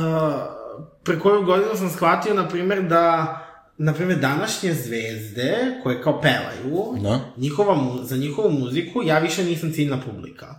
pre 1.04 1.20
koju 1.20 1.44
godinu 1.44 1.76
sam 1.76 1.90
shvatio, 1.90 2.34
na 2.34 2.48
primjer, 2.48 2.82
da 2.82 3.40
na 3.78 3.94
primjer, 3.94 4.20
današnje 4.20 4.74
zvezde 4.74 5.80
koje 5.84 6.02
kao 6.02 6.22
pevaju, 6.22 7.02
Da. 7.02 7.20
njihova, 7.38 7.98
za 8.04 8.18
njihovu 8.18 8.52
muziku, 8.52 9.04
ja 9.04 9.20
više 9.20 9.44
nisam 9.44 9.72
ciljna 9.74 10.02
publika. 10.02 10.56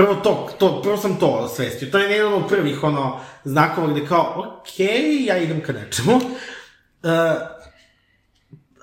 Prvo 0.00 0.14
to, 0.14 0.48
to, 0.58 0.82
prvo 0.82 0.96
sam 0.96 1.16
to 1.16 1.26
osvestio. 1.26 1.90
To 1.90 1.98
je 1.98 2.10
jedan 2.10 2.32
od 2.32 2.48
prvih, 2.48 2.84
ono, 2.84 3.20
znakova 3.44 3.92
gde 3.92 4.06
kao, 4.06 4.56
okej, 4.60 4.86
okay, 4.86 5.26
ja 5.28 5.38
idem 5.38 5.60
ka 5.60 5.72
nečemu. 5.72 6.16
Uh, 6.16 6.20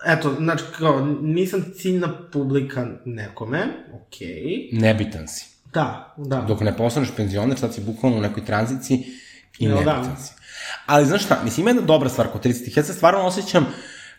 eto, 0.06 0.36
znači, 0.40 0.64
kao, 0.78 1.06
nisam 1.22 1.66
ciljna 1.76 2.30
publika 2.32 2.88
nekome, 3.06 3.68
okej. 3.94 4.28
Okay. 4.28 4.82
Nebitan 4.82 5.28
si. 5.28 5.46
Da, 5.74 6.16
da. 6.18 6.42
Dok 6.42 6.62
ne 6.62 6.78
postaneš 6.78 7.10
penzioner, 7.16 7.60
sad 7.60 7.74
si 7.74 7.82
bukvalno 7.82 8.18
u 8.18 8.22
nekoj 8.22 8.46
tranziciji 8.46 8.98
i 9.60 9.66
Jel 9.66 9.84
da? 9.84 9.94
nebitan 9.94 10.18
si. 10.24 10.34
Ali 10.86 11.06
znaš 11.06 11.26
šta, 11.26 11.42
mislim, 11.44 11.64
ima 11.64 11.70
jedna 11.70 11.86
dobra 11.86 12.10
stvar 12.10 12.28
kod 12.28 12.46
30-ih. 12.46 12.78
Ja 12.78 12.84
se 12.84 12.94
stvarno 12.94 13.20
osjećam 13.20 13.66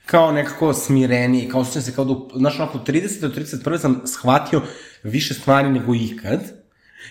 kao 0.07 0.33
nekako 0.33 0.75
smireniji, 0.75 1.49
kao 1.49 1.61
osjećam 1.61 1.83
se 1.83 1.95
kao 1.95 2.05
da, 2.05 2.39
znaš, 2.39 2.59
onako, 2.59 2.79
30. 2.79 3.21
do 3.21 3.29
31. 3.29 3.79
sam 3.79 4.03
shvatio 4.07 4.63
više 5.03 5.35
stvari 5.35 5.71
nego 5.71 5.95
ikad 5.95 6.58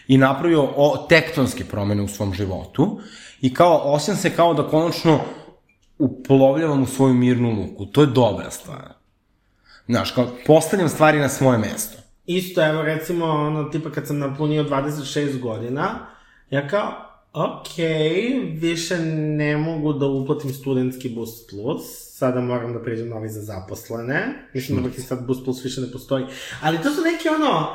i 0.07 0.17
napravio 0.17 0.69
o, 0.75 1.05
tektonske 1.09 1.65
promene 1.65 2.01
u 2.01 2.07
svom 2.07 2.33
životu 2.33 2.99
i 3.41 3.53
kao 3.53 3.81
osjećam 3.83 4.15
se 4.15 4.35
kao 4.35 4.53
da 4.53 4.67
konačno 4.67 5.19
uplovljavam 5.99 6.83
u 6.83 6.85
svoju 6.85 7.13
mirnu 7.13 7.51
luku. 7.51 7.85
To 7.85 8.01
je 8.01 8.07
dobra 8.07 8.51
stvar. 8.51 8.93
Znaš, 9.87 10.11
kao, 10.11 10.27
postavljam 10.45 10.89
stvari 10.89 11.19
na 11.19 11.29
svoje 11.29 11.57
mesto. 11.57 11.97
isto, 12.25 12.67
evo 12.67 12.81
recimo, 12.81 13.25
ono, 13.25 13.63
tipa 13.63 13.91
kad 13.91 14.07
sam 14.07 14.19
napunio 14.19 14.63
26 14.63 15.39
godina, 15.39 15.99
ja 16.49 16.67
kao, 16.67 16.91
ok, 17.33 17.77
više 18.53 18.97
ne 18.99 19.57
mogu 19.57 19.93
da 19.93 20.05
uplatim 20.05 20.53
studentski 20.53 21.09
Boost 21.09 21.49
Plus, 21.49 21.81
sada 22.17 22.41
moram 22.41 22.73
da 22.73 22.83
pređem 22.83 23.09
novi 23.09 23.29
za 23.29 23.41
zaposlene, 23.41 24.49
mislim 24.53 24.83
da 24.83 25.01
sad 25.01 25.25
Boost 25.25 25.43
Plus 25.45 25.65
više 25.65 25.81
ne 25.81 25.91
postoji, 25.91 26.25
ali 26.61 26.77
to 26.77 26.91
su 26.91 27.01
neki 27.01 27.29
ono, 27.29 27.67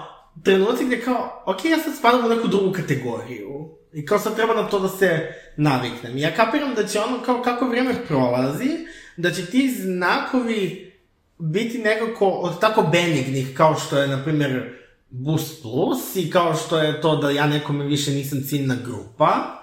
trenuci 0.43 0.85
gde 0.85 1.01
kao, 1.01 1.43
ok, 1.47 1.65
ja 1.65 1.79
sad 1.79 1.97
spadam 1.99 2.27
u 2.27 2.29
neku 2.29 2.49
drugu 2.49 2.73
kategoriju, 2.73 3.69
i 3.93 4.07
kao 4.07 4.19
sad 4.19 4.37
treba 4.37 4.55
na 4.55 4.69
to 4.69 4.79
da 4.79 4.89
se 4.89 5.35
naviknem. 5.57 6.19
Ja 6.19 6.35
kapiram 6.35 6.75
da 6.75 6.87
će 6.87 7.01
ono, 7.01 7.23
kao 7.23 7.43
kako 7.43 7.69
vreme 7.69 7.95
prolazi, 8.09 8.71
da 9.17 9.31
će 9.31 9.47
ti 9.47 9.75
znakovi 9.81 10.93
biti 11.39 11.79
nekako 11.79 12.29
od 12.29 12.61
tako 12.61 12.83
benignih 12.83 13.57
kao 13.57 13.75
što 13.75 13.99
je, 13.99 14.09
na 14.09 14.25
primjer, 14.25 14.79
Boost 15.11 15.63
Plus 15.63 16.17
i 16.17 16.31
kao 16.31 16.55
što 16.55 16.79
je 16.79 17.01
to 17.01 17.17
da 17.17 17.31
ja 17.31 17.47
nekome 17.47 17.85
više 17.85 18.11
nisam 18.11 18.43
ciljna 18.49 18.77
grupa, 18.85 19.63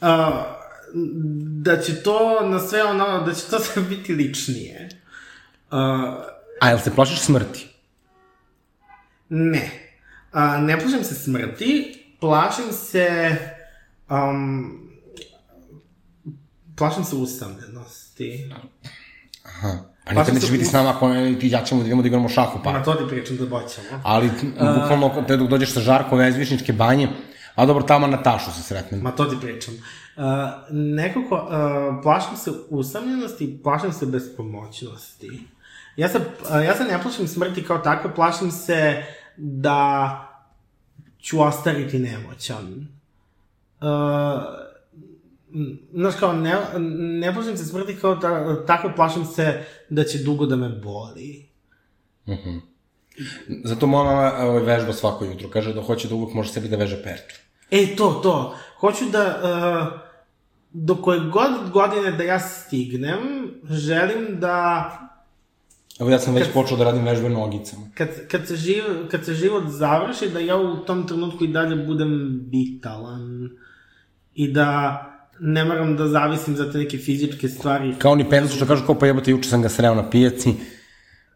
uh, 0.00 0.06
da 1.64 1.80
će 1.80 2.02
to 2.02 2.40
na 2.46 2.60
sve 2.60 2.84
ono, 2.84 3.20
da 3.26 3.34
će 3.34 3.42
to 3.50 3.58
sve 3.64 3.82
biti 3.82 4.14
ličnije. 4.14 4.88
Uh, 5.70 5.78
A 6.60 6.68
jel 6.68 6.78
se 6.78 6.94
plašiš 6.94 7.20
smrti? 7.20 7.75
Ne. 9.28 9.70
Uh, 10.32 10.62
ne 10.62 10.80
plašim 10.80 11.04
se 11.04 11.14
smrti, 11.14 11.94
plašim 12.20 12.72
se... 12.72 13.36
Um, 14.10 14.88
plašim 16.76 17.04
se 17.04 17.16
usamljenosti. 17.16 18.50
Aha. 19.44 19.78
Pa 20.04 20.12
nikad 20.12 20.34
nećeš 20.34 20.50
biti 20.50 20.64
s 20.64 20.72
nama 20.72 20.90
ako 20.90 21.08
ne, 21.08 21.38
ti 21.38 21.48
ja 21.48 21.64
ćemo 21.64 21.80
da 21.80 21.86
idemo 21.86 22.02
da 22.02 22.08
igramo 22.08 22.28
šahu 22.28 22.58
pa. 22.64 22.72
Na 22.72 22.82
to 22.82 22.94
ti 22.94 23.04
pričam 23.08 23.36
da 23.36 23.46
boćamo. 23.46 24.00
Ali, 24.02 24.30
bukvalno, 24.52 25.24
te 25.28 25.36
dok 25.36 25.48
dođeš 25.48 25.72
sa 25.72 25.80
Žarko 25.80 26.16
Vezvišničke 26.16 26.72
banje, 26.72 27.08
a 27.54 27.66
dobro, 27.66 27.82
tamo 27.82 28.06
Natašu 28.06 28.52
se 28.52 28.62
sretnem. 28.62 29.00
Ma 29.00 29.10
to 29.10 29.24
ti 29.24 29.36
pričam. 29.40 29.74
Uh, 29.74 30.22
nekako, 30.70 31.34
uh, 31.34 32.02
plašim 32.02 32.36
se 32.36 32.50
usamljenosti, 32.68 33.60
plašim 33.62 33.92
se 33.92 34.06
bespomoćnosti. 34.06 35.40
Ja 35.96 36.08
se, 36.08 36.20
ja 36.66 36.76
se 36.76 36.84
ne 36.84 37.02
plašim 37.02 37.28
smrti 37.28 37.64
kao 37.64 37.78
takve, 37.78 38.14
plašim 38.14 38.50
se 38.50 39.04
da 39.36 40.10
ću 41.20 41.42
ostariti 41.42 41.98
nemoćan. 41.98 42.88
Uh, 43.80 44.66
Znaš, 45.92 46.14
kao, 46.20 46.32
ne, 46.32 46.54
ne 47.20 47.34
plašim 47.34 47.56
se 47.56 47.64
smrti 47.64 47.96
kao 48.00 48.16
ta, 48.16 48.66
tako, 48.66 48.90
plašim 48.96 49.24
se 49.24 49.64
da 49.88 50.04
će 50.04 50.18
dugo 50.18 50.46
da 50.46 50.56
me 50.56 50.68
boli. 50.68 51.48
Zato 53.64 53.86
moja 53.86 54.04
mama 54.04 54.32
ovaj, 54.38 54.62
vežba 54.62 54.92
svako 54.92 55.24
jutro. 55.24 55.48
Kaže 55.48 55.74
da 55.74 55.82
hoće 55.82 56.08
da 56.08 56.14
uvek 56.14 56.34
može 56.34 56.52
sebi 56.52 56.68
da 56.68 56.76
veže 56.76 57.02
pertu. 57.02 57.34
E, 57.70 57.96
to, 57.96 58.20
to. 58.22 58.56
Hoću 58.80 59.04
da, 59.12 59.24
uh, 59.42 60.00
do 60.72 60.94
koje 60.94 61.20
god 61.20 61.70
godine 61.70 62.12
da 62.12 62.24
ja 62.24 62.40
stignem, 62.40 63.18
želim 63.70 64.40
da, 64.40 64.90
Evo 66.00 66.10
ja 66.10 66.18
sam 66.18 66.34
već 66.34 66.44
Kad- 66.44 66.52
počeo 66.52 66.76
da 66.76 66.84
radim 66.84 67.04
vežbe 67.04 67.28
nogicama. 67.28 67.82
kad, 67.94 68.08
kad, 68.30 68.46
se 68.46 68.56
živ, 68.56 68.82
kad 69.10 69.24
se 69.24 69.34
život 69.34 69.64
završi, 69.68 70.28
da 70.28 70.38
ja 70.40 70.56
u 70.56 70.76
tom 70.76 71.06
trenutku 71.08 71.44
i 71.44 71.48
dalje 71.48 71.76
budem 71.76 72.40
vitalan. 72.50 73.50
I 74.34 74.52
da 74.52 75.02
ne 75.40 75.64
moram 75.64 75.96
da 75.96 76.08
zavisim 76.08 76.56
za 76.56 76.72
te 76.72 76.78
neke 76.78 76.98
fizičke 76.98 77.48
stvari. 77.48 77.94
Kao 77.98 78.12
oni 78.12 78.30
pensu 78.30 78.56
što 78.56 78.66
kažu 78.66 78.86
kao 78.86 78.98
pa 78.98 79.06
jebote, 79.06 79.30
juče 79.30 79.48
sam 79.48 79.62
ga 79.62 79.68
sreo 79.68 79.94
na 79.94 80.10
pijaci. 80.10 80.54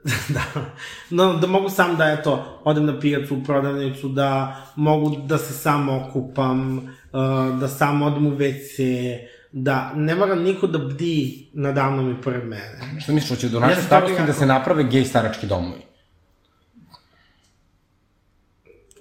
da. 0.35 0.43
No, 1.11 1.35
da 1.37 1.47
mogu 1.47 1.71
sam 1.71 1.97
da, 1.97 2.05
eto, 2.13 2.61
odem 2.65 2.87
na 2.87 3.01
pijacu, 3.01 3.35
u 3.37 3.45
prodavnicu, 3.45 4.09
da 4.09 4.57
mogu 4.77 5.17
da 5.27 5.39
se 5.39 5.53
sam 5.53 5.89
okupam, 5.89 6.77
uh, 6.79 7.61
da 7.61 7.69
sam 7.69 8.03
odem 8.03 8.27
u 8.27 8.31
WC, 8.31 8.79
da 9.53 9.93
ne 9.95 10.15
mora 10.15 10.35
niko 10.35 10.67
da 10.67 10.79
bdi 10.79 11.49
nadamnom 11.53 12.11
i 12.11 12.23
pored 12.23 12.45
mene. 12.45 12.81
Šta 13.01 13.13
misliš, 13.13 13.31
hoće 13.31 13.49
do 13.49 13.59
Ja 13.59 13.67
naše 13.67 13.75
sam 13.75 13.85
starosti 13.85 14.23
da 14.27 14.33
se 14.33 14.47
naprave 14.47 14.85
gej 14.85 15.05
starački 15.05 15.47
domovi? 15.47 15.83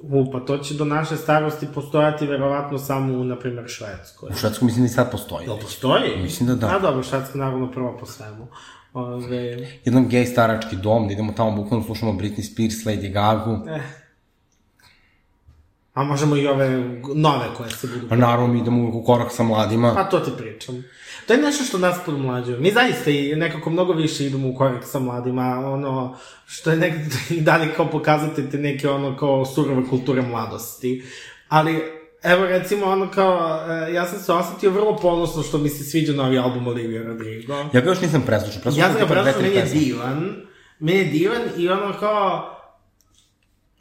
U, 0.01 0.31
pa 0.31 0.39
to 0.39 0.57
će 0.57 0.73
do 0.73 0.85
naše 0.85 1.17
starosti 1.17 1.67
postojati 1.73 2.27
verovatno 2.27 2.77
samo 2.79 3.13
u, 3.13 3.23
na 3.23 3.39
primjer, 3.39 3.65
Švedskoj. 3.67 4.29
U 4.29 4.35
Švedsku 4.37 4.65
mislim 4.65 4.85
da 4.85 4.91
i 4.91 4.93
sad 4.93 5.11
postoji. 5.11 5.45
Jel 5.45 5.57
postoji? 5.57 6.17
Mislim 6.21 6.47
da 6.49 6.55
da. 6.55 6.75
A 6.75 6.79
dobro, 6.79 7.03
Švedska 7.03 7.37
naravno 7.37 7.71
prva 7.71 7.97
po 7.97 8.05
svemu. 8.05 8.47
Ove, 8.93 9.67
Jedan 9.85 10.07
gej 10.07 10.25
starački 10.25 10.75
dom, 10.75 11.07
da 11.07 11.13
idemo 11.13 11.33
tamo 11.33 11.51
bukvalno 11.51 11.85
slušamo 11.85 12.11
Britney 12.11 12.53
Spears, 12.53 12.75
Lady 12.75 13.13
Gaga. 13.13 13.75
eh. 13.75 13.81
A 15.99 16.03
možemo 16.03 16.35
i 16.35 16.47
ove 16.47 16.69
nove 17.15 17.45
koje 17.57 17.69
se 17.69 17.87
budu... 17.87 18.09
Pa 18.09 18.15
naravno 18.15 18.47
mi 18.47 18.59
idemo 18.59 18.89
u 18.93 19.03
korak 19.03 19.31
sa 19.31 19.43
mladima. 19.43 19.93
Pa 19.95 20.03
to 20.03 20.19
ti 20.19 20.31
pričam. 20.37 20.83
To 21.27 21.33
je 21.33 21.41
nešto 21.41 21.63
što 21.63 21.77
nas 21.77 21.97
podmlađuje. 22.05 22.59
Mi 22.59 22.71
zaista 22.71 23.11
i 23.11 23.35
nekako 23.35 23.69
mnogo 23.69 23.93
više 23.93 24.25
idemo 24.25 24.49
u 24.49 24.55
korak 24.55 24.83
sa 24.85 24.99
mladima, 24.99 25.43
ono, 25.65 26.17
što 26.45 26.71
je 26.71 26.77
nekako 26.77 27.15
i 27.37 27.41
dalje 27.41 27.73
kao 27.75 27.89
pokazati 27.89 28.49
te 28.49 28.57
neke 28.57 28.89
ono 28.89 29.17
kao 29.17 29.45
surove 29.45 29.87
kulture 29.89 30.21
mladosti. 30.21 31.03
Ali, 31.47 31.83
evo 32.23 32.45
recimo 32.45 32.85
ono 32.85 33.11
kao, 33.11 33.59
e, 33.71 33.93
ja 33.93 34.05
sam 34.05 34.19
se 34.19 34.33
osetio 34.33 34.71
vrlo 34.71 34.97
ponosno 34.97 35.43
što 35.43 35.57
mi 35.57 35.69
se 35.69 35.83
sviđa 35.83 36.13
novi 36.13 36.37
album 36.37 36.67
Olivia 36.67 37.03
Rodrigo. 37.03 37.53
Ja 37.53 37.81
ga 37.81 37.89
još 37.89 38.01
nisam 38.01 38.21
preslušao, 38.25 38.61
preslušao 38.61 38.89
Ja 38.89 39.07
sam 39.07 39.23
ga 39.23 39.31
tri 39.31 39.41
meni 39.41 39.55
je 39.55 39.65
divan. 39.65 40.35
Meni 40.79 40.99
je 40.99 41.05
divan 41.05 41.41
i 41.57 41.69
ono 41.69 41.93
kao... 41.99 42.58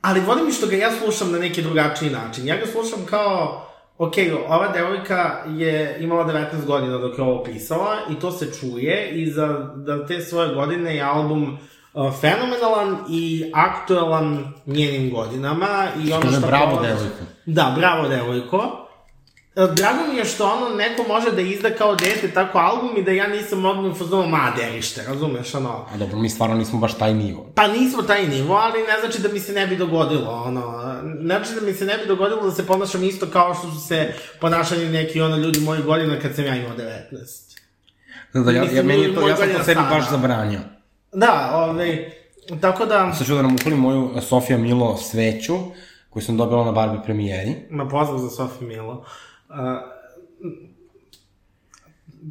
Ali 0.01 0.21
volim 0.21 0.47
mi 0.47 0.53
što 0.53 0.67
ga 0.67 0.77
ja 0.77 0.91
slušam 0.93 1.33
na 1.33 1.39
neki 1.39 1.63
drugačiji 1.63 2.11
način. 2.11 2.47
Ja 2.47 2.57
ga 2.57 2.67
slušam 2.67 3.07
kao... 3.07 3.65
Ok, 3.99 4.13
ova 4.49 4.69
devojka 4.69 5.43
je 5.49 5.97
imala 6.01 6.25
19 6.27 6.67
godina 6.67 6.99
dok 6.99 7.19
je 7.19 7.25
ovo 7.25 7.45
pisala 7.45 7.97
i 8.11 8.15
to 8.15 8.31
se 8.33 8.53
čuje 8.61 9.11
i 9.11 9.31
za 9.31 9.47
da 9.77 10.07
te 10.07 10.21
svoje 10.21 10.55
godine 10.55 10.97
je 10.97 11.03
album 11.03 11.59
uh, 11.95 12.13
fenomenalan 12.21 12.99
i 13.11 13.51
aktuelan 13.55 14.53
njenim 14.67 15.11
godinama 15.11 15.87
i 16.05 16.13
ono 16.13 16.23
Kaže, 16.23 16.37
što 16.39 16.47
bravo, 16.47 16.77
prolazi- 16.77 16.83
devojko. 16.87 17.25
Da, 17.47 17.75
bravo 17.79 18.09
devojko. 18.09 18.88
E, 19.59 19.67
Drago 19.75 20.13
mi 20.13 20.19
je 20.19 20.25
što 20.25 20.47
ono 20.47 20.77
neko 20.77 21.03
može 21.09 21.31
da 21.31 21.41
izda 21.41 21.71
kao 21.71 21.95
dete 21.95 22.31
tako 22.35 22.59
album 22.59 22.97
i 22.97 23.03
da 23.03 23.11
ja 23.11 23.27
nisam 23.27 23.65
odmah 23.65 23.93
u 23.93 23.95
fazonu 23.95 24.29
ma 24.29 24.53
derište, 24.57 25.03
razumeš, 25.03 25.55
ono. 25.55 25.87
A 25.95 25.97
dobro, 25.97 26.19
mi 26.19 26.31
stvarno 26.31 26.57
nismo 26.57 26.79
baš 26.79 26.99
taj 26.99 27.15
nivo. 27.15 27.53
Pa 27.55 27.69
nismo 27.69 28.03
taj 28.03 28.29
nivo, 28.29 28.55
ali 28.55 28.79
ne 28.79 29.01
znači 29.01 29.23
da 29.23 29.29
mi 29.29 29.41
se 29.41 29.53
ne 29.53 29.67
bi 29.67 29.77
dogodilo, 29.77 30.43
ono, 30.47 30.93
ne 31.03 31.35
znači 31.39 31.61
da 31.61 31.67
mi 31.67 31.73
se 31.73 31.85
ne 31.85 31.99
bi 31.99 32.07
dogodilo 32.07 32.43
da 32.43 32.51
se 32.51 32.67
ponašam 32.67 33.05
isto 33.05 33.27
kao 33.27 33.55
što 33.55 33.71
su 33.71 33.81
se 33.81 34.13
ponašali 34.41 34.89
neki 34.89 35.21
ono 35.21 35.37
ljudi 35.37 35.61
mojih 35.61 35.85
godina 35.85 36.21
kad 36.21 36.35
sam 36.35 36.45
ja 36.45 36.57
imao 36.57 36.77
19. 36.77 37.59
Da, 38.35 38.41
da, 38.41 38.51
ja, 38.51 38.65
ja, 38.73 38.83
meni 38.83 39.03
je 39.03 39.15
to, 39.15 39.29
ja 39.29 39.37
sam 39.37 39.49
to 39.57 39.65
sebi 39.65 39.81
baš 39.91 40.11
zabranio. 40.11 40.61
Da, 41.13 41.51
ovaj, 41.55 42.11
tako 42.61 42.87
da, 42.87 43.13
Sad 43.15 43.27
ću 43.27 43.35
da 43.35 43.43
nam 43.43 43.55
upalim 43.55 43.79
moju 43.79 44.11
eh, 44.17 44.21
Sofija 44.21 44.59
Milo 44.59 44.97
sveću, 44.97 45.59
koju 46.11 46.23
sam 46.23 46.37
dobila 46.37 46.65
na 46.65 46.73
Barbie 46.73 47.01
premijeri. 47.05 47.55
Ma 47.71 47.89
pozdrav 47.89 48.19
za 48.19 48.31
Sofiju 48.31 48.69
Milo. 48.69 48.93
Uh, 48.93 49.07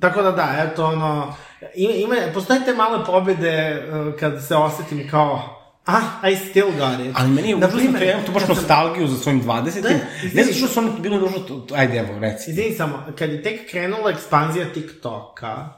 tako 0.01 0.21
da 0.21 0.31
da, 0.31 0.67
eto 0.71 0.85
ono, 0.85 1.35
ima, 1.75 1.93
ima, 1.93 2.33
postoje 2.33 2.65
te 2.65 2.73
male 2.73 3.05
pobede 3.05 3.83
uh, 4.07 4.19
kad 4.19 4.45
se 4.47 4.55
osetim 4.55 5.09
kao, 5.09 5.41
ah, 5.85 6.01
I 6.29 6.35
still 6.35 6.67
got 6.67 7.07
it. 7.07 7.15
Ali 7.15 7.29
meni 7.29 7.49
je 7.49 7.55
užasno, 7.55 7.77
primer, 7.77 7.99
to 7.99 8.05
ja 8.05 8.11
imam 8.11 8.25
to 8.25 8.31
baš 8.31 8.41
sam- 8.41 8.49
nostalgiju 8.49 9.07
za 9.07 9.17
svojim 9.17 9.43
20. 9.43 9.81
Da, 9.81 9.89
ne 10.33 10.43
znam 10.43 10.55
što 10.55 10.67
su 10.67 10.79
oni 10.79 10.91
bili 10.99 11.19
dužno, 11.19 11.37
ajde 11.75 11.97
evo, 11.97 12.19
reci. 12.19 12.51
Izvini 12.51 12.75
samo, 12.75 13.03
kad 13.19 13.29
je 13.29 13.43
tek 13.43 13.71
krenula 13.71 14.09
ekspanzija 14.11 14.73
TikToka, 14.73 15.69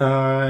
uh, 0.00 0.06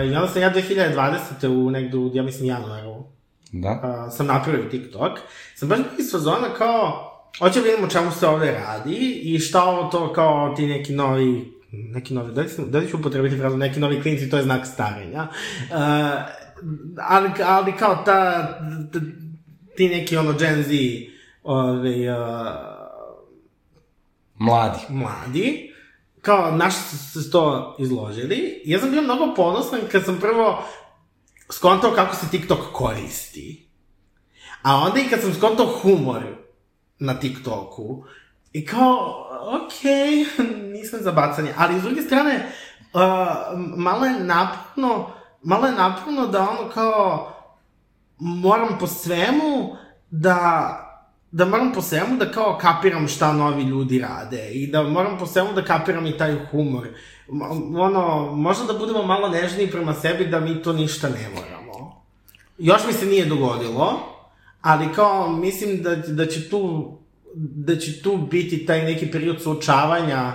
i 0.07 0.15
onda 0.15 0.29
sam 0.29 0.43
ja 0.43 0.53
2020. 0.53 1.47
u 1.49 1.71
negde, 1.71 1.97
u, 1.97 2.11
ja 2.15 2.23
mislim, 2.23 2.49
januaru, 2.49 3.05
Da. 3.53 3.71
uh, 4.07 4.13
sam 4.17 4.27
napravio 4.27 4.65
TikTok, 4.65 5.19
sam 5.55 5.69
baš 5.69 5.79
iz 5.99 6.13
fazona 6.13 6.55
kao, 6.59 7.07
hoće 7.39 7.61
da 7.61 7.67
vidimo 7.67 7.89
čemu 7.89 8.11
se 8.11 8.27
ovde 8.27 8.51
radi 8.51 9.21
i 9.23 9.39
šta 9.39 9.65
ovo 9.65 9.91
to 9.91 10.13
kao 10.13 10.55
ti 10.57 10.67
neki 10.67 10.93
novi, 10.93 11.53
neki 11.73 12.15
novi, 12.15 12.35
da 12.35 12.41
li, 12.41 12.49
da 12.67 12.79
li 12.79 12.91
ću 12.91 12.97
upotrebiti 12.97 13.37
frazu, 13.37 13.57
neki 13.57 13.81
novi 13.81 14.03
klinci, 14.03 14.31
to 14.31 14.37
je 14.37 14.43
znak 14.43 14.67
starenja. 14.67 15.23
Uh, 15.23 15.77
ali, 17.09 17.31
ali 17.45 17.73
kao 17.73 18.03
ta, 18.05 18.49
t, 18.93 18.99
ti 19.77 19.89
neki 19.89 20.17
ono 20.17 20.33
Gen 20.33 20.63
Z, 20.63 20.71
ove, 21.43 22.13
uh, 22.13 22.81
Mladi. 24.39 24.79
mladi, 24.89 25.75
kao 26.21 26.57
naši 26.57 26.77
su 26.77 27.23
se 27.23 27.31
to 27.31 27.77
izložili. 27.79 28.63
Ja 28.65 28.79
sam 28.79 28.91
bio 28.91 29.03
mnogo 29.03 29.35
ponosan 29.35 29.81
kad 29.93 30.05
sam 30.05 30.19
prvo 30.21 30.65
skontao 31.51 31.91
kako 31.91 32.17
se 32.17 32.27
TikTok 32.31 32.59
koristi. 32.73 33.69
A 34.63 34.77
onda 34.77 35.01
i 35.01 35.09
kad 35.11 35.21
sam 35.21 35.35
skontao 35.35 35.67
humor 35.67 36.23
na 37.01 37.15
TikToku. 37.15 38.05
I 38.53 38.67
kao, 38.67 39.27
okej, 39.65 40.25
nisam 40.75 41.01
za 41.03 41.13
bacanje. 41.13 41.55
Ali 41.57 41.81
s 41.81 41.83
druge 41.83 42.03
strane, 42.03 42.53
uh, 42.93 43.01
malo 43.77 44.05
je 44.05 44.21
naporno, 44.21 45.11
malo 45.43 45.67
je 45.67 45.73
naporno 45.73 46.27
da 46.27 46.41
ono 46.41 46.69
kao, 46.69 47.33
moram 48.19 48.79
po 48.79 48.87
svemu 48.87 49.77
da 50.11 50.77
da 51.33 51.45
moram 51.45 51.73
po 51.73 51.83
svemu 51.83 52.17
da 52.17 52.33
kao 52.33 52.59
kapiram 52.61 53.09
šta 53.09 53.33
novi 53.33 53.63
ljudi 53.63 53.99
rade 53.99 54.51
i 54.51 54.67
da 54.67 54.83
moram 54.83 55.19
po 55.19 55.27
svemu 55.27 55.53
da 55.53 55.65
kapiram 55.65 56.07
i 56.07 56.19
taj 56.19 56.37
humor. 56.51 56.89
Ono, 57.79 58.33
možda 58.33 58.73
da 58.73 58.79
budemo 58.79 59.03
malo 59.03 59.29
nežniji 59.29 59.71
prema 59.71 59.95
sebi 59.95 60.27
da 60.27 60.41
mi 60.41 60.63
to 60.63 60.73
ništa 60.73 61.09
ne 61.09 61.29
moramo. 61.35 62.03
Još 62.59 62.87
mi 62.87 62.93
se 62.93 63.07
nije 63.07 63.27
dogodilo, 63.27 64.01
ali 64.61 64.93
kao 64.95 65.33
mislim 65.33 65.83
da, 65.83 65.97
da 65.97 66.27
će 66.27 66.49
tu 66.49 66.93
da 67.35 67.77
će 67.77 68.03
tu 68.03 68.17
biti 68.17 68.67
taj 68.67 68.85
neki 68.85 69.11
period 69.11 69.43
suočavanja 69.43 70.33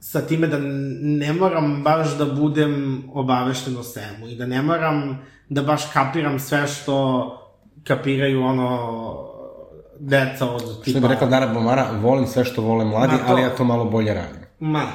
sa 0.00 0.20
time 0.20 0.46
da 0.46 0.58
ne 1.00 1.32
moram 1.32 1.82
baš 1.82 2.18
da 2.18 2.24
budem 2.24 3.04
obavešten 3.12 3.76
o 3.76 3.82
svemu 3.82 4.28
i 4.28 4.36
da 4.36 4.46
ne 4.46 4.62
moram 4.62 5.18
da 5.48 5.62
baš 5.62 5.82
kapiram 5.92 6.38
sve 6.38 6.66
što 6.66 7.28
kapiraju 7.84 8.42
ono 8.42 9.32
deca 9.98 10.50
od 10.50 10.84
tipa... 10.84 10.98
Što 10.98 11.08
bi 11.08 11.14
rekla 11.14 11.26
Dara 11.26 11.46
Bomara, 11.46 11.86
volim 12.02 12.26
sve 12.26 12.44
što 12.44 12.62
vole 12.62 12.84
mladi, 12.84 13.16
to. 13.16 13.22
ali 13.26 13.42
ja 13.42 13.56
to 13.56 13.64
malo 13.64 13.84
bolje 13.84 14.14
radim. 14.14 14.42
Ma. 14.60 14.86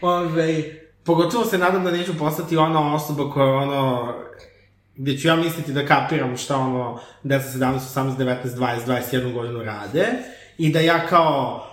Ove, 0.00 0.64
pogotovo 1.04 1.44
se 1.44 1.58
nadam 1.58 1.84
da 1.84 1.90
neću 1.90 2.18
postati 2.18 2.56
ona 2.56 2.94
osoba 2.94 3.30
koja 3.30 3.54
ono 3.54 4.14
gde 4.96 5.18
ću 5.18 5.28
ja 5.28 5.36
misliti 5.36 5.72
da 5.72 5.86
kapiram 5.86 6.36
šta 6.36 6.56
ono 6.56 7.00
10, 7.24 7.40
17, 7.58 7.78
18, 7.94 8.16
19, 8.16 8.36
20, 8.44 8.78
21 9.12 9.32
godinu 9.32 9.62
rade 9.62 10.06
i 10.58 10.72
da 10.72 10.80
ja 10.80 11.06
kao 11.06 11.66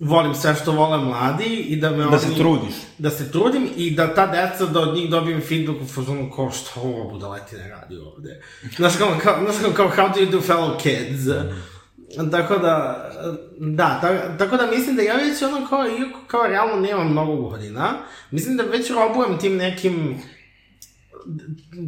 volim 0.00 0.34
sve 0.34 0.54
što 0.54 0.72
vole 0.72 0.98
mladi 0.98 1.44
i 1.44 1.76
da 1.76 1.90
me 1.90 2.04
Da 2.04 2.18
se 2.18 2.34
trudiš. 2.34 2.74
da 2.98 3.10
se 3.10 3.32
trudim 3.32 3.68
i 3.76 3.90
da 3.90 4.14
ta 4.14 4.26
deca, 4.26 4.66
da 4.66 4.80
od 4.80 4.94
njih 4.94 5.10
dobijem 5.10 5.40
feedback 5.40 5.80
u 5.82 5.86
fazonu 5.86 6.30
kao 6.36 6.50
što 6.50 6.80
ovo 6.80 7.10
budaletina 7.10 7.66
radi 7.68 7.96
ovde. 7.96 8.42
Znaš 8.76 8.96
kao, 8.96 9.08
kao, 9.22 9.44
znaš 9.44 9.56
kao, 9.62 9.72
kao 9.72 9.88
how 9.96 10.14
do 10.14 10.20
you 10.20 10.30
do 10.30 10.38
fellow 10.40 10.78
kids? 10.78 11.24
Tako 12.30 12.58
da, 12.58 13.06
da, 13.58 13.98
ta, 14.00 14.36
tako 14.38 14.56
da 14.56 14.66
mislim 14.66 14.96
da 14.96 15.02
ja 15.02 15.14
već 15.16 15.42
ono 15.42 15.66
kao, 15.68 15.84
iako 15.88 16.20
kao 16.26 16.46
realno 16.46 16.76
nemam 16.80 17.10
mnogo 17.10 17.36
godina, 17.36 17.92
mislim 18.30 18.56
da 18.56 18.62
već 18.62 18.90
robujem 18.90 19.38
tim 19.38 19.56
nekim, 19.56 20.22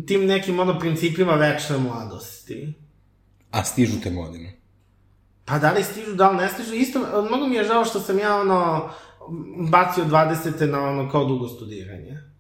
tim 0.07 0.27
nekim 0.27 0.61
ono 0.61 0.79
principima 0.79 1.35
večne 1.35 1.79
mladosti. 1.79 2.75
A 3.51 3.65
stižu 3.65 4.01
te 4.03 4.11
godine. 4.11 4.53
Pa 5.45 5.59
da 5.59 5.73
li 5.73 5.85
stižu, 5.85 6.15
da 6.15 6.31
li 6.31 6.37
ne 6.37 6.49
stižu, 6.49 6.75
isto, 6.75 6.99
mnogo 7.29 7.47
mi 7.47 7.55
je 7.55 7.65
žao 7.65 7.85
što 7.85 8.01
sam 8.01 8.19
ja 8.19 8.37
ono, 8.37 8.91
bacio 9.71 10.05
20. 10.05 10.67
na 10.71 10.81
ono 10.81 11.11
kao 11.11 11.25
dugo 11.25 11.49
studiranje. 11.49 12.33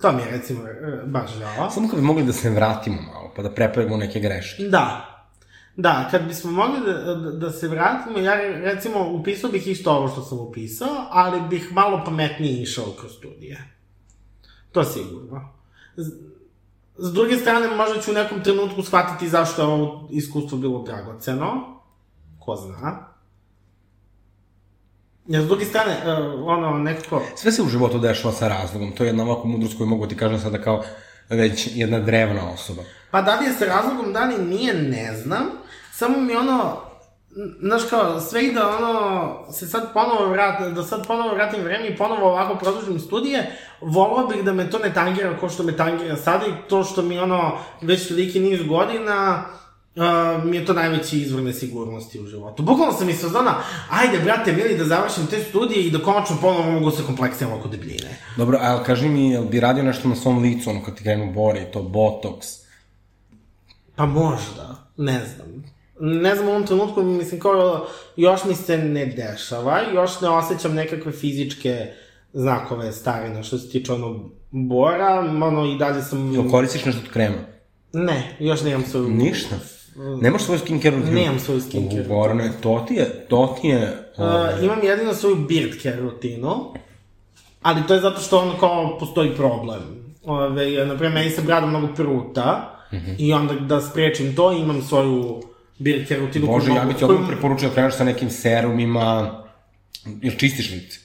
To 0.00 0.12
mi 0.12 0.22
je 0.22 0.30
recimo 0.30 0.66
e, 0.66 1.02
baš 1.06 1.30
žao. 1.38 1.70
Samo 1.70 1.88
kad 1.88 1.98
bi 1.98 2.06
mogli 2.06 2.24
da 2.24 2.32
se 2.32 2.50
vratimo 2.50 3.02
malo, 3.02 3.32
pa 3.36 3.42
da 3.42 3.50
prepravimo 3.50 3.96
neke 3.96 4.20
greške. 4.20 4.62
Da. 4.62 5.06
Da, 5.76 6.08
kad 6.10 6.22
bismo 6.22 6.50
mogli 6.50 6.80
da, 6.86 7.14
da, 7.14 7.30
da 7.30 7.50
se 7.50 7.68
vratimo, 7.68 8.18
ja 8.18 8.34
recimo 8.40 9.10
upisao 9.12 9.50
bih 9.50 9.66
isto 9.66 9.92
ovo 9.92 10.08
što 10.08 10.22
sam 10.22 10.38
upisao, 10.38 11.06
ali 11.10 11.48
bih 11.48 11.72
malo 11.72 12.02
pametnije 12.04 12.62
išao 12.62 12.84
kroz 13.00 13.12
studije. 13.12 13.74
To 14.72 14.84
sigurno. 14.84 15.52
S, 17.02 17.12
druge 17.12 17.36
strane, 17.36 17.76
možda 17.76 18.02
ću 18.02 18.10
u 18.10 18.14
nekom 18.14 18.42
trenutku 18.42 18.82
shvatiti 18.82 19.28
zašto 19.28 19.62
je 19.62 19.68
ovo 19.68 20.08
iskustvo 20.10 20.58
bilo 20.58 20.82
dragoceno. 20.82 21.80
Ko 22.38 22.56
zna. 22.56 23.06
Ja, 25.26 25.42
s 25.42 25.46
druge 25.46 25.64
strane, 25.64 25.92
uh, 25.92 26.48
ono, 26.48 26.78
nekako... 26.78 27.22
Sve 27.36 27.52
se 27.52 27.62
u 27.62 27.68
životu 27.68 27.98
dešava 27.98 28.34
sa 28.34 28.48
razlogom, 28.48 28.92
to 28.92 29.04
je 29.04 29.08
jedna 29.08 29.24
ovako 29.24 29.48
mudrost 29.48 29.76
koju 29.76 29.86
mogu 29.86 30.06
ti 30.06 30.16
kažem 30.16 30.38
sada 30.38 30.62
kao 30.62 30.82
već 31.28 31.68
jedna 31.74 32.00
drevna 32.00 32.50
osoba. 32.50 32.82
Pa 33.10 33.22
da 33.22 33.40
li 33.40 33.46
je 33.46 33.52
sa 33.52 33.64
razlogom, 33.64 34.12
da 34.12 34.24
li 34.24 34.44
nije, 34.44 34.74
ne 34.74 35.16
znam. 35.16 35.46
Samo 35.92 36.20
mi 36.20 36.36
ono, 36.36 36.76
znaš 37.60 37.82
kao, 37.90 38.20
sve 38.20 38.46
i 38.46 38.52
da 38.52 38.76
ono, 38.76 39.52
se 39.52 39.66
sad 39.66 39.92
ponovo 39.92 40.30
vrat, 40.30 40.74
da 40.74 40.82
sad 40.82 41.06
ponovo 41.06 41.34
vratim 41.34 41.62
vreme 41.62 41.88
i 41.88 41.96
ponovo 41.96 42.28
ovako 42.28 42.58
produžim 42.58 43.00
studije, 43.00 43.58
volao 43.80 44.26
bih 44.26 44.44
da 44.44 44.52
me 44.52 44.70
to 44.70 44.78
ne 44.78 44.94
tangira 44.94 45.38
kao 45.40 45.48
što 45.48 45.62
me 45.62 45.76
tangira 45.76 46.16
sada 46.16 46.46
i 46.46 46.68
to 46.68 46.84
što 46.84 47.02
mi 47.02 47.18
ono, 47.18 47.58
već 47.80 48.08
toliki 48.08 48.40
niz 48.40 48.62
godina, 48.62 49.44
Uh, 49.94 50.44
mi 50.44 50.56
je 50.56 50.64
to 50.64 50.72
najveći 50.72 51.18
izvor 51.18 51.42
nesigurnosti 51.42 52.20
u 52.20 52.26
životu. 52.26 52.62
Bukvalno 52.62 52.92
sam 52.92 53.06
mislio 53.06 53.30
zona, 53.30 53.54
ajde, 53.90 54.18
brate, 54.18 54.52
mili, 54.52 54.76
da 54.78 54.84
završim 54.84 55.26
te 55.26 55.44
studije 55.44 55.86
i 55.86 55.90
da 55.90 55.98
konačno 55.98 56.36
ponovo 56.40 56.70
mogu 56.70 56.90
se 56.90 57.02
kompleksiram 57.06 57.52
oko 57.52 57.68
debljine. 57.68 58.18
Dobro, 58.36 58.58
a 58.60 58.82
kaži 58.84 59.08
mi, 59.08 59.30
jel 59.30 59.44
bi 59.44 59.60
radio 59.60 59.82
nešto 59.82 60.08
na 60.08 60.16
svom 60.16 60.42
licu, 60.42 60.70
ono 60.70 60.84
kad 60.84 60.96
ti 60.96 61.02
krenu 61.02 61.32
bori, 61.32 61.66
to 61.72 61.82
botoks? 61.82 62.46
Pa 63.96 64.06
možda, 64.06 64.76
ne 64.96 65.24
znam. 65.34 65.64
Ne 66.00 66.34
znam 66.34 66.48
u 66.48 66.50
ovom 66.50 66.66
trenutku, 66.66 67.02
mislim, 67.02 67.40
kao, 67.40 67.86
još 68.16 68.44
mi 68.44 68.54
se 68.54 68.78
ne 68.78 69.06
dešava, 69.06 69.80
još 69.94 70.20
ne 70.20 70.28
osjećam 70.28 70.74
nekakve 70.74 71.12
fizičke 71.12 71.86
znakove 72.32 72.92
starine, 72.92 73.42
što 73.42 73.58
se 73.58 73.70
tiče 73.70 73.92
ono 73.92 74.30
bora, 74.50 75.18
ono 75.42 75.74
i 75.74 75.78
dalje 75.78 76.02
sam... 76.02 76.32
Jel 76.32 76.50
koristiš 76.50 76.84
nešto 76.84 77.00
od 77.04 77.12
krema? 77.12 77.36
Ne, 77.92 78.36
još 78.38 78.62
nemam 78.62 78.84
svoju... 78.86 79.08
Ništa. 79.08 79.56
Nemaš 80.20 80.42
svoju 80.42 80.58
skincare 80.58 80.96
rutinu? 80.96 81.14
Nemam 81.14 81.38
svoju 81.38 81.60
skincare 81.60 82.02
U, 82.02 82.08
Gorane, 82.08 82.52
to 82.60 82.84
ti 82.88 82.94
je, 82.94 83.26
to 83.28 83.56
ti 83.60 83.68
je... 83.68 84.12
Uh, 84.16 84.64
imam 84.64 84.78
jedino 84.82 85.14
svoju 85.14 85.36
beard 85.36 85.82
care 85.82 86.00
rutinu, 86.00 86.74
ali 87.62 87.86
to 87.88 87.94
je 87.94 88.00
zato 88.00 88.20
što 88.20 88.38
ono 88.38 88.58
kao 88.58 88.98
postoji 88.98 89.34
problem. 89.36 89.80
Ove, 90.24 90.86
naprimjer, 90.86 91.14
meni 91.14 91.30
se 91.30 91.42
brada 91.42 91.66
mnogo 91.66 91.94
pruta 91.94 92.78
mm 92.92 92.96
-hmm. 92.96 93.14
i 93.18 93.32
onda 93.32 93.54
da 93.54 93.80
sprečim 93.80 94.36
to 94.36 94.52
imam 94.52 94.82
svoju 94.82 95.40
rutinu. 96.16 96.46
koju 96.46 96.46
Bože, 96.48 96.68
ja 96.68 96.74
mogu- 96.74 96.88
bi 96.88 96.94
ti 96.94 97.04
odmah 97.04 97.28
preporučio 97.28 97.68
da 97.68 97.74
kreneš 97.74 97.94
sa 97.94 98.04
nekim 98.04 98.30
serumima, 98.30 99.06
jel 100.22 100.34
čistiš 100.36 100.70
lice? 100.70 100.98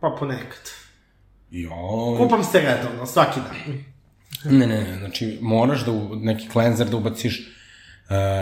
Pa 0.00 0.10
ponekad. 0.10 0.70
Jo, 1.50 1.70
Kupam 2.18 2.44
se 2.44 2.60
redovno, 2.60 3.06
svaki 3.06 3.40
dan. 3.40 3.84
ne, 4.52 4.66
ne, 4.66 4.80
ne, 4.80 4.98
znači 4.98 5.38
moraš 5.42 5.84
da 5.84 5.92
u, 5.92 6.16
neki 6.16 6.48
cleanser 6.48 6.86
da 6.88 6.96
ubaciš, 6.96 7.38
uh, 7.38 7.46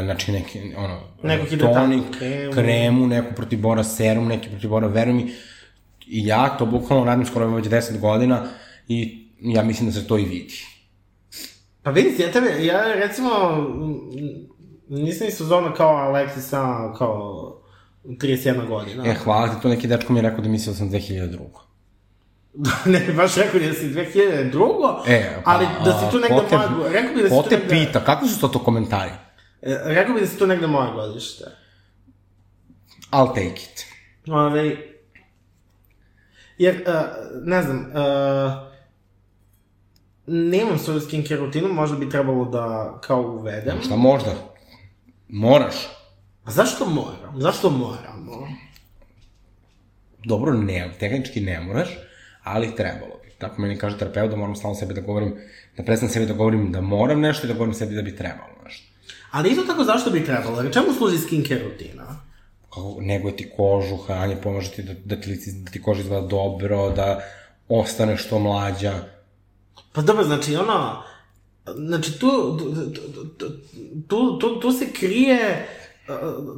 znači 0.05 0.33
neki, 0.33 0.61
ono, 0.77 1.01
Neku 1.23 1.47
hidratantnu 1.47 1.97
tonik, 1.99 2.19
kremu. 2.19 2.53
kremu, 2.53 3.07
neku 3.07 3.35
protibora 3.35 3.85
serum, 3.85 4.27
neki 4.29 4.49
protibora, 4.49 4.87
veruj 4.87 5.15
mi, 5.15 5.23
i 6.07 6.27
ja 6.27 6.49
to 6.49 6.67
bukvalno 6.67 7.05
radim 7.05 7.27
skoro 7.27 7.49
već 7.49 7.67
10 7.67 7.99
godina 7.99 8.49
i 8.89 9.19
ja 9.41 9.63
mislim 9.63 9.89
da 9.89 9.93
se 9.93 10.07
to 10.07 10.19
i 10.19 10.25
vidi. 10.25 10.55
Pa 11.83 11.91
vidi, 11.91 12.23
ja 12.23 12.33
tebe, 12.33 12.65
ja 12.65 12.95
recimo, 12.95 13.31
nisam 14.89 15.27
isto 15.27 15.45
zona 15.45 15.75
kao 15.75 15.97
Alexis, 15.97 16.57
a 16.57 16.95
kao 16.99 17.53
31 18.05 18.69
godina. 18.69 19.07
E, 19.07 19.15
hvala 19.15 19.49
ti, 19.49 19.63
to 19.63 19.69
neki 19.69 19.87
dečko 19.87 20.13
mi 20.13 20.19
je 20.19 20.23
rekao 20.23 20.41
da 20.41 20.49
mislio 20.49 20.73
da 20.73 20.79
sam 20.79 20.91
2002. 20.91 21.39
ne 22.93 23.13
baš 23.17 23.35
rekao 23.37 23.61
da 23.61 23.73
si 23.75 23.89
2002. 23.89 25.03
E, 25.07 25.41
pa, 25.45 25.51
ali 25.51 25.67
da 25.85 25.99
si 25.99 26.11
tu 26.11 26.19
negde 26.19 26.49
te, 26.49 26.57
moja, 26.57 26.93
rekao 26.93 27.15
bi 27.15 27.23
da 27.23 27.29
si 27.29 27.35
ko 27.35 27.43
te 27.43 27.57
negde, 27.57 27.69
pita, 27.69 28.05
kako 28.05 28.27
su 28.27 28.41
to 28.41 28.49
to 28.49 28.59
komentari? 28.59 29.11
e, 29.63 29.79
rekao 29.85 30.15
bi 30.15 30.21
da 30.21 30.27
si 30.27 30.39
tu 30.39 30.47
negde 30.47 30.67
moje 30.67 30.93
godište. 30.93 31.45
I'll 33.13 33.35
take 33.35 33.63
it. 33.63 33.87
Ove, 34.29 34.77
jer, 36.59 36.75
uh, 36.75 36.93
ne 37.45 37.63
znam, 37.63 37.79
uh, 37.79 38.53
nemam 40.27 40.79
svoju 40.79 41.01
skincare 41.01 41.41
rutinu, 41.41 41.69
možda 41.69 41.97
bi 41.97 42.11
trebalo 42.11 42.45
da 42.45 42.99
kao 43.03 43.23
uvedem. 43.23 43.77
Šta 43.85 43.97
možda? 43.97 44.31
Moraš. 45.29 45.75
A 46.45 46.51
zašto 46.51 46.87
moram? 46.87 47.41
Zašto 47.41 47.71
moramo? 47.71 48.49
Dobro, 50.25 50.53
ne, 50.55 50.91
tehnički 51.01 51.41
ne 51.41 51.61
moraš, 51.61 51.89
ali 52.43 52.77
trebalo 52.77 53.21
bi. 53.25 53.31
Tako 53.39 53.61
meni 53.63 53.79
kaže 53.79 53.99
terapeut 53.99 54.31
da 54.31 54.37
moram 54.37 54.57
stalno 54.57 54.75
sebi 54.75 54.95
da 54.95 55.01
govorim, 55.01 55.35
da 55.77 55.83
prestanem 55.83 56.13
sebi 56.13 56.27
da 56.27 56.35
govorim 56.35 56.73
da 56.73 56.81
moram 56.81 57.21
nešto 57.21 57.47
i 57.47 57.49
da 57.49 57.55
govorim 57.55 57.75
sebi 57.75 57.95
da 57.95 58.03
bi 58.03 58.17
trebalo 58.17 58.51
nešto. 58.65 58.87
Ali 59.31 59.51
isto 59.51 59.63
tako 59.65 59.85
zašto 59.85 60.11
bi 60.11 60.25
trebalo? 60.25 60.63
Jer 60.63 60.73
čemu 60.73 60.87
služi 60.99 61.19
skincare 61.19 61.63
rutina? 61.63 62.21
Kako 62.69 62.97
neguje 63.01 63.37
ti 63.37 63.51
kožu, 63.57 63.97
hranje, 63.97 64.37
pomaže 64.37 64.71
ti 64.71 64.83
da, 64.83 64.93
da, 65.05 65.21
ti, 65.21 65.31
lice- 65.31 65.65
da 65.65 65.71
ti 65.71 65.83
koža 65.83 66.01
izgleda 66.01 66.27
dobro, 66.27 66.91
da 66.91 67.21
ostane 67.69 68.17
što 68.17 68.39
mlađa. 68.39 68.93
Pa 69.93 70.03
dobro, 70.03 70.25
znači 70.25 70.57
ono, 70.57 71.03
znači 71.75 72.19
tu, 72.19 72.59
tu, 72.59 72.91
tu, 74.09 74.39
tu, 74.39 74.61
tu, 74.61 74.73
se 74.73 74.93
krije, 74.93 75.69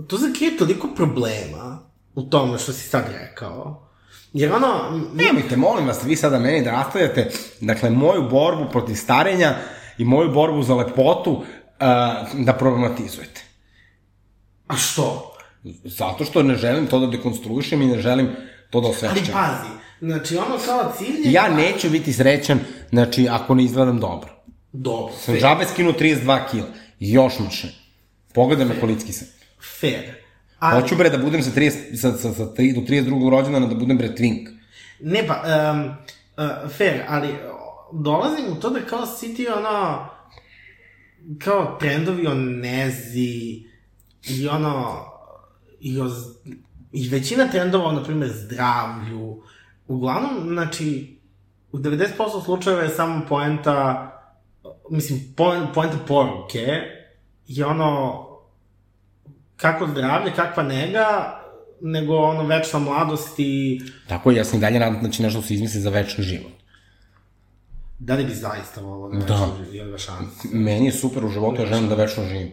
tu 0.09 0.19
se 0.19 0.33
krije 0.37 0.57
toliko 0.57 0.89
problema 0.97 1.79
u 2.15 2.23
tome 2.23 2.59
što 2.59 2.73
si 2.73 2.89
sad 2.89 3.05
rekao. 3.21 3.89
Jer 4.33 4.53
ono, 4.53 5.01
Nemojte, 5.15 5.57
molim 5.57 5.87
vas, 5.87 6.05
vi 6.05 6.17
sada 6.17 6.39
meni 6.39 6.65
da 6.65 6.73
nastavljate, 6.73 7.31
dakle, 7.61 7.91
moju 7.91 8.29
borbu 8.31 8.65
protiv 8.71 8.95
starenja 8.95 9.55
i 9.99 10.05
moju 10.05 10.33
borbu 10.33 10.63
za 10.63 10.75
lepotu 10.75 11.33
uh, 11.33 11.45
da 12.45 12.53
problematizujete. 12.59 13.43
a 14.67 14.77
što? 14.77 15.35
Zato 15.85 16.25
što 16.25 16.43
ne 16.43 16.55
želim 16.55 16.87
to 16.87 16.99
da 16.99 17.07
dekonstruišem 17.07 17.83
i 17.83 17.87
ne 17.87 18.01
želim 18.01 18.29
to 18.71 18.81
da 18.81 18.87
Ali 18.87 18.97
osvešćam. 18.97 19.35
pazi, 19.35 19.71
znači 20.01 20.37
ono 20.37 20.59
kao 20.67 20.93
cilj 20.99 21.27
je... 21.27 21.33
Ja 21.33 21.49
neću 21.49 21.91
biti 21.91 22.13
srećan, 22.13 22.61
znači, 22.91 23.29
ako 23.31 23.55
ne 23.55 23.65
izgledam 23.65 24.01
dobro. 24.01 24.38
Dobro, 24.73 25.13
Sam 25.15 25.35
fair. 25.35 25.41
žabe 25.41 25.65
skinuo 25.65 25.93
32 25.93 26.51
kila. 26.51 26.67
Još 27.01 27.39
mrše. 27.39 27.69
Pogledaj 28.35 28.67
me 28.67 28.81
kolicki 28.81 29.13
sam. 29.13 29.29
Fair. 29.81 30.15
Ali, 30.59 30.83
Hoću 30.83 30.97
bre 30.97 31.11
da 31.11 31.19
budem 31.19 31.43
sa 31.43 31.51
30, 31.51 31.97
sa, 31.97 32.13
sa, 32.13 32.33
sa 32.33 32.43
3, 32.43 32.75
do 32.75 32.81
32. 32.81 33.31
rođendana 33.31 33.67
da 33.67 33.75
budem 33.75 33.99
bre 33.99 34.09
twink. 34.09 34.49
Ne 35.01 35.27
pa, 35.27 35.43
um, 35.73 35.85
uh, 35.87 36.71
fair, 36.71 37.03
ali 37.09 37.29
dolazim 37.93 38.45
u 38.53 38.61
to 38.61 38.71
da 38.71 38.81
kao 38.81 39.07
si 39.07 39.35
ti 39.35 39.47
ono, 39.49 40.09
kao 41.39 41.77
trendovi 41.81 42.27
o 42.27 42.35
nezi 42.35 43.63
i 44.29 44.49
ono, 44.51 45.05
i, 45.81 46.01
o, 46.01 46.07
i 46.93 47.09
većina 47.09 47.47
trendova 47.51 47.85
o, 47.85 47.93
na 47.93 48.03
primjer, 48.05 48.31
zdravlju, 48.35 49.43
uglavnom, 49.89 50.49
znači, 50.49 51.19
u 51.73 51.79
90% 51.79 52.45
slučajeva 52.45 52.83
je 52.83 52.89
samo 52.89 53.25
poenta, 53.29 54.11
mislim, 54.91 55.35
poen- 55.37 55.67
poenta 55.75 55.97
poruke 55.99 56.67
je 57.47 57.67
ono, 57.67 58.25
kako 59.57 59.87
zdravlje, 59.87 60.33
kakva 60.33 60.63
nega, 60.63 61.35
nego 61.81 62.17
ono 62.17 62.47
večna 62.47 62.79
mladost 62.79 63.35
i 63.39 63.81
Tako, 64.09 64.31
ja 64.31 64.45
sam 64.45 64.59
i 64.59 64.61
dalje 64.61 64.79
nadam 64.79 65.03
da 65.03 65.11
će 65.11 65.23
nešto 65.23 65.43
se 65.43 65.55
izmisli 65.55 65.81
za 65.81 65.91
večni 65.91 66.25
život. 66.25 66.53
Da 67.99 68.15
li 68.15 68.25
bi 68.25 68.35
zaista 68.35 68.81
volao 68.81 69.11
da, 69.11 69.19
Da. 69.19 69.35
da. 69.59 69.77
jedna 69.77 69.99
šansa? 69.99 70.49
Meni 70.53 70.87
je 70.87 70.93
super 70.93 71.25
u 71.25 71.29
životu, 71.29 71.61
ja 71.63 71.67
želim 71.67 71.89
da 71.89 71.95
večno 71.95 72.25
živim. 72.25 72.51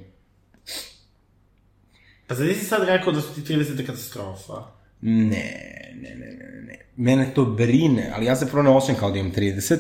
Pa 2.28 2.36
zadi 2.36 2.54
si 2.54 2.66
sad 2.66 2.84
rekao 2.84 3.14
da 3.14 3.22
su 3.22 3.34
ti 3.36 3.54
30 3.54 3.86
katastrofa? 3.86 4.54
Ne, 5.02 5.52
ne, 5.96 6.10
ne, 6.10 6.26
ne, 6.32 6.62
ne. 6.62 6.86
Mene 6.98 7.32
to 7.36 7.46
brine, 7.46 8.12
ali 8.16 8.26
ja 8.26 8.36
se 8.36 8.48
prvo 8.48 8.64
ne 8.64 8.70
osjećam 8.70 8.96
kao 8.96 9.12
da 9.12 9.18
imam 9.18 9.32
30. 9.32 9.78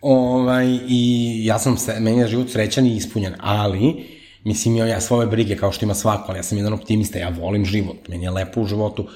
Ovaj, 0.00 0.78
I 0.88 1.40
ja 1.44 1.58
sam, 1.58 1.76
se, 1.76 2.00
meni 2.00 2.18
je 2.18 2.28
život 2.28 2.50
srećan 2.50 2.86
i 2.86 2.96
ispunjen, 2.96 3.34
ali, 3.38 4.06
mislim, 4.44 4.76
imam 4.76 4.88
ja 4.88 5.00
svoje 5.00 5.26
brige 5.26 5.56
kao 5.56 5.72
što 5.72 5.84
ima 5.84 5.94
svako, 5.94 6.24
ali 6.28 6.38
ja 6.38 6.42
sam 6.42 6.58
jedan 6.58 6.72
optimista, 6.72 7.18
ja 7.18 7.28
volim 7.28 7.64
život, 7.64 8.08
meni 8.08 8.24
je 8.24 8.30
lepo 8.30 8.60
u 8.60 8.66
životu, 8.66 9.08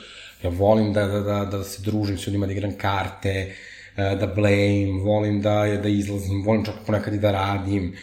ja 0.43 0.51
volim 0.51 0.93
da, 0.93 1.07
da, 1.07 1.21
da, 1.21 1.45
da 1.45 1.65
se 1.65 1.83
družim 1.83 2.19
s 2.19 2.27
ljudima, 2.27 2.47
da 2.47 2.53
igram 2.53 2.73
karte, 2.79 3.55
eh, 3.97 4.17
da 4.21 4.27
blame, 4.27 5.03
volim 5.05 5.41
da, 5.41 5.65
da 5.83 5.89
izlazim, 5.89 6.43
volim 6.45 6.65
čak 6.65 6.75
ponekad 6.87 7.15
i 7.15 7.19
da 7.19 7.33
radim, 7.33 7.97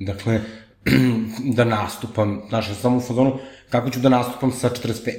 dakle, 0.00 0.40
da 1.56 1.64
nastupam, 1.64 2.42
znaš, 2.48 2.68
ja 2.68 2.74
sam 2.74 2.96
u 2.96 3.00
fazonu, 3.00 3.38
kako 3.70 3.90
ću 3.90 4.00
da 4.00 4.08
nastupam 4.08 4.52
sa 4.52 4.70
45? 4.70 5.12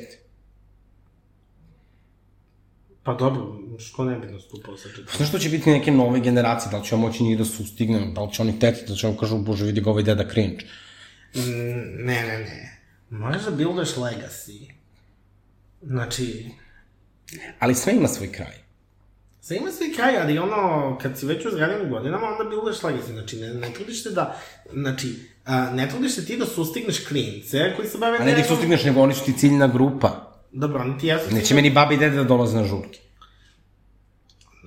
Pa 3.03 3.13
dobro, 3.13 3.57
što 3.79 4.05
ne 4.05 4.19
bi 4.19 4.27
nastupao 4.27 4.77
sa 4.77 4.89
četiri? 4.89 5.17
Znaš 5.17 5.29
što 5.29 5.39
će 5.39 5.49
biti 5.49 5.69
neke 5.69 5.91
nove 5.91 6.19
generacije, 6.19 6.71
da 6.71 6.77
li 6.77 6.85
će 6.85 6.95
on 6.95 7.01
moći 7.01 7.23
njih 7.23 7.37
da 7.37 7.45
sustignem, 7.45 8.13
da 8.13 8.23
li 8.23 8.33
će 8.33 8.41
oni 8.41 8.59
teti, 8.59 8.85
da 8.87 8.95
će 8.95 9.07
on 9.07 9.17
kažu, 9.17 9.37
bože, 9.37 9.65
vidi 9.65 9.81
ga 9.81 9.89
ovaj 9.89 10.03
deda 10.03 10.29
cringe. 10.29 10.65
Mm, 11.35 12.05
ne, 12.05 12.23
ne, 12.23 12.37
ne. 12.37 12.79
Možeš 13.09 13.43
da 13.43 13.51
builduješ 13.51 13.95
legacy. 13.95 14.71
Znači, 15.81 16.45
Ali 17.59 17.75
sve 17.75 17.93
ima 17.95 18.07
svoj 18.07 18.31
kraj. 18.31 18.53
sve 19.41 19.57
ima 19.57 19.71
svoj 19.71 19.93
kraj, 19.95 20.17
ali 20.17 20.39
ono, 20.39 20.97
kad 21.01 21.19
si 21.19 21.25
već 21.25 21.45
u 21.45 21.49
zrelim 21.51 21.89
godinama, 21.89 22.27
onda 22.27 22.49
builduješ 22.49 22.77
legacy. 22.79 23.11
Znači, 23.13 23.37
ne, 23.37 23.53
ne 23.53 23.73
trudiš 23.73 24.03
se 24.03 24.11
da, 24.11 24.39
znači, 24.73 25.15
a, 25.45 25.69
ne 25.71 25.89
trudiš 25.89 26.15
se 26.15 26.25
ti 26.25 26.37
da 26.37 26.45
sustigneš 26.45 27.05
klince 27.07 27.73
koji 27.75 27.87
se 27.87 27.97
bave 27.97 28.17
A 28.17 28.23
ne 28.25 28.33
da 28.33 28.39
ih 28.39 28.45
sustigneš, 28.45 28.83
nego 28.83 29.01
oni 29.01 29.13
su 29.13 29.25
ti 29.25 29.33
ciljna 29.37 29.67
grupa. 29.67 30.39
Dobro, 30.51 30.81
oni 30.81 30.99
ti 30.99 31.07
jesu... 31.07 31.35
Neće 31.35 31.55
meni 31.55 31.69
babi 31.71 31.95
i 31.95 31.97
dede 31.97 32.15
da 32.15 32.23
dolaze 32.23 32.57
na 32.57 32.63
žurke. 32.63 32.99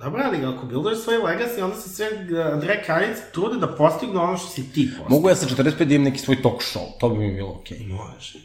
Dobro, 0.03 0.23
ali 0.25 0.45
ako 0.45 0.65
builduješ 0.65 1.03
svoj 1.03 1.17
legacy, 1.17 1.63
onda 1.63 1.75
se 1.75 1.89
sve 1.89 2.07
uh, 2.07 2.61
drag 2.61 2.77
kraljice 2.85 3.21
trude 3.33 3.59
da 3.59 3.75
postignu 3.75 4.21
ono 4.21 4.37
što 4.37 4.47
si 4.47 4.71
ti 4.71 4.85
postignu. 4.85 5.09
Mogu 5.09 5.29
ja 5.29 5.35
sa 5.35 5.45
45 5.45 5.83
da 5.85 5.95
imam 5.95 6.05
neki 6.05 6.19
svoj 6.19 6.41
talk 6.41 6.61
show, 6.61 6.85
to 6.99 7.09
bi 7.09 7.17
mi 7.17 7.33
bilo 7.33 7.49
okej. 7.49 7.77
Okay. 7.77 7.87
Može. 7.87 8.39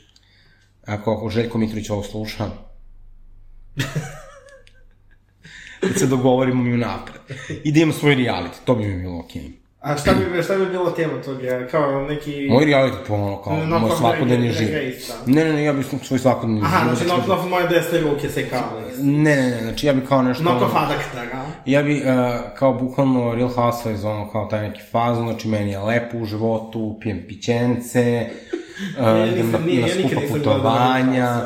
Ako, 0.86 1.12
ako 1.12 1.28
Željko 1.30 1.58
Mitrović 1.58 1.90
ovo 1.90 2.02
sluša, 2.02 2.50
da 5.82 5.98
se 5.98 6.06
dogovorimo 6.06 6.62
mi 6.62 6.74
unapred. 6.74 7.20
I 7.64 7.72
da 7.72 7.80
imam 7.80 7.92
svoj 7.92 8.16
reality, 8.16 8.56
to 8.64 8.74
bi 8.74 8.84
mi 8.84 9.02
bilo 9.02 9.18
okej. 9.18 9.42
Okay. 9.42 9.65
A 9.86 9.96
šta 9.96 10.12
bi, 10.14 10.42
šta 10.42 10.56
bi 10.56 10.66
bilo 10.66 10.90
tema 10.90 11.22
toga? 11.24 11.66
Kao 11.70 12.06
neki... 12.08 12.46
Moj 12.50 12.64
reality 12.64 12.96
po 13.08 13.14
ono 13.14 13.42
kao 13.42 13.56
No, 13.66 13.78
moj 13.78 13.90
svakodnevni 13.98 14.52
život. 14.52 14.72
Da. 14.72 15.32
Ne, 15.32 15.44
ne, 15.44 15.52
ne, 15.52 15.64
ja 15.64 15.72
bih 15.72 15.86
svoj 16.02 16.18
svakodnevni 16.18 16.62
Aha, 16.64 16.78
život. 16.84 16.96
znači 16.96 17.10
knock 17.10 17.28
off 17.30 17.50
moje 17.50 17.68
desne 17.68 18.00
ruke 18.00 18.28
se 18.28 18.48
kao. 18.48 18.60
Ne, 19.00 19.36
ne, 19.36 19.50
ne, 19.50 19.62
znači 19.62 19.86
ja 19.86 19.92
bi 19.92 20.06
kao 20.06 20.22
nešto... 20.22 20.42
Knock 20.44 20.62
off 20.62 20.74
adaktara. 20.76 21.44
Ja 21.66 21.82
bi, 21.82 21.94
uh, 21.96 22.02
kao 22.54 22.72
bukvalno 22.74 23.34
Real 23.34 23.48
Housewives, 23.48 24.06
ono, 24.06 24.30
kao 24.30 24.46
taj 24.46 24.68
neki 24.68 24.80
fazon, 24.92 25.28
znači 25.28 25.48
meni 25.48 25.70
je 25.70 25.78
lepo 25.78 26.18
u 26.18 26.24
životu, 26.24 26.98
pijem 27.00 27.24
pićence, 27.28 28.26
uh, 28.98 29.06
Ja 29.06 29.26
idem 29.26 29.50
na, 29.50 29.58
nije- 29.58 29.80
na 29.80 29.86
ja 29.86 29.94
skupa 29.94 30.08
gledao 30.14 30.36
putovanja, 30.36 31.40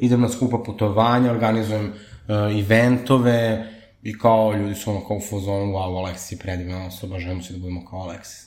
idem 0.00 0.20
na 0.20 0.28
skupa 0.28 0.58
putovanja, 0.58 1.30
organizujem 1.30 1.92
uh, 2.28 2.34
eventove 2.60 3.66
i 4.06 4.18
kao 4.18 4.54
ljudi 4.54 4.74
su 4.74 4.90
ono 4.90 5.06
kao 5.06 5.16
u 5.16 5.20
fazonu, 5.20 5.72
wow, 5.72 6.04
Alexis 6.04 6.32
je 6.32 6.38
predivna 6.38 6.86
osoba, 6.86 7.18
želimo 7.18 7.42
se 7.42 7.52
da 7.52 7.58
budemo 7.58 7.84
kao 7.84 7.98
Alexis. 7.98 8.46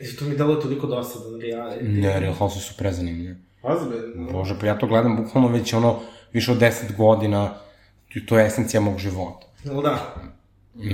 I 0.00 0.16
to 0.16 0.24
mi 0.24 0.36
dalo 0.36 0.54
toliko 0.54 0.86
dosadan 0.86 1.40
reality. 1.40 1.82
Ne, 1.82 2.20
Real 2.20 2.34
Housewives 2.34 2.68
su 2.68 2.74
prezanimljivi. 2.76 3.36
Ozbiljno. 3.62 4.32
Bože, 4.32 4.56
pa 4.60 4.66
ja 4.66 4.78
to 4.78 4.86
gledam 4.86 5.16
bukvalno 5.16 5.48
već 5.48 5.72
ono, 5.72 6.00
više 6.32 6.52
od 6.52 6.58
10 6.58 6.96
godina, 6.96 7.58
to 8.28 8.38
je 8.38 8.46
esencija 8.46 8.80
mog 8.80 8.98
života. 8.98 9.46
No 9.64 9.82
da. 9.82 10.14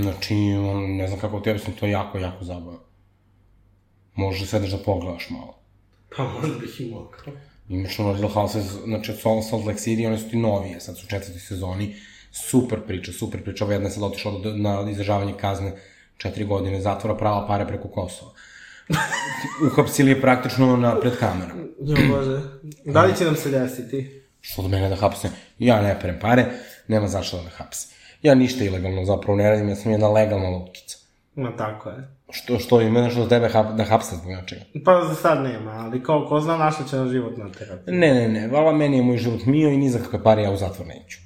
Znači, 0.00 0.34
on, 0.58 0.96
ne 0.96 1.08
znam 1.08 1.20
kako 1.20 1.40
ti 1.40 1.50
objasnim, 1.50 1.76
to 1.76 1.86
je 1.86 1.92
jako, 1.92 2.18
jako 2.18 2.44
zabavno. 2.44 2.80
Možeš 4.14 4.40
da 4.40 4.46
sedeš 4.46 4.70
da 4.70 4.78
pogledaš 4.78 5.30
malo. 5.30 5.58
Pa 6.16 6.22
možda 6.24 6.58
bih 6.58 6.80
i 6.80 6.90
mogao. 6.90 7.10
Imaš 7.68 7.98
ono 7.98 8.12
Real 8.12 8.28
Houses, 8.28 8.64
znači 8.84 9.10
od 9.10 9.18
Salt 9.20 9.66
Lake 9.66 9.78
City, 9.78 10.06
one 10.06 10.18
su 10.18 10.30
ti 10.30 10.36
novije, 10.36 10.80
sad 10.80 10.98
su 10.98 11.06
u 11.06 11.10
četvrtoj 11.10 11.40
sezoni. 11.40 11.94
Super 12.32 12.80
priča, 12.86 13.12
super 13.12 13.42
priča. 13.44 13.64
Ova 13.64 13.72
jedna 13.72 13.88
je 13.88 13.92
sad 13.92 14.02
otišla 14.02 14.32
na 14.56 14.90
izdržavanje 14.90 15.34
kazne 15.40 15.72
četiri 16.16 16.44
godine 16.44 16.80
zatvora, 16.80 17.16
prava 17.16 17.46
pare 17.46 17.66
preko 17.66 17.88
Kosova. 17.88 18.32
Uhapsili 19.66 20.10
je 20.10 20.20
praktično 20.20 20.76
na, 20.76 21.00
pred 21.00 21.16
kamerom. 21.18 21.58
Jo, 21.80 21.96
bože. 22.10 22.40
Da 22.84 23.02
li 23.02 23.16
će 23.16 23.24
nam 23.24 23.36
se 23.36 23.50
desiti? 23.50 24.22
Što 24.40 24.62
do 24.62 24.68
mene 24.68 24.88
da 24.88 24.96
hapse? 24.96 25.28
Ja 25.58 25.82
ne 25.82 26.00
perem 26.00 26.18
pare, 26.20 26.46
nema 26.88 27.08
zašto 27.08 27.36
da 27.36 27.42
me 27.42 27.50
hapse. 27.50 27.88
Ja 28.22 28.34
ništa 28.34 28.64
ilegalno 28.64 29.04
zapravo 29.04 29.36
ne 29.36 29.50
radim, 29.50 29.68
ja 29.68 29.76
sam 29.76 29.92
jedna 29.92 30.08
legalna 30.08 30.48
lutkica. 30.48 30.98
Ma 31.34 31.56
tako 31.56 31.90
je. 31.90 32.08
Što, 32.30 32.58
što 32.58 32.80
ima 32.80 33.00
nešto 33.00 33.22
za 33.22 33.28
tebe 33.28 33.48
hap, 33.48 33.66
da 33.76 33.84
hapse 33.84 34.16
zbog 34.16 34.32
nečega? 34.32 34.62
Pa 34.84 35.04
za 35.08 35.14
sad 35.14 35.42
nema, 35.42 35.70
ali 35.70 36.02
kao 36.02 36.26
ko 36.28 36.40
zna 36.40 36.56
našo 36.56 36.84
će 36.90 36.96
na 36.96 37.08
život 37.08 37.36
na 37.36 37.52
terapiju. 37.52 37.94
Ne, 37.94 38.14
ne, 38.14 38.28
ne, 38.28 38.48
vala 38.48 38.72
meni 38.72 38.96
je 38.96 39.02
moj 39.02 39.16
život 39.16 39.44
mio 39.46 39.68
i 39.68 39.76
ni 39.76 39.90
za 39.90 39.98
kakve 39.98 40.22
pare 40.22 40.42
ja 40.42 40.50
u 40.50 40.56
zatvor 40.56 40.86
neću. 40.86 41.18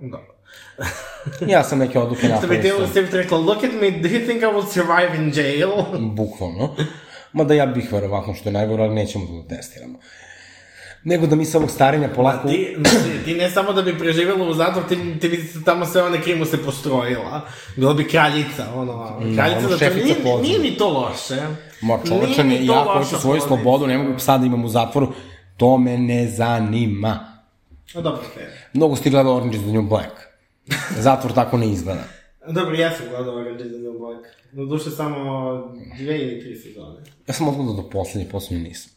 Dobro. 0.00 0.31
Ja 1.46 1.64
sam 1.64 1.78
neke 1.78 1.98
odluke 1.98 2.20
Što 2.20 2.46
bi 2.46 2.54
napravio 2.56 2.86
sam, 2.86 3.06
ste 3.06 3.16
rekla, 3.16 3.38
look 3.38 3.64
at 3.64 3.72
me, 3.72 3.90
do 3.90 4.08
you 4.08 4.26
think 4.26 4.42
I 4.42 4.46
will 4.46 4.66
survive 4.72 5.16
in 5.16 5.32
jail? 5.34 5.70
bukvalno. 6.16 6.76
Mada 7.32 7.54
ja 7.54 7.66
bih 7.66 7.92
verovatno 7.92 8.34
što 8.34 8.48
je 8.48 8.52
najgore, 8.52 8.82
ali 8.82 8.94
nećemo 8.94 9.26
da 9.26 9.56
testiramo. 9.56 9.98
Nego 11.04 11.26
da 11.26 11.36
mi 11.36 11.44
sa 11.44 11.58
ovog 11.58 11.70
starenja 11.70 12.08
polako... 12.08 12.48
Ti, 12.48 12.76
ti, 12.84 13.24
ti 13.24 13.34
ne 13.34 13.50
samo 13.50 13.72
da 13.72 13.82
bi 13.82 13.98
preživjela 13.98 14.44
u 14.44 14.54
zatvor, 14.54 14.84
ti, 14.88 15.18
ti 15.20 15.28
bi 15.28 15.48
tamo 15.64 15.86
sve 15.86 16.02
one 16.02 16.22
krimu 16.22 16.44
se 16.44 16.64
postrojila. 16.64 17.40
Bila 17.76 17.94
bi 17.94 18.08
kraljica, 18.08 18.74
ono, 18.74 19.20
kraljica 19.34 19.66
ono, 19.66 19.76
da 19.76 19.88
nije, 19.88 20.16
nije 20.42 20.58
ni 20.58 20.76
to 20.76 20.88
loše. 20.88 21.36
Ma 21.80 21.98
čoveče, 22.08 22.44
ni 22.44 22.66
ja 22.66 22.84
hoću 22.84 23.20
svoju 23.20 23.40
slobodu, 23.40 23.86
ne 23.86 23.98
mogu 23.98 24.16
psa 24.16 24.38
da 24.38 24.46
imam 24.46 24.64
u 24.64 24.68
zatvoru, 24.68 25.12
to 25.56 25.78
me 25.78 25.98
ne 25.98 26.26
zanima. 26.26 27.42
No, 27.94 28.00
dobro, 28.00 28.22
fair. 28.34 28.48
Mnogo 28.72 28.96
ste 28.96 29.10
gledali 29.10 29.36
Orange 29.36 29.56
is 29.56 29.62
the 29.62 29.72
New 29.72 29.82
Black. 29.82 30.31
Zatvor 30.98 31.32
tako 31.32 31.58
ne 31.58 31.68
izgleda. 31.72 32.04
Dobro, 32.48 32.74
ja 32.74 32.90
sam 32.90 33.06
gledao 33.08 33.34
Orange 33.34 33.64
is 33.64 33.70
the 33.70 33.78
New 33.78 33.98
Black. 33.98 34.26
Na 34.52 34.64
duše 34.64 34.90
samo 34.90 35.52
dve 35.98 36.18
ili 36.18 36.40
tri 36.40 36.56
sezone. 36.56 37.00
Ja 37.28 37.34
sam 37.34 37.48
odgledao 37.48 37.74
do 37.74 37.90
poslednje, 37.90 38.28
poslednje 38.30 38.68
nisam. 38.68 38.92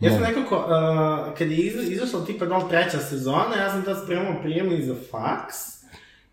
Ja 0.00 0.10
sam 0.10 0.22
nekako, 0.22 0.56
uh, 0.56 1.38
kad 1.38 1.50
je 1.50 1.56
iz, 1.56 1.74
izašla 1.90 2.24
tipa 2.24 2.44
li 2.44 2.68
treća 2.70 2.98
sezona, 2.98 3.56
ja 3.58 3.70
sam 3.70 3.84
tad 3.84 3.96
spremao 4.04 4.42
prijemni 4.42 4.82
za 4.82 4.94
faks. 5.10 5.56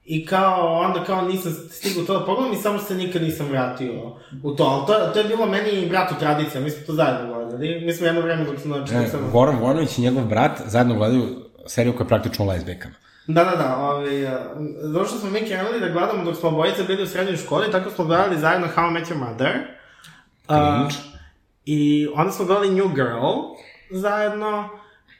I 0.05 0.25
kao, 0.25 0.79
onda 0.79 1.03
kao 1.03 1.21
nisam 1.21 1.53
stigao 1.71 2.05
to 2.05 2.19
da 2.19 2.25
pogledam 2.25 2.53
i 2.53 2.61
samo 2.61 2.79
se 2.79 2.95
nikad 2.95 3.21
nisam 3.21 3.47
vratio 3.47 4.17
u 4.43 4.51
to. 4.55 4.63
Ali 4.63 4.87
to, 4.87 5.11
to 5.13 5.19
je 5.19 5.25
bilo 5.25 5.45
meni 5.45 5.69
i 5.69 5.89
bratu 5.89 6.15
tradicija, 6.19 6.61
mi 6.61 6.69
smo 6.69 6.85
to 6.85 6.93
zajedno 6.93 7.33
gledali. 7.33 7.85
Mi 7.85 7.93
smo 7.93 8.05
jedno 8.05 8.21
vreme 8.21 8.45
dok 8.45 8.59
smo 8.59 8.77
znači, 8.77 9.05
E, 9.05 9.07
sam... 9.07 9.31
Goran 9.31 9.59
Vojnović 9.59 9.97
i 9.97 10.01
njegov 10.01 10.25
brat 10.25 10.61
zajedno 10.65 10.95
gledaju 10.95 11.23
seriju 11.67 11.93
koja 11.93 12.05
je 12.05 12.07
praktično 12.07 12.45
o 12.45 12.47
lezbijkama. 12.47 12.95
Da, 13.27 13.43
da, 13.43 13.55
da, 13.55 13.77
ovaj, 13.77 14.23
uh, 14.25 14.31
zato 14.81 15.05
što 15.05 15.17
smo 15.17 15.29
mi 15.29 15.39
krenuli 15.39 15.79
da 15.79 15.89
gledamo 15.89 16.23
dok 16.23 16.35
smo 16.35 16.49
obojice 16.49 16.83
bili 16.83 17.03
u 17.03 17.07
srednjoj 17.07 17.37
školi, 17.37 17.71
tako 17.71 17.89
smo 17.89 18.05
gledali 18.05 18.39
zajedno 18.39 18.67
How 18.75 18.89
I 18.89 18.93
Met 18.93 19.07
Your 19.07 19.29
Mother. 19.29 19.51
Uh. 20.49 20.91
I 21.65 22.07
onda 22.13 22.31
smo 22.31 22.45
gledali 22.45 22.75
New 22.75 22.87
Girl 22.87 23.29
zajedno. 23.91 24.69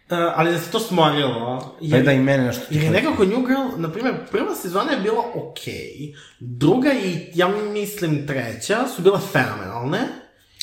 ali 0.10 0.51
da 0.51 0.60
se 0.60 0.72
to 0.72 0.80
smorilo. 0.80 1.76
Pa 1.91 1.97
je 1.97 2.04
da 2.04 2.12
i 2.12 2.20
mene 2.20 2.43
nešto 2.43 2.66
Jer 2.70 2.84
je 2.84 2.89
nekako 2.89 3.26
New 3.26 3.41
Girl, 3.45 3.82
na 3.82 3.91
primjer, 3.91 4.16
prva 4.32 4.56
sezona 4.56 4.91
je 4.91 4.99
bila 4.99 5.24
okej, 5.36 5.74
okay. 5.74 6.16
druga 6.39 6.89
i, 7.04 7.32
ja 7.34 7.47
mislim, 7.47 8.28
treća 8.28 8.88
su 8.95 9.01
bile 9.01 9.20
fenomenalne. 9.32 9.99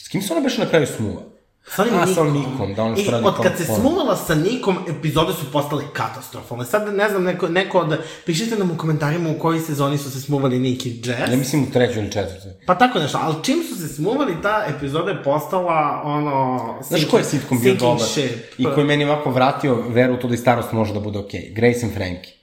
S 0.04 0.08
kim 0.08 0.22
se 0.22 0.32
ona 0.32 0.42
beše 0.42 0.60
na 0.60 0.68
kraju 0.68 0.86
smuva? 0.86 1.29
Sa 1.76 1.82
onim 1.82 1.94
A, 1.94 2.04
Nikom. 2.04 2.14
sa 2.14 2.32
Nikom, 2.32 2.74
da 2.74 2.82
on 2.82 2.96
što 2.96 3.02
I 3.02 3.10
radi 3.10 3.26
od 3.26 3.42
kad 3.42 3.56
se 3.56 3.64
smuvala 3.64 4.16
sa 4.16 4.34
Nikom, 4.34 4.78
epizode 4.88 5.32
su 5.32 5.52
postale 5.52 5.84
katastrofalne. 5.92 6.64
Sad 6.64 6.94
ne 6.94 7.08
znam, 7.08 7.24
neko, 7.24 7.48
neko 7.48 7.78
od... 7.78 7.98
Pišite 8.26 8.56
nam 8.56 8.70
u 8.70 8.76
komentarima 8.76 9.30
u 9.30 9.38
kojoj 9.38 9.60
sezoni 9.60 9.98
su 9.98 10.10
se 10.10 10.20
smuvali 10.20 10.58
Nick 10.58 10.86
i 10.86 11.02
Jess. 11.04 11.30
Ja 11.30 11.36
mislim 11.36 11.62
u 11.62 11.70
trećoj 11.72 12.02
ili 12.02 12.12
četvrtoj. 12.12 12.52
Pa 12.66 12.74
tako 12.74 12.98
nešto, 12.98 13.18
ali 13.22 13.34
čim 13.42 13.62
su 13.68 13.80
se 13.80 13.88
smuvali, 13.88 14.42
ta 14.42 14.64
epizoda 14.76 15.10
je 15.10 15.22
postala, 15.22 16.02
ono... 16.04 16.60
Znaš 16.82 17.00
sinking- 17.00 17.10
ko 17.10 17.18
je 17.18 17.24
sitcom 17.24 17.60
bio 17.60 17.74
dobar? 17.74 18.08
ship. 18.08 18.58
I 18.58 18.64
koji 18.64 18.86
meni 18.86 19.04
ovako 19.04 19.30
vratio 19.30 19.82
veru 19.88 20.14
u 20.14 20.16
to 20.16 20.28
da 20.28 20.34
i 20.34 20.38
starost 20.38 20.72
može 20.72 20.94
da 20.94 21.00
bude 21.00 21.18
okej. 21.18 21.40
Okay. 21.40 21.54
Grace 21.54 21.86
and 21.86 21.94
Frankie. 21.94 22.39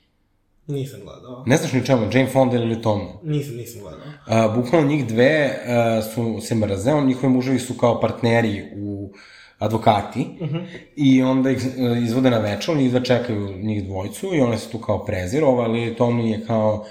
Nisam 0.67 0.99
gledao. 1.03 1.43
Ne 1.45 1.57
znaš 1.57 1.73
ni 1.73 1.85
čemu, 1.85 2.01
Jane 2.13 2.27
Fonda 2.27 2.55
ili 2.55 2.81
Tom. 2.81 3.01
Nisam, 3.23 3.55
nisam 3.55 3.81
gledao. 3.81 4.47
Uh, 4.47 4.55
bukvalno 4.55 4.87
njih 4.87 5.07
dve 5.07 5.59
su 6.13 6.41
se 6.41 6.55
mrze, 6.55 6.93
on, 6.93 7.07
njihovi 7.07 7.33
muževi 7.33 7.59
su 7.59 7.73
kao 7.73 8.01
partneri 8.01 8.63
u 8.75 9.11
advokati 9.59 10.27
uh 10.41 10.49
-huh. 10.49 10.65
i 10.95 11.23
onda 11.23 11.51
ih 11.51 11.57
uh, 11.57 12.03
izvode 12.03 12.29
na 12.29 12.39
večer, 12.39 12.75
oni 12.75 12.85
izva 12.85 12.99
čekaju 12.99 13.57
njih 13.63 13.83
dvojcu 13.85 14.35
i 14.35 14.41
one 14.41 14.57
se 14.57 14.69
tu 14.69 14.79
kao 14.79 15.05
prezirova, 15.05 15.63
ali 15.63 15.95
Tommy 15.95 16.25
je 16.25 16.45
kao 16.45 16.85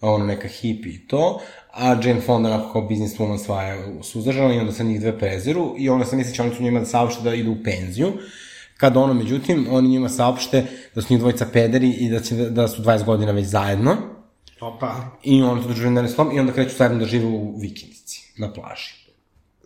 ono 0.00 0.24
neka 0.24 0.48
hipi 0.48 0.88
i 0.88 1.06
to, 1.06 1.40
a 1.72 1.88
Jane 2.04 2.20
Fonda 2.20 2.48
onako 2.48 2.72
kao 2.72 2.88
businesswoman 2.88 3.38
sva 3.38 3.62
je 3.62 4.02
suzdržana 4.02 4.54
i 4.54 4.58
onda 4.58 4.72
se 4.72 4.84
njih 4.84 5.00
dve 5.00 5.18
preziru 5.18 5.74
i 5.78 5.88
onda 5.88 6.04
se 6.04 6.16
misli 6.16 6.34
će 6.34 6.42
oni 6.42 6.54
su 6.54 6.62
njima 6.62 6.80
da 6.80 6.86
saopšte 6.86 7.22
da 7.22 7.34
idu 7.34 7.52
u 7.52 7.62
penziju, 7.64 8.12
kad 8.82 8.96
ono, 8.96 9.14
međutim, 9.14 9.66
oni 9.70 9.88
njima 9.88 10.08
saopšte 10.08 10.66
da 10.94 11.02
su 11.02 11.12
njih 11.12 11.20
dvojica 11.20 11.46
pederi 11.52 11.90
i 11.90 12.10
da, 12.10 12.20
će, 12.20 12.34
da 12.34 12.68
su 12.68 12.82
20 12.82 13.04
godina 13.04 13.32
već 13.32 13.46
zajedno, 13.46 13.96
Opa. 14.62 14.94
I 15.22 15.42
on 15.42 15.62
to 15.62 15.68
dožive 15.68 15.90
na 15.90 16.08
slom 16.08 16.36
i 16.36 16.40
onda 16.40 16.52
kreću 16.52 16.76
zajedno 16.76 16.98
da 16.98 17.06
žive 17.06 17.26
u 17.26 17.58
vikendici, 17.60 18.32
na 18.38 18.52
plaži. 18.52 18.94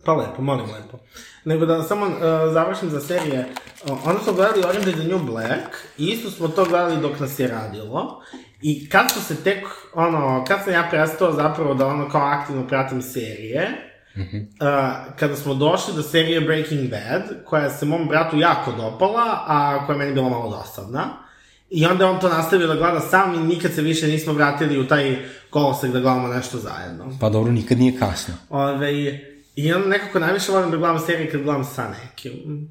Pa 0.05 0.13
lepo, 0.13 0.41
molim 0.41 0.65
lepo. 0.65 0.97
Nego 1.45 1.65
da 1.65 1.83
samo 1.83 2.05
uh, 2.05 2.13
završim 2.53 2.89
za 2.89 2.99
serije. 2.99 3.45
Uh, 3.85 4.07
onda 4.07 4.23
smo 4.23 4.33
gledali 4.33 4.63
Orange 4.63 4.89
is 4.89 4.95
the 4.95 5.07
New 5.07 5.19
Black 5.19 5.75
i 5.97 6.05
isto 6.05 6.31
smo 6.31 6.47
to 6.47 6.65
gledali 6.65 7.01
dok 7.01 7.19
nas 7.19 7.39
je 7.39 7.47
radilo. 7.47 8.21
I 8.61 8.89
kad 8.89 9.11
su 9.11 9.21
se 9.21 9.43
tek, 9.43 9.65
ono, 9.93 10.43
kad 10.47 10.63
sam 10.63 10.73
ja 10.73 10.87
prestao 10.91 11.31
zapravo 11.31 11.73
da 11.73 11.87
ono 11.87 12.09
kao 12.09 12.21
aktivno 12.21 12.67
pratim 12.67 13.01
serije, 13.01 13.86
-hmm. 14.17 14.47
uh, 14.61 15.15
kada 15.19 15.35
smo 15.35 15.53
došli 15.53 15.93
do 15.93 16.01
serije 16.03 16.41
Breaking 16.41 16.89
Bad, 16.89 17.45
koja 17.45 17.69
se 17.69 17.85
mom 17.85 18.07
bratu 18.07 18.37
jako 18.39 18.71
dopala, 18.71 19.43
a 19.47 19.85
koja 19.85 19.93
je 19.93 19.99
meni 19.99 20.13
bila 20.13 20.29
malo 20.29 20.49
dosadna, 20.49 21.27
I 21.69 21.85
onda 21.85 22.03
je 22.03 22.09
on 22.09 22.19
to 22.19 22.29
nastavio 22.29 22.67
da 22.67 22.75
gleda 22.75 22.99
sam 22.99 23.35
i 23.35 23.47
nikad 23.47 23.73
se 23.73 23.81
više 23.81 24.07
nismo 24.07 24.33
vratili 24.33 24.79
u 24.79 24.87
taj 24.87 25.17
kolosek 25.49 25.91
da 25.91 25.99
gledamo 25.99 26.27
nešto 26.27 26.57
zajedno. 26.57 27.17
Pa 27.19 27.29
dobro, 27.29 27.51
nikad 27.51 27.77
nije 27.77 27.99
kasno. 27.99 28.33
Ove, 28.49 28.91
I 29.55 29.73
onda 29.73 29.87
nekako 29.87 30.19
najviše 30.19 30.51
volim 30.51 30.71
da 30.71 30.77
gledam 30.77 30.99
serije 30.99 31.31
kad 31.31 31.41
gledam 31.41 31.63
sa 31.63 31.89
nekim. 31.89 32.69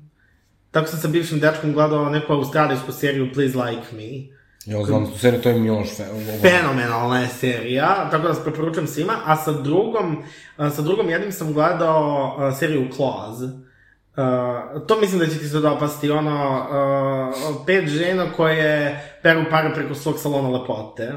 Tako 0.70 0.88
sam 0.88 0.98
sa 0.98 1.08
bivšim 1.08 1.40
dečkom 1.40 1.72
gledao 1.72 2.10
neku 2.10 2.32
australijsku 2.32 2.92
seriju 2.92 3.32
Please 3.32 3.58
Like 3.58 3.86
Me. 3.92 4.35
Ja 4.66 4.84
znam 4.84 5.06
tu 5.06 5.18
seriju, 5.18 5.42
to 5.42 5.48
je 5.48 5.58
Miloš 5.58 5.96
Fe... 5.96 6.04
Fenomenalna 6.40 7.20
je 7.20 7.28
serija, 7.28 8.08
tako 8.10 8.22
da 8.22 8.28
vas 8.28 8.44
preporučujem 8.44 8.86
svima. 8.86 9.12
A 9.24 9.36
sa 9.36 9.52
drugom, 9.52 10.24
sa 10.56 10.82
drugom 10.82 11.10
jednim 11.10 11.32
sam 11.32 11.52
gledao 11.52 12.36
seriju 12.58 12.88
Claws. 12.96 13.40
Uh, 13.40 14.86
to 14.86 15.00
mislim 15.00 15.20
da 15.20 15.26
će 15.26 15.38
ti 15.38 15.48
se 15.48 15.60
dopasti, 15.60 16.10
ono, 16.10 16.66
uh, 17.50 17.66
pet 17.66 17.88
žena 17.88 18.32
koje 18.36 19.00
peru 19.22 19.44
pare 19.50 19.74
preko 19.74 19.94
svog 19.94 20.18
salona 20.18 20.48
lepote. 20.48 21.12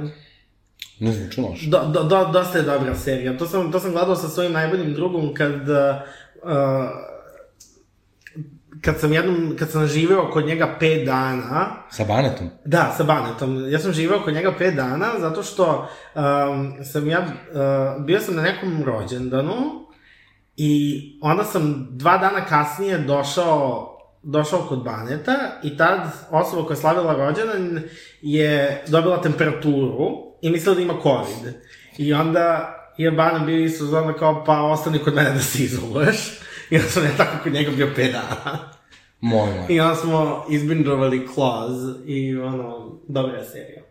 Ne 1.00 1.12
zvuči 1.12 1.42
loše. 1.42 1.70
Do, 1.70 1.80
do, 1.94 2.04
do, 2.04 2.26
dosta 2.34 2.58
je 2.58 2.64
dobra 2.64 2.96
serija. 2.96 3.38
To 3.38 3.46
sam, 3.46 3.72
to 3.72 3.80
sam 3.80 3.92
gledao 3.92 4.16
sa 4.16 4.28
svojim 4.28 4.52
najboljim 4.52 4.94
drugom 4.94 5.34
kad... 5.34 5.70
Uh, 5.70 7.10
kad 8.82 9.00
sam 9.00 9.14
jednom, 9.14 9.56
kad 9.60 9.72
sam 9.72 9.88
živeo 9.88 10.32
kod 10.32 10.46
njega 10.46 10.76
pet 10.80 11.06
dana, 11.06 11.68
Sa 11.92 12.04
Banetom? 12.04 12.50
da, 12.66 12.94
sa 12.98 13.04
Banetom, 13.04 13.72
ja 13.72 13.80
sam 13.80 13.94
živeo 13.94 14.22
kod 14.24 14.34
njega 14.34 14.54
pet 14.58 14.76
dana, 14.76 15.08
zato 15.20 15.44
što 15.44 15.90
um, 16.16 16.74
sam 16.84 17.08
ja, 17.10 17.20
uh, 17.20 18.06
bio 18.06 18.20
sam 18.20 18.36
na 18.36 18.42
nekom 18.42 18.84
rođendanu 18.86 19.56
i 20.58 21.02
onda 21.22 21.44
sam 21.44 21.88
dva 21.92 22.18
dana 22.18 22.46
kasnije 22.46 22.98
došao 22.98 23.96
došao 24.24 24.60
kod 24.60 24.84
Baneta 24.84 25.36
i 25.64 25.78
tad 25.78 26.00
osoba 26.30 26.64
koja 26.64 26.76
je 26.76 26.82
slavila 26.82 27.14
rođendan 27.14 27.82
je 28.22 28.84
dobila 28.88 29.22
temperaturu 29.22 30.08
i 30.42 30.50
mislila 30.50 30.76
da 30.76 30.82
ima 30.82 30.94
COVID. 31.04 31.54
I 31.98 32.14
onda 32.14 32.76
je 32.98 33.12
Bana 33.12 33.40
bio 33.40 33.64
isto 33.66 33.86
zona 33.86 34.14
kao 34.14 34.44
pa 34.46 34.62
ostani 34.62 35.00
kod 35.00 35.16
mene 35.16 35.30
da 35.30 35.40
se 35.40 35.64
izoluješ. 35.64 36.40
I 36.70 36.78
onda 36.78 36.90
sam 36.90 37.04
ja 37.04 37.12
tako 37.18 37.44
kod 37.44 37.54
njega 37.54 37.72
bio 37.72 37.94
pet 37.96 38.12
dana. 38.12 38.60
Moj 39.22 39.50
moj. 39.50 39.66
I 39.70 39.80
onda 39.80 39.96
smo 39.96 40.46
izbinđovali 40.50 41.28
Claws 41.36 41.78
i 42.06 42.36
ono, 42.38 43.00
dobra 43.08 43.38
je 43.38 43.46
serija. 43.46 43.82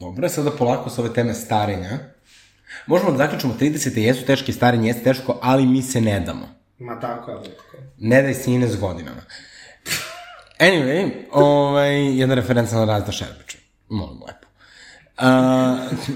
Dobro, 0.00 0.28
sada 0.28 0.50
polako 0.50 0.90
sa 0.90 1.02
ove 1.02 1.12
teme 1.14 1.34
starenja. 1.34 1.98
Možemo 2.86 3.10
da 3.10 3.16
zaključimo, 3.16 3.54
30. 3.60 3.98
jesu 3.98 4.26
teške, 4.26 4.52
starenje 4.52 4.88
jeste 4.88 5.02
teško, 5.04 5.38
ali 5.42 5.66
mi 5.66 5.82
se 5.82 6.00
ne 6.00 6.20
damo. 6.20 6.48
Ma 6.78 7.00
tako 7.00 7.30
je, 7.30 7.36
Lutko. 7.36 7.76
Ne 7.98 8.22
daj 8.22 8.34
sine 8.34 8.68
s 8.68 8.80
godinama. 8.80 9.20
Anyway, 10.58 11.10
ovaj, 11.32 12.18
jedna 12.18 12.34
referenca 12.34 12.76
na 12.76 12.84
Razda 12.84 13.12
Šerbeća. 13.12 13.58
Molim 13.88 14.18
lepo. 14.26 14.39
Uh, 15.20 15.26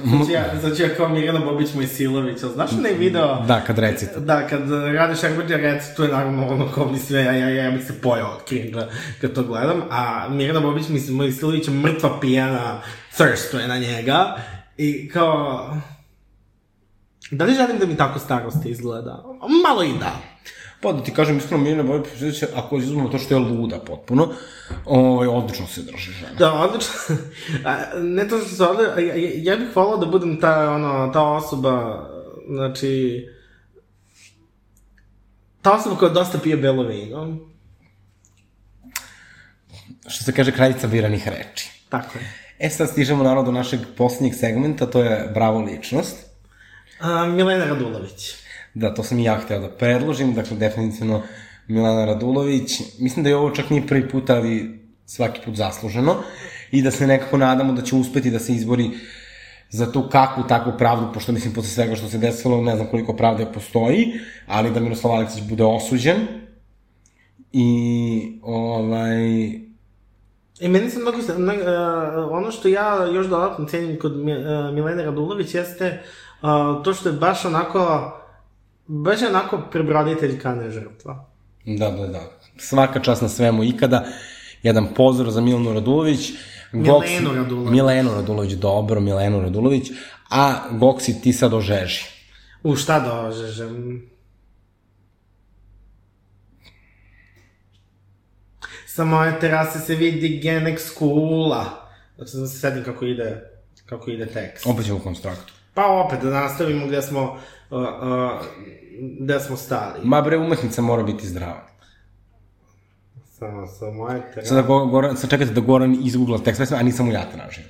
Znači 0.04 0.32
ja, 0.32 0.44
znači 0.60 0.82
ja 0.82 0.94
kao 0.96 1.08
Mirjana 1.08 1.40
Bobić 1.40 1.74
Mojsilović, 1.74 2.42
ali 2.42 2.52
znaš 2.52 2.70
onaj 2.78 2.92
video? 2.92 3.44
da, 3.48 3.60
kad 3.60 3.78
recite. 3.78 4.20
Da, 4.20 4.46
kad 4.46 4.70
radiš 4.94 5.22
Erbeđa 5.22 5.56
rec, 5.56 5.94
tu 5.96 6.02
je 6.02 6.08
naravno 6.08 6.48
ono 6.48 6.72
kao 6.72 6.88
mi 6.92 6.98
sve, 6.98 7.24
ja, 7.24 7.32
ja, 7.32 7.48
ja, 7.48 7.70
bih 7.70 7.86
se 7.86 8.00
pojao 8.00 8.30
od 8.30 8.48
cringe 8.48 8.80
kad 9.20 9.32
to 9.32 9.42
gledam, 9.42 9.82
a 9.90 10.28
Mirjana 10.28 10.60
Bobić, 10.60 10.84
Mojsilović 11.10 11.68
mrtva 11.68 12.20
pijana, 12.20 12.80
thirstuje 13.16 13.68
na 13.68 13.78
njega, 13.78 14.36
i 14.76 15.08
kao... 15.08 15.70
Da 17.30 17.44
li 17.44 17.54
želim 17.54 17.78
da 17.78 17.86
mi 17.86 17.96
tako 17.96 18.18
starost 18.18 18.66
izgleda? 18.66 19.24
Malo 19.68 19.82
i 19.82 19.92
da. 20.00 20.33
Pa 20.84 20.92
da 20.92 21.02
ti 21.02 21.12
kažem, 21.14 21.38
iskreno, 21.38 21.62
Mirjana 21.62 21.82
Bobić, 21.82 22.42
ako 22.54 22.78
izuzmemo 22.78 23.08
to 23.08 23.18
što 23.18 23.34
je 23.34 23.38
luda 23.38 23.78
potpuno, 23.78 24.28
ovaj, 24.84 25.28
odlično 25.28 25.66
se 25.66 25.82
drži 25.82 26.12
žena. 26.12 26.34
Da, 26.38 26.52
odlično. 26.52 26.92
A, 27.64 27.76
ne 28.00 28.28
to 28.28 28.38
što 28.38 28.48
se 28.48 28.64
a, 28.64 29.00
ja, 29.00 29.14
ja 29.36 29.56
bih 29.56 29.76
volao 29.76 29.96
da 29.96 30.06
budem 30.06 30.40
ta, 30.40 30.70
ono, 30.70 31.10
ta 31.12 31.22
osoba, 31.22 32.06
znači, 32.48 33.24
ta 35.62 35.72
osoba 35.72 35.96
koja 35.96 36.12
dosta 36.12 36.38
pije 36.38 36.56
belo 36.56 36.82
vino. 36.82 37.38
Što 40.06 40.24
se 40.24 40.32
kaže, 40.32 40.52
kraljica 40.52 40.86
biranih 40.86 41.28
reči. 41.28 41.70
Tako 41.88 42.18
je. 42.18 42.32
E 42.58 42.70
sad 42.70 42.88
stižemo 42.88 43.24
naravno 43.24 43.42
do 43.42 43.52
našeg 43.52 43.80
poslednjeg 43.96 44.34
segmenta, 44.34 44.86
to 44.86 45.02
je 45.02 45.30
bravo 45.34 45.60
ličnost. 45.60 46.16
A, 47.00 47.26
Milena 47.26 47.64
Radulović. 47.64 48.43
Da, 48.74 48.94
to 48.94 49.02
sam 49.02 49.18
i 49.18 49.24
ja 49.24 49.36
hteo 49.38 49.60
da 49.60 49.68
predložim, 49.68 50.34
dakle, 50.34 50.56
definitivno 50.56 51.22
Milana 51.68 52.04
Radulović. 52.04 52.80
Mislim 52.98 53.24
da 53.24 53.30
je 53.30 53.36
ovo 53.36 53.50
čak 53.50 53.70
nije 53.70 53.86
prvi 53.86 54.08
put, 54.08 54.30
ali 54.30 54.80
svaki 55.06 55.40
put 55.44 55.54
zasluženo. 55.54 56.16
I 56.70 56.82
da 56.82 56.90
se 56.90 57.06
nekako 57.06 57.38
nadamo 57.38 57.72
da 57.72 57.82
će 57.82 57.96
uspeti 57.96 58.30
da 58.30 58.38
se 58.38 58.52
izbori 58.52 58.90
za 59.70 59.92
tu 59.92 60.08
kakvu 60.08 60.44
takvu 60.48 60.72
pravdu, 60.78 61.12
pošto 61.14 61.32
mislim 61.32 61.54
posle 61.54 61.70
svega 61.70 61.96
što 61.96 62.08
se 62.08 62.18
desilo, 62.18 62.62
ne 62.62 62.76
znam 62.76 62.88
koliko 62.90 63.16
pravde 63.16 63.46
postoji, 63.54 64.12
ali 64.46 64.70
da 64.70 64.80
Miroslav 64.80 65.14
Aleksić 65.14 65.42
bude 65.48 65.64
osuđen. 65.64 66.16
I, 67.52 68.38
ovaj, 68.42 69.24
I 70.60 70.68
meni 70.68 70.90
se 70.90 70.98
mnogo, 70.98 71.18
ne, 71.38 71.54
uh, 71.54 72.32
ono 72.32 72.50
što 72.50 72.68
ja 72.68 73.06
još 73.14 73.26
dodatno 73.26 73.66
cenim 73.66 73.98
kod 73.98 74.12
uh, 74.16 74.24
Milene 74.74 75.04
Radulović 75.04 75.54
jeste 75.54 76.02
uh, 76.42 76.84
to 76.84 76.94
što 76.94 77.08
je 77.08 77.12
baš 77.12 77.44
onako, 77.44 78.12
baš 78.86 79.22
je 79.22 79.28
onako 79.28 79.62
prebroditeljka, 79.70 80.54
ne 80.54 80.70
žrtva. 80.70 81.30
Da, 81.64 81.90
da, 81.90 82.06
da. 82.06 82.20
Svaka 82.56 83.00
čast 83.00 83.22
na 83.22 83.28
svemu 83.28 83.64
ikada. 83.64 84.06
Jedan 84.62 84.88
pozdrav 84.96 85.30
za 85.30 85.40
Milanu 85.40 85.72
Radulović. 85.72 86.32
Milenu 86.72 87.34
Radulović. 87.34 87.72
Milenu 87.72 88.14
Radulović, 88.14 88.52
dobro, 88.52 89.00
Milenu 89.00 89.40
Radulović. 89.40 89.90
A 90.30 90.54
Goksi 90.70 91.20
ti 91.20 91.32
sad 91.32 91.54
ožeži. 91.54 92.04
U 92.62 92.76
šta 92.76 93.00
dožežem? 93.00 94.02
Sa 98.86 99.04
moje 99.04 99.40
terase 99.40 99.78
se 99.78 99.94
vidi 99.94 100.40
Genex 100.44 100.94
kula. 100.98 101.90
Da 102.18 102.26
se 102.26 102.46
sedim 102.46 102.84
kako 102.84 103.04
ide, 103.04 103.50
kako 103.86 104.10
ide 104.10 104.26
tekst. 104.26 104.66
Opet 104.66 104.86
ćemo 104.86 104.98
u 104.98 105.00
konstraktu. 105.00 105.52
Pa 105.74 105.86
opet 105.86 106.22
da 106.22 106.30
nastavimo 106.30 106.86
gde 106.86 107.02
smo, 107.02 107.22
uh, 107.70 107.80
uh, 107.80 107.88
gde 109.20 109.40
smo 109.40 109.56
stali. 109.56 110.00
Ma 110.04 110.20
bre, 110.22 110.38
umetnica 110.38 110.82
mora 110.82 111.02
biti 111.02 111.28
zdrava. 111.28 111.66
Samo 113.38 113.66
sa 113.66 113.90
moje 113.90 114.22
terase. 114.34 114.48
Sada, 114.48 114.62
go, 114.62 114.86
Goran, 114.86 115.16
sad 115.16 115.30
čekajte 115.30 115.52
da 115.52 115.60
Goran 115.60 115.96
izgoogla 116.02 116.38
tekst 116.38 116.60
pesme, 116.60 116.76
a 116.76 116.82
nisam 116.82 117.06
mu 117.06 117.12
ja 117.12 117.30
tražio. 117.30 117.64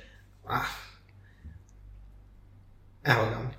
Ah. 0.47 0.65
Evo 3.03 3.25
ga. 3.29 3.54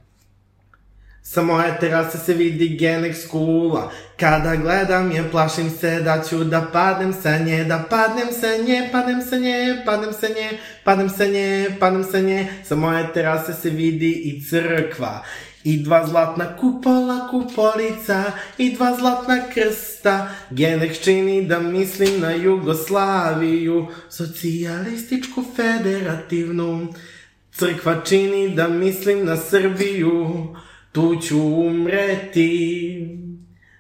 Sa 1.27 1.43
moje 1.43 1.77
terase 1.81 2.19
se 2.19 2.35
vidi 2.35 2.79
Genex 2.79 3.27
kula, 3.27 3.91
kada 4.17 4.57
gledam 4.57 5.11
je 5.13 5.31
plašim 5.31 5.71
se 5.71 6.01
da 6.01 6.23
ću 6.29 6.45
da 6.45 6.61
padnem 6.73 7.13
sa 7.23 7.39
nje, 7.39 7.65
da 7.65 7.85
padnem 7.91 8.29
sa 8.41 8.47
nje, 8.67 8.89
padnem 8.93 9.23
sa 9.23 9.37
nje, 9.37 9.83
padnem 9.87 10.13
sa 10.13 10.29
nje, 10.29 10.59
padnem 10.85 11.09
sa 11.09 11.27
nje, 11.27 11.77
padnem 11.81 12.05
sa 12.05 12.21
nje. 12.21 12.47
Sa 12.65 12.77
moje 12.77 13.13
terase 13.15 13.55
se 13.55 13.71
vidi 13.71 14.11
i 14.11 14.43
crkva, 14.51 15.25
i 15.65 15.83
dva 15.83 16.07
zlatna 16.07 16.57
kupola, 16.57 17.29
kupolica, 17.31 18.23
i 18.59 18.75
dva 18.75 18.97
zlatna 18.99 19.39
krsta. 19.55 20.29
Genex 20.51 21.01
čini 21.03 21.47
da 21.47 21.61
mislim 21.61 22.21
na 22.21 22.31
Jugoslaviju, 22.31 23.87
socijalističku 24.09 25.45
federativnu. 25.57 26.95
Crkva 27.53 28.01
čini 28.05 28.55
da 28.55 28.69
mislim 28.69 29.25
na 29.25 29.37
Srbiju, 29.37 30.47
tu 30.97 31.17
ću 31.23 31.39
umreti. 31.39 33.19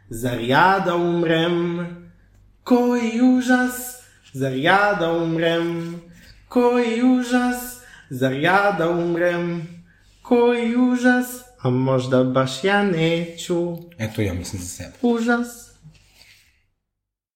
Zar 0.08 0.40
ja 0.40 0.82
da 0.86 0.94
umrem? 0.94 1.86
Koji 2.64 3.20
užas, 3.36 4.02
zar 4.32 4.52
ja 4.52 4.96
da 5.00 5.12
umrem? 5.12 6.00
Koji 6.48 7.02
užas, 7.02 7.80
zar 8.10 8.32
ja 8.32 8.74
da 8.78 8.90
umrem? 8.90 9.68
Koji 10.22 10.76
užas, 10.76 11.26
a 11.60 11.70
možda 11.70 12.24
baš 12.24 12.64
ja 12.64 12.82
neću. 12.82 13.76
Eto, 13.98 14.22
ja 14.22 14.34
mislim 14.34 14.62
za 14.62 14.68
sebe. 14.68 14.92
Užas. 15.02 15.65